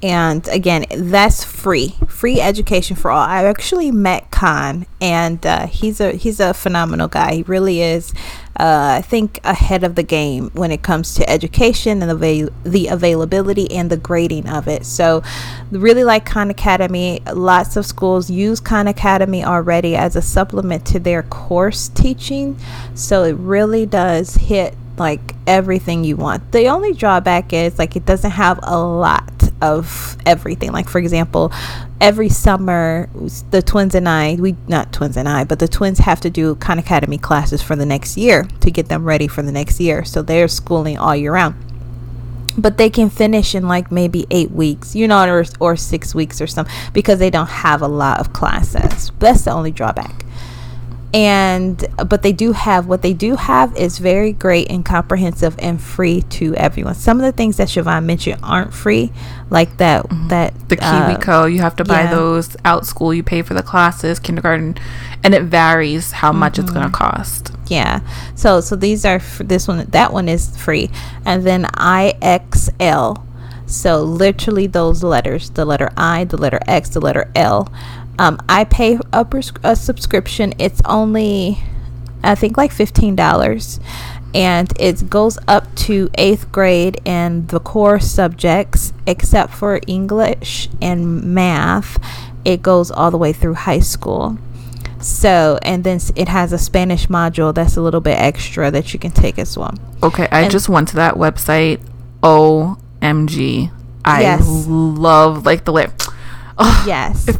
and 0.04 0.48
again 0.50 0.86
that's 0.90 1.44
free 1.44 1.96
free 2.08 2.40
education 2.40 2.96
for 2.96 3.12
all. 3.12 3.22
I 3.22 3.44
actually 3.46 3.92
met 3.92 4.32
khan 4.32 4.86
and 5.02 5.46
uh, 5.46 5.68
he's 5.68 6.00
a 6.00 6.12
he's 6.14 6.40
a 6.40 6.54
phenomenal 6.54 7.08
guy. 7.08 7.36
He 7.36 7.44
really 7.44 7.82
is 7.82 8.14
uh, 8.60 8.96
i 8.98 9.02
think 9.02 9.40
ahead 9.44 9.84
of 9.84 9.94
the 9.94 10.02
game 10.02 10.50
when 10.54 10.72
it 10.72 10.82
comes 10.82 11.14
to 11.14 11.30
education 11.30 12.02
and 12.02 12.20
the, 12.20 12.52
the 12.64 12.88
availability 12.88 13.72
and 13.72 13.92
the 13.92 13.98
grading 13.98 14.50
of 14.50 14.68
it. 14.68 14.86
So 14.86 15.22
really 15.72 16.04
like 16.04 16.26
khan 16.26 16.50
academy. 16.50 17.22
Lots 17.32 17.78
of 17.78 17.86
schools 17.86 18.30
use 18.30 18.60
khan 18.60 18.88
academy 18.88 19.44
already 19.44 19.96
as 19.96 20.16
a 20.16 20.22
supplement 20.22 20.86
to 20.88 21.00
their 21.00 21.24
course 21.24 21.90
teaching. 21.90 22.58
So 22.96 23.24
it 23.24 23.34
really 23.34 23.86
does 23.86 24.36
hit 24.36 24.76
like 25.00 25.34
everything 25.46 26.04
you 26.04 26.16
want 26.16 26.52
the 26.52 26.68
only 26.68 26.94
drawback 26.94 27.54
is 27.54 27.78
like 27.78 27.96
it 27.96 28.06
doesn't 28.06 28.32
have 28.32 28.60
a 28.64 28.78
lot 28.78 29.38
of 29.62 30.18
everything. 30.26 30.72
Like 30.72 30.90
for 30.90 31.00
example, 31.00 31.52
every 32.00 32.30
summer 32.30 33.10
the 33.52 33.62
twins 33.62 33.96
and 33.96 34.08
I, 34.08 34.36
we 34.36 34.56
not 34.68 34.94
twins 34.94 35.18
and 35.18 35.28
I, 35.28 35.44
but 35.44 35.60
the 35.60 35.68
twins 35.68 36.00
have 36.00 36.22
to 36.22 36.30
do 36.30 36.56
Khan 36.56 36.80
Academy 36.80 37.18
classes 37.18 37.62
for 37.62 37.76
the 37.76 37.86
next 37.86 38.18
year 38.18 38.48
to 38.62 38.72
get 38.72 38.90
them 38.90 39.06
ready 39.06 39.28
for 39.28 39.42
the 39.42 39.52
next 39.52 39.80
year. 39.80 40.04
So 40.04 40.22
they're 40.22 40.48
schooling 40.48 40.98
all 40.98 41.16
year 41.16 41.34
round. 41.34 41.56
But 42.58 42.80
they 42.80 42.90
can 42.90 43.12
finish 43.12 43.54
in 43.54 43.68
like 43.68 43.92
maybe 43.92 44.26
eight 44.32 44.50
weeks, 44.50 44.96
you 44.96 45.08
know, 45.08 45.28
or, 45.28 45.46
or 45.60 45.76
six 45.76 46.16
weeks 46.16 46.42
or 46.42 46.48
something 46.48 46.74
because 46.92 47.20
they 47.20 47.30
don't 47.30 47.48
have 47.48 47.84
a 47.84 47.88
lot 47.88 48.20
of 48.20 48.34
classes. 48.34 49.12
That's 49.20 49.44
the 49.44 49.52
only 49.52 49.72
drawback 49.72 50.24
and 51.14 51.86
but 52.06 52.22
they 52.22 52.34
do 52.34 52.52
have 52.52 52.88
what 52.88 53.02
they 53.02 53.14
do 53.14 53.36
have 53.36 53.76
is 53.78 53.98
very 53.98 54.34
great 54.34 54.70
and 54.70 54.84
comprehensive 54.84 55.56
and 55.58 55.82
free 55.82 56.22
to 56.24 56.54
everyone 56.56 56.94
some 56.94 57.18
of 57.18 57.24
the 57.24 57.32
things 57.32 57.56
that 57.56 57.70
siobhan 57.70 58.04
mentioned 58.04 58.38
aren't 58.44 58.74
free 58.74 59.10
like 59.50 59.78
that 59.78 60.04
mm-hmm. 60.04 60.28
that 60.28 60.54
the 60.68 60.76
KiwiCo 60.76 61.44
uh, 61.44 61.46
you 61.46 61.60
have 61.62 61.78
to 61.78 61.86
buy 61.86 62.04
yeah. 62.04 62.12
those 62.12 62.50
Outschool 62.58 63.16
you 63.16 63.24
pay 63.24 63.42
for 63.42 63.54
the 63.54 63.64
classes 63.64 64.20
kindergarten 64.20 64.76
and 65.24 65.34
it 65.34 65.44
varies 65.44 66.12
how 66.12 66.34
much 66.34 66.54
mm-hmm. 66.54 66.64
it's 66.64 66.72
going 66.72 66.86
to 66.86 66.92
cost 66.92 67.54
yeah 67.68 68.02
so 68.36 68.60
so 68.60 68.76
these 68.76 69.06
are 69.06 69.20
this 69.40 69.66
one 69.66 69.86
that 69.86 70.12
one 70.12 70.28
is 70.28 70.58
free 70.58 70.90
and 71.26 71.46
then 71.46 71.64
ixl 71.64 73.24
so 73.66 74.02
literally 74.02 74.68
those 74.68 75.04
letters 75.04 75.52
the 75.52 75.64
letter 75.64 75.90
i 75.96 76.26
the 76.26 76.38
letter 76.38 76.60
x 76.68 76.90
the 76.90 77.02
letter 77.02 77.32
l 77.34 77.72
um, 78.20 78.40
I 78.50 78.64
pay 78.64 79.00
a, 79.14 79.26
pres- 79.26 79.52
a 79.64 79.76
subscription. 79.76 80.54
It's 80.60 80.82
only, 80.86 81.64
I 82.24 82.36
think, 82.36 82.58
like 82.58 82.72
fifteen 82.72 83.16
dollars, 83.16 83.80
and 84.34 84.72
it 84.80 85.10
goes 85.10 85.38
up 85.48 85.74
to 85.76 86.10
eighth 86.16 86.52
grade 86.52 87.00
and 87.06 87.48
the 87.50 87.60
core 87.60 88.00
subjects, 88.00 88.94
except 89.06 89.54
for 89.54 89.80
English 89.88 90.70
and 90.82 91.24
math. 91.24 91.98
It 92.46 92.62
goes 92.62 92.92
all 92.92 93.12
the 93.12 93.18
way 93.18 93.34
through 93.34 93.56
high 93.56 93.82
school. 93.82 94.38
So, 95.00 95.60
and 95.62 95.84
then 95.84 96.00
it 96.16 96.28
has 96.28 96.54
a 96.54 96.58
Spanish 96.58 97.08
module 97.08 97.54
that's 97.54 97.78
a 97.78 97.82
little 97.82 98.02
bit 98.02 98.18
extra 98.18 98.72
that 98.72 98.94
you 98.94 99.00
can 99.00 99.12
take 99.12 99.38
as 99.38 99.58
well. 99.58 99.76
Okay, 100.02 100.28
I 100.32 100.42
and 100.42 100.52
just 100.52 100.70
went 100.70 100.88
to 100.90 100.96
that 100.96 101.16
website. 101.16 101.82
OMG. 102.24 103.72
I 104.04 104.22
yes. 104.22 104.66
love 104.68 105.46
like 105.46 105.66
the 105.66 105.72
lip. 105.72 106.02
Oh, 106.58 106.84
yes. 106.88 107.28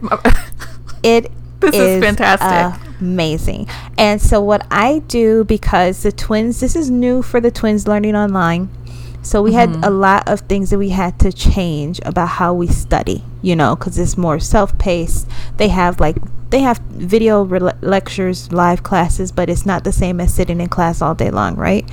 It 1.04 1.32
this 1.60 1.76
is, 1.76 1.82
is 1.82 2.04
fantastic. 2.04 2.82
Amazing. 3.00 3.68
And 3.98 4.22
so 4.22 4.42
what 4.42 4.66
I 4.72 5.00
do 5.08 5.44
because 5.44 6.04
the 6.04 6.12
twins 6.12 6.60
this 6.60 6.76
is 6.76 6.90
new 6.90 7.22
for 7.22 7.40
the 7.40 7.52
twins 7.52 7.88
learning 7.88 8.16
online. 8.16 8.70
So 9.22 9.42
we 9.42 9.52
mm-hmm. 9.52 9.82
had 9.82 9.86
a 9.86 9.90
lot 9.90 10.28
of 10.28 10.42
things 10.42 10.72
that 10.72 10.80
we 10.80 10.90
had 10.90 11.20
to 11.20 11.32
change 11.32 12.00
about 12.04 12.30
how 12.30 12.54
we 12.54 12.68
study, 12.68 13.24
you 13.42 13.56
know, 13.56 13.76
cuz 13.76 13.98
it's 13.98 14.18
more 14.18 14.40
self-paced. 14.40 15.28
They 15.58 15.68
have 15.70 16.00
like 16.00 16.18
they 16.50 16.62
have 16.62 16.80
video 16.90 17.44
re- 17.44 17.74
lectures, 17.82 18.52
live 18.52 18.84
classes, 18.84 19.32
but 19.32 19.50
it's 19.50 19.66
not 19.66 19.84
the 19.84 19.92
same 19.92 20.20
as 20.20 20.34
sitting 20.34 20.62
in 20.62 20.70
class 20.70 21.02
all 21.02 21.14
day 21.14 21.30
long, 21.30 21.56
right? 21.56 21.88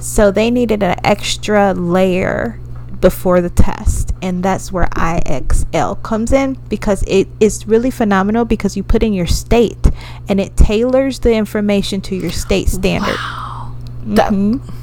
So 0.00 0.30
they 0.30 0.50
needed 0.50 0.82
an 0.82 0.96
extra 1.04 1.74
layer 1.74 2.58
before 3.00 3.40
the 3.40 3.50
test 3.50 4.12
and 4.22 4.42
that's 4.42 4.72
where 4.72 4.86
IXL 4.86 6.02
comes 6.02 6.32
in 6.32 6.54
because 6.68 7.04
it 7.06 7.28
is 7.40 7.66
really 7.66 7.90
phenomenal 7.90 8.44
because 8.44 8.76
you 8.76 8.82
put 8.82 9.02
in 9.02 9.12
your 9.12 9.26
state 9.26 9.86
and 10.28 10.40
it 10.40 10.56
tailors 10.56 11.20
the 11.20 11.32
information 11.32 12.00
to 12.02 12.16
your 12.16 12.30
state 12.30 12.68
standard. 12.68 13.14
Wow. 13.14 13.76
Mm-hmm. 14.04 14.78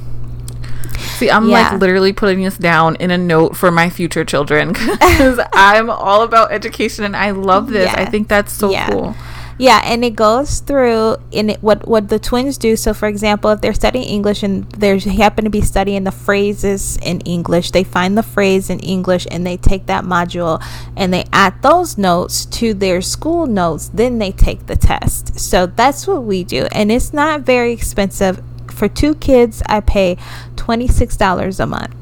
See, 1.18 1.30
I'm 1.30 1.49
yeah. 1.49 1.72
like 1.72 1.82
literally 1.82 2.13
putting 2.13 2.43
this 2.43 2.57
down 2.57 2.95
in 2.97 3.11
a 3.11 3.18
note 3.18 3.55
for 3.55 3.72
my 3.72 3.89
future 3.89 4.26
children 4.26 4.70
because 4.74 5.39
I'm 5.53 5.89
all 5.89 6.24
about 6.24 6.51
education 6.51 7.05
and 7.05 7.16
I 7.16 7.32
love 7.32 7.70
this. 7.70 7.91
Yeah. 7.91 8.01
I 8.01 8.05
think 8.05 8.28
that's 8.28 8.51
so 8.51 8.72
yeah. 8.72 8.89
cool. 8.89 9.16
Yeah, 9.58 9.82
and 9.86 10.03
it 10.03 10.18
goes 10.18 10.60
through 10.60 11.16
in 11.32 11.51
it, 11.51 11.64
what 11.64 11.88
what 11.88 12.10
the 12.10 12.20
twins 12.20 12.58
do. 12.58 12.76
So, 12.76 12.93
for 12.93 13.08
example, 13.08 13.51
if 13.51 13.62
they're 13.62 13.74
studying 13.74 14.03
English 14.06 14.43
and 14.43 14.70
they 14.72 14.99
happen 14.99 15.45
to 15.45 15.49
be 15.49 15.62
studying 15.62 16.03
the 16.03 16.12
phrases 16.12 16.97
in 17.01 17.22
English, 17.22 17.72
they 17.72 17.86
find 17.86 18.18
the 18.18 18.24
phrase 18.24 18.70
in 18.70 18.80
English 18.82 19.26
and 19.32 19.47
they 19.47 19.56
take 19.56 19.86
that 19.86 20.03
module 20.03 20.62
and 20.97 21.14
they 21.14 21.24
add 21.32 21.62
those 21.62 21.97
notes 21.97 22.45
to 22.47 22.74
their 22.74 23.01
school 23.01 23.45
notes. 23.47 23.89
Then 23.93 24.20
they 24.20 24.34
take 24.34 24.68
the 24.68 24.76
test. 24.76 25.39
So 25.39 25.68
that's 25.68 26.06
what 26.06 26.24
we 26.26 26.43
do, 26.43 26.68
and 26.74 26.91
it's 26.91 27.14
not 27.14 27.41
very 27.41 27.72
expensive. 27.72 28.43
For 28.70 28.89
two 28.89 29.16
kids, 29.16 29.64
I 29.68 29.80
pay 29.80 30.18
twenty 30.58 30.89
six 30.89 31.16
dollars 31.16 31.62
a 31.62 31.66
month. 31.66 31.95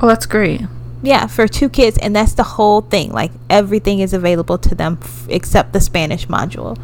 Oh, 0.00 0.08
that's 0.08 0.26
great. 0.26 0.62
Yeah, 1.02 1.26
for 1.28 1.48
two 1.48 1.68
kids, 1.70 1.96
and 1.98 2.14
that's 2.14 2.34
the 2.34 2.42
whole 2.42 2.82
thing. 2.82 3.10
Like 3.10 3.32
everything 3.48 4.00
is 4.00 4.12
available 4.12 4.58
to 4.58 4.74
them 4.74 4.98
f- 5.02 5.26
except 5.30 5.72
the 5.72 5.80
Spanish 5.80 6.26
module. 6.26 6.78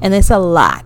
And 0.00 0.14
it's 0.14 0.30
a 0.30 0.38
lot. 0.38 0.84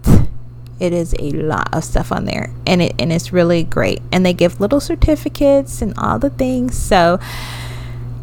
It 0.80 0.92
is 0.92 1.14
a 1.20 1.30
lot 1.30 1.72
of 1.72 1.84
stuff 1.84 2.10
on 2.10 2.24
there, 2.24 2.50
and 2.66 2.82
it 2.82 2.94
and 2.98 3.12
it's 3.12 3.32
really 3.32 3.62
great. 3.62 4.02
And 4.10 4.26
they 4.26 4.32
give 4.32 4.60
little 4.60 4.80
certificates 4.80 5.80
and 5.80 5.94
all 5.96 6.18
the 6.18 6.30
things. 6.30 6.76
So, 6.76 7.20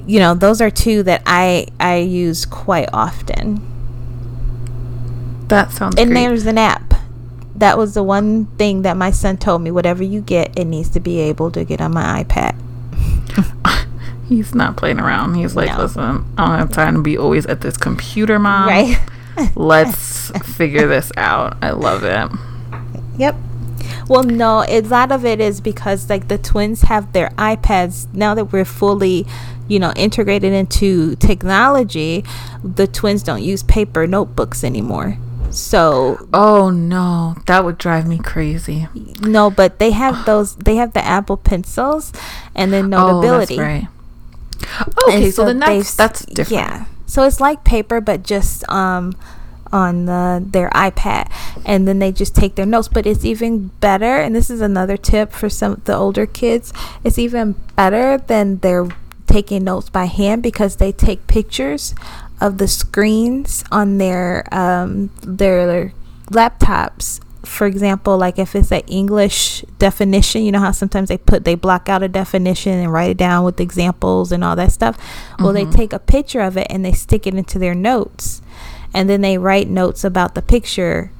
you 0.05 0.19
know, 0.19 0.33
those 0.33 0.59
are 0.59 0.69
two 0.69 1.01
that 1.03 1.21
I 1.25 1.67
I 1.79 1.97
use 1.97 2.45
quite 2.45 2.89
often. 2.91 3.61
That 5.47 5.71
sounds 5.71 5.95
And 5.95 6.11
great. 6.11 6.21
there's 6.27 6.45
an 6.45 6.57
app. 6.57 6.93
That 7.55 7.77
was 7.77 7.93
the 7.93 8.03
one 8.03 8.45
thing 8.57 8.81
that 8.83 8.97
my 8.97 9.11
son 9.11 9.37
told 9.37 9.61
me. 9.61 9.71
Whatever 9.71 10.03
you 10.03 10.19
get, 10.21 10.57
it 10.59 10.65
needs 10.65 10.89
to 10.89 10.99
be 10.99 11.19
able 11.19 11.51
to 11.51 11.63
get 11.63 11.79
on 11.79 11.93
my 11.93 12.23
iPad. 12.23 12.55
He's 14.27 14.53
not 14.53 14.77
playing 14.77 14.99
around. 14.99 15.35
He's 15.35 15.55
like, 15.55 15.69
No. 15.69 15.83
listen, 15.83 16.25
I 16.37 16.45
don't 16.47 16.59
have 16.59 16.71
time 16.71 16.95
to 16.95 17.01
be 17.01 17.17
always 17.17 17.45
at 17.47 17.61
this 17.61 17.77
computer, 17.77 18.37
mom. 18.39 18.67
right. 18.69 18.99
Let's 19.55 20.29
figure 20.55 20.87
this 20.87 21.11
out. 21.17 21.57
I 21.61 21.71
love 21.71 22.03
it. 22.03 22.29
Yep. 23.17 23.35
Well, 24.07 24.23
no, 24.23 24.63
a 24.67 24.81
lot 24.81 25.11
of 25.11 25.25
it 25.25 25.39
is 25.39 25.61
because 25.61 26.09
like 26.09 26.27
the 26.27 26.37
twins 26.37 26.81
have 26.83 27.13
their 27.13 27.29
iPads 27.37 28.11
now 28.13 28.33
that 28.35 28.45
we're 28.51 28.65
fully, 28.65 29.25
you 29.67 29.79
know, 29.79 29.93
integrated 29.95 30.51
into 30.53 31.15
technology. 31.15 32.23
The 32.63 32.87
twins 32.87 33.23
don't 33.23 33.41
use 33.43 33.63
paper 33.63 34.05
notebooks 34.07 34.63
anymore. 34.63 35.17
So 35.51 36.27
Oh 36.33 36.69
no, 36.69 37.35
that 37.45 37.63
would 37.63 37.77
drive 37.77 38.07
me 38.07 38.17
crazy. 38.17 38.87
no, 39.21 39.49
but 39.49 39.79
they 39.79 39.91
have 39.91 40.25
those. 40.25 40.55
They 40.55 40.75
have 40.75 40.93
the 40.93 41.03
Apple 41.05 41.37
pencils, 41.37 42.11
and 42.55 42.71
then 42.71 42.89
Notability. 42.89 43.55
Oh, 43.55 43.57
that's 43.57 43.59
right. 43.59 43.87
Okay, 45.07 45.25
And 45.25 45.33
so, 45.33 45.45
then 45.45 45.59
that's 45.59 45.95
that's 45.95 46.25
different. 46.25 46.51
Yeah. 46.63 46.85
So 47.05 47.23
it's 47.23 47.39
like 47.39 47.63
paper, 47.63 48.01
but 48.01 48.23
just 48.23 48.67
um 48.69 49.15
on 49.71 50.05
the, 50.05 50.43
their 50.43 50.69
iPad, 50.71 51.31
and 51.63 51.87
then 51.87 51.99
they 51.99 52.11
just 52.11 52.35
take 52.35 52.55
their 52.55 52.65
notes. 52.65 52.87
But 52.87 53.05
it's 53.05 53.23
even 53.25 53.67
better, 53.79 54.17
and 54.17 54.35
this 54.35 54.49
is 54.49 54.61
another 54.61 54.97
tip 54.97 55.31
for 55.31 55.49
some 55.49 55.73
of 55.73 55.85
the 55.85 55.95
older 55.95 56.25
kids. 56.25 56.73
It's 57.03 57.17
even 57.19 57.53
better 57.75 58.17
than 58.17 58.57
they're 58.57 58.89
taking 59.27 59.63
notes 59.63 59.89
by 59.89 60.05
hand 60.05 60.41
because 60.41 60.77
they 60.77 60.91
take 60.91 61.27
pictures 61.27 61.93
of 62.41 62.57
the 62.57 62.67
screens 62.67 63.63
on 63.71 63.97
their 63.97 64.43
um 64.53 65.09
their 65.23 65.91
laptops 66.31 67.19
for 67.43 67.65
example 67.65 68.17
like 68.17 68.37
if 68.37 68.55
it's 68.55 68.71
an 68.71 68.81
english 68.87 69.63
definition 69.79 70.43
you 70.43 70.51
know 70.51 70.59
how 70.59 70.71
sometimes 70.71 71.09
they 71.09 71.17
put 71.17 71.43
they 71.45 71.55
block 71.55 71.89
out 71.89 72.03
a 72.03 72.07
definition 72.07 72.73
and 72.73 72.91
write 72.93 73.09
it 73.09 73.17
down 73.17 73.43
with 73.43 73.59
examples 73.59 74.31
and 74.31 74.43
all 74.43 74.55
that 74.55 74.71
stuff 74.71 74.97
well 75.39 75.51
Mhm. 75.53 75.53
they 75.71 75.77
take 75.77 75.93
a 75.93 75.99
picture 75.99 76.41
of 76.41 76.57
it 76.57 76.67
and 76.69 76.83
they 76.85 76.91
stick 76.91 77.25
it 77.25 77.33
into 77.33 77.57
their 77.57 77.73
notes 77.75 78.41
and 78.93 79.09
then 79.09 79.21
they 79.21 79.37
write 79.37 79.67
notes 79.69 80.03
about 80.03 80.35
the 80.35 80.41
picture 80.41 81.11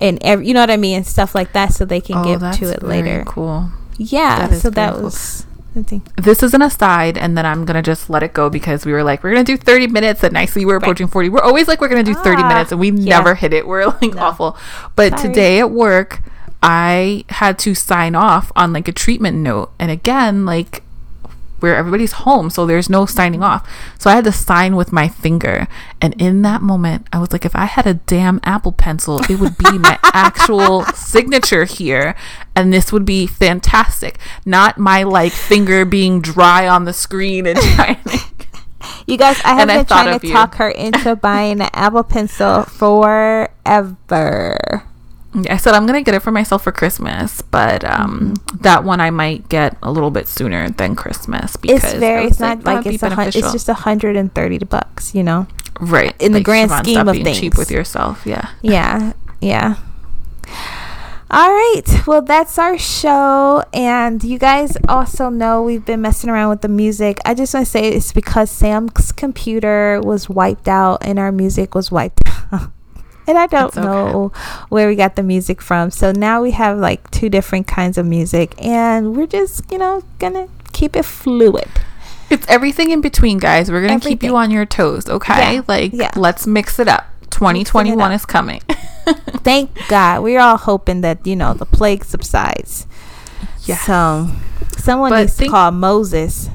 and 0.00 0.18
every, 0.22 0.46
you 0.48 0.54
know 0.54 0.60
what 0.60 0.70
i 0.70 0.76
mean 0.76 0.96
and 0.96 1.06
stuff 1.06 1.34
like 1.34 1.52
that 1.54 1.72
so 1.72 1.84
they 1.84 2.00
can 2.00 2.16
Oh, 2.18 2.38
get 2.38 2.54
to 2.58 2.70
it 2.70 2.82
later 2.82 3.24
Cool. 3.26 3.70
yeah 3.96 4.48
That 4.48 4.60
so 4.60 4.70
that 4.70 4.94
cool. 4.94 5.04
was 5.04 5.46
This 6.16 6.42
is 6.42 6.54
an 6.54 6.62
aside, 6.62 7.16
and 7.16 7.36
then 7.38 7.46
I'm 7.46 7.64
gonna 7.64 7.82
just 7.82 8.10
let 8.10 8.22
it 8.22 8.32
go 8.32 8.50
because 8.50 8.84
we 8.84 8.92
were 8.92 9.02
like, 9.04 9.22
we're 9.22 9.30
gonna 9.30 9.44
do 9.44 9.56
30 9.56 9.86
minutes, 9.88 10.22
and 10.24 10.32
nicely 10.32 10.64
we're 10.64 10.76
approaching 10.76 11.06
40. 11.06 11.28
We're 11.28 11.40
always 11.40 11.68
like, 11.68 11.80
we're 11.80 11.88
gonna 11.88 12.02
do 12.02 12.14
30 12.14 12.42
Ah, 12.42 12.48
minutes, 12.48 12.72
and 12.72 12.80
we 12.80 12.90
yeah. 12.90 13.18
never 13.18 13.34
hit 13.34 13.52
it. 13.52 13.66
We're 13.66 13.86
like 13.86 14.14
No. 14.14 14.22
awful. 14.22 14.56
But 14.96 15.18
Sorry. 15.18 15.28
today 15.28 15.58
at 15.60 15.70
work, 15.70 16.20
I 16.62 17.24
had 17.28 17.58
to 17.60 17.74
sign 17.74 18.14
off 18.16 18.50
on 18.56 18.72
like 18.72 18.88
a 18.88 18.92
treatment 18.92 19.36
note, 19.38 19.70
and 19.78 19.90
again, 19.90 20.44
like 20.44 20.82
where 21.60 21.76
everybody's 21.76 22.12
home, 22.12 22.50
so 22.50 22.66
there's 22.66 22.88
no 22.90 23.06
signing 23.06 23.42
off. 23.42 23.68
So 23.98 24.10
I 24.10 24.14
had 24.14 24.24
to 24.24 24.32
sign 24.32 24.76
with 24.76 24.92
my 24.92 25.08
finger. 25.08 25.66
And 26.00 26.14
in 26.20 26.42
that 26.42 26.62
moment, 26.62 27.06
I 27.12 27.18
was 27.18 27.32
like, 27.32 27.44
if 27.44 27.54
I 27.56 27.64
had 27.66 27.86
a 27.86 27.94
damn 27.94 28.40
Apple 28.44 28.72
pencil, 28.72 29.20
it 29.30 29.38
would 29.40 29.56
be 29.58 29.78
my 29.78 29.98
actual 30.04 30.84
signature 30.94 31.64
here. 31.64 32.14
And 32.54 32.72
this 32.72 32.92
would 32.92 33.04
be 33.04 33.26
fantastic. 33.26 34.18
Not 34.44 34.78
my 34.78 35.02
like 35.02 35.32
finger 35.32 35.84
being 35.84 36.20
dry 36.20 36.66
on 36.68 36.84
the 36.84 36.92
screen 36.92 37.46
and 37.46 37.58
trying. 37.74 37.98
You 39.06 39.16
guys, 39.16 39.40
I 39.44 39.54
have 39.54 39.68
And 39.68 39.68
been 39.68 39.84
thought 39.84 40.04
trying 40.04 40.18
to 40.20 40.26
you. 40.26 40.32
talk 40.32 40.54
her 40.56 40.68
into 40.70 41.16
buying 41.16 41.60
an 41.60 41.68
Apple 41.72 42.04
Pencil 42.04 42.62
forever. 42.64 43.48
I 45.48 45.56
said 45.56 45.74
I'm 45.74 45.86
gonna 45.86 46.02
get 46.02 46.14
it 46.14 46.20
for 46.20 46.30
myself 46.30 46.64
for 46.64 46.72
Christmas, 46.72 47.42
but 47.42 47.84
um, 47.84 48.34
that 48.60 48.84
one 48.84 49.00
I 49.00 49.10
might 49.10 49.48
get 49.48 49.76
a 49.82 49.90
little 49.92 50.10
bit 50.10 50.26
sooner 50.28 50.70
than 50.70 50.96
Christmas 50.96 51.56
because 51.56 51.84
It's 51.84 51.94
very. 51.94 52.24
It's 52.26 52.40
not 52.40 52.64
like 52.64 52.84
would 52.84 52.90
be 52.90 52.94
it's 52.94 53.02
a 53.02 53.10
hun- 53.10 53.28
It's 53.28 53.52
just 53.52 53.68
a 53.68 53.74
hundred 53.74 54.16
and 54.16 54.32
thirty 54.34 54.58
bucks. 54.58 55.14
You 55.14 55.22
know. 55.22 55.46
right 55.80 56.14
in 56.18 56.32
the 56.32 56.40
grand 56.40 56.70
Siobhan, 56.70 56.82
scheme 56.82 57.08
of 57.08 57.12
being 57.14 57.34
cheap 57.34 57.56
with 57.56 57.70
yourself. 57.70 58.26
Yeah. 58.26 58.50
Yeah. 58.62 59.12
Yeah. 59.40 59.76
All 61.30 61.52
right. 61.52 61.82
Well, 62.06 62.22
that's 62.22 62.58
our 62.58 62.78
show. 62.78 63.62
And 63.74 64.24
you 64.24 64.38
guys 64.38 64.78
also 64.88 65.28
know 65.28 65.62
we've 65.62 65.84
been 65.84 66.00
messing 66.00 66.30
around 66.30 66.48
with 66.48 66.62
the 66.62 66.68
music. 66.68 67.18
I 67.26 67.34
just 67.34 67.52
want 67.52 67.66
to 67.66 67.70
say 67.70 67.88
it's 67.88 68.12
because 68.14 68.50
Sam's 68.50 69.12
computer 69.12 70.00
was 70.02 70.30
wiped 70.30 70.68
out 70.68 70.98
and 71.02 71.18
our 71.18 71.30
music 71.30 71.74
was 71.74 71.92
wiped 71.92 72.22
out. 72.52 72.70
And 73.28 73.36
I 73.38 73.46
don't 73.46 73.76
okay. 73.76 73.82
know 73.82 74.32
where 74.70 74.88
we 74.88 74.96
got 74.96 75.14
the 75.14 75.22
music 75.22 75.60
from. 75.60 75.90
So 75.90 76.12
now 76.12 76.40
we 76.40 76.52
have 76.52 76.78
like 76.78 77.10
two 77.10 77.28
different 77.28 77.66
kinds 77.66 77.98
of 77.98 78.06
music. 78.06 78.54
And 78.58 79.14
we're 79.14 79.26
just, 79.26 79.70
you 79.70 79.76
know, 79.76 80.02
going 80.18 80.32
to 80.32 80.48
keep 80.72 80.96
it 80.96 81.04
fluid. 81.04 81.68
It's 82.30 82.46
everything 82.48 82.90
in 82.90 83.00
between, 83.00 83.38
guys. 83.38 83.70
We're 83.70 83.86
gonna 83.86 84.00
keep 84.00 84.22
you 84.22 84.36
on 84.36 84.50
your 84.50 84.66
toes, 84.66 85.08
okay? 85.08 85.54
Yeah, 85.54 85.62
Like, 85.66 85.92
yeah. 85.94 86.10
let's 86.14 86.46
mix 86.46 86.78
it 86.78 86.86
up. 86.86 87.06
2021 87.30 87.98
up. 87.98 88.14
is 88.14 88.26
coming. 88.26 88.60
Thank 89.44 89.70
God. 89.88 90.22
We're 90.22 90.40
all 90.40 90.58
hoping 90.58 91.00
that, 91.02 91.26
you 91.26 91.36
know, 91.36 91.54
the 91.54 91.64
plague 91.64 92.04
subsides. 92.04 92.86
Yes. 93.64 93.82
So 93.86 94.28
someone 94.76 95.10
But 95.10 95.20
needs 95.20 95.36
to 95.38 95.48
call 95.48 95.70
Moses. 95.70 96.50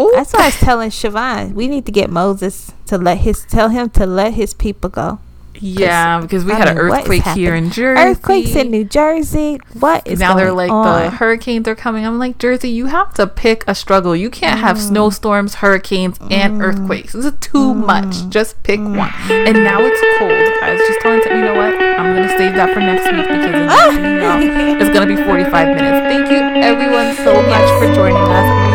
Ooh. 0.00 0.12
That's 0.14 0.32
why 0.32 0.42
I 0.42 0.46
was 0.46 0.56
telling 0.60 0.90
Siobhan. 0.90 1.54
We 1.54 1.68
need 1.68 1.86
to 1.86 1.92
get 1.92 2.10
Moses 2.10 2.72
to 2.86 2.98
let 2.98 3.18
his 3.18 3.44
tell 3.46 3.70
him 3.70 3.90
to 3.90 4.06
let 4.06 4.34
his 4.34 4.54
people 4.54 4.90
go. 4.90 5.18
Yeah, 5.60 6.20
because 6.20 6.44
we 6.44 6.52
I 6.52 6.56
had 6.56 6.68
an 6.68 6.76
mean, 6.76 6.86
is 6.86 6.92
earthquake 6.92 7.24
here 7.34 7.54
in 7.54 7.70
Jersey. 7.70 8.02
Earthquakes 8.02 8.54
in 8.54 8.70
New 8.70 8.84
Jersey. 8.84 9.58
What 9.74 10.06
is 10.06 10.18
now 10.18 10.34
they're 10.34 10.52
like 10.52 10.70
the 10.70 11.10
hurricanes 11.10 11.66
are 11.68 11.74
coming. 11.74 12.04
I'm 12.06 12.18
like 12.18 12.38
Jersey, 12.38 12.68
you 12.70 12.86
have 12.86 13.14
to 13.14 13.26
pick 13.26 13.64
a 13.66 13.74
struggle. 13.74 14.14
You 14.16 14.30
can't 14.30 14.58
have 14.60 14.76
Mm. 14.76 14.88
snowstorms, 14.88 15.54
hurricanes, 15.56 16.18
and 16.30 16.62
earthquakes. 16.62 17.12
This 17.12 17.24
is 17.26 17.32
too 17.40 17.74
much. 17.74 18.28
Just 18.28 18.62
pick 18.62 18.80
Mm. 18.80 18.96
one. 18.96 19.12
And 19.30 19.64
now 19.64 19.80
it's 19.80 20.00
cold. 20.18 20.32
I 20.62 20.72
was 20.72 20.80
just 20.86 21.00
telling 21.00 21.20
you 21.26 21.44
know 21.44 21.54
what? 21.54 21.74
I'm 21.74 22.14
gonna 22.14 22.28
save 22.36 22.54
that 22.54 22.72
for 22.74 22.80
next 22.80 23.04
week 23.12 23.26
because 23.26 23.94
thing 23.94 24.04
you 24.04 24.20
know, 24.20 24.76
it's 24.80 24.90
gonna 24.90 25.06
be 25.06 25.16
45 25.16 25.68
minutes. 25.76 26.06
Thank 26.06 26.30
you 26.30 26.38
everyone 26.62 27.14
so 27.16 27.42
much 27.42 27.68
for 27.78 27.94
joining 27.94 28.16
us. 28.16 28.65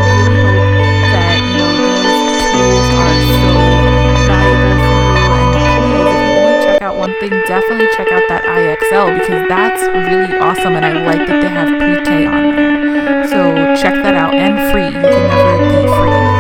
Check 7.19 7.29
out 7.29 7.29
one 7.29 7.29
thing, 7.29 7.41
definitely 7.47 7.87
check 7.95 8.11
out 8.11 8.23
that 8.29 8.43
IXL 8.43 9.19
because 9.19 9.47
that's 9.47 9.81
really 9.81 10.37
awesome. 10.37 10.75
And 10.75 10.85
I 10.85 10.93
like 11.03 11.27
that 11.27 11.41
they 11.41 11.49
have 11.49 11.67
pre-K 11.79 12.25
on 12.25 12.55
there. 12.55 13.27
So 13.27 13.53
check 13.81 13.95
that 14.03 14.15
out 14.15 14.33
and 14.33 14.71
free. 14.71 14.85
You 14.85 14.91
can 14.91 15.27
never 15.27 16.25
be 16.25 16.30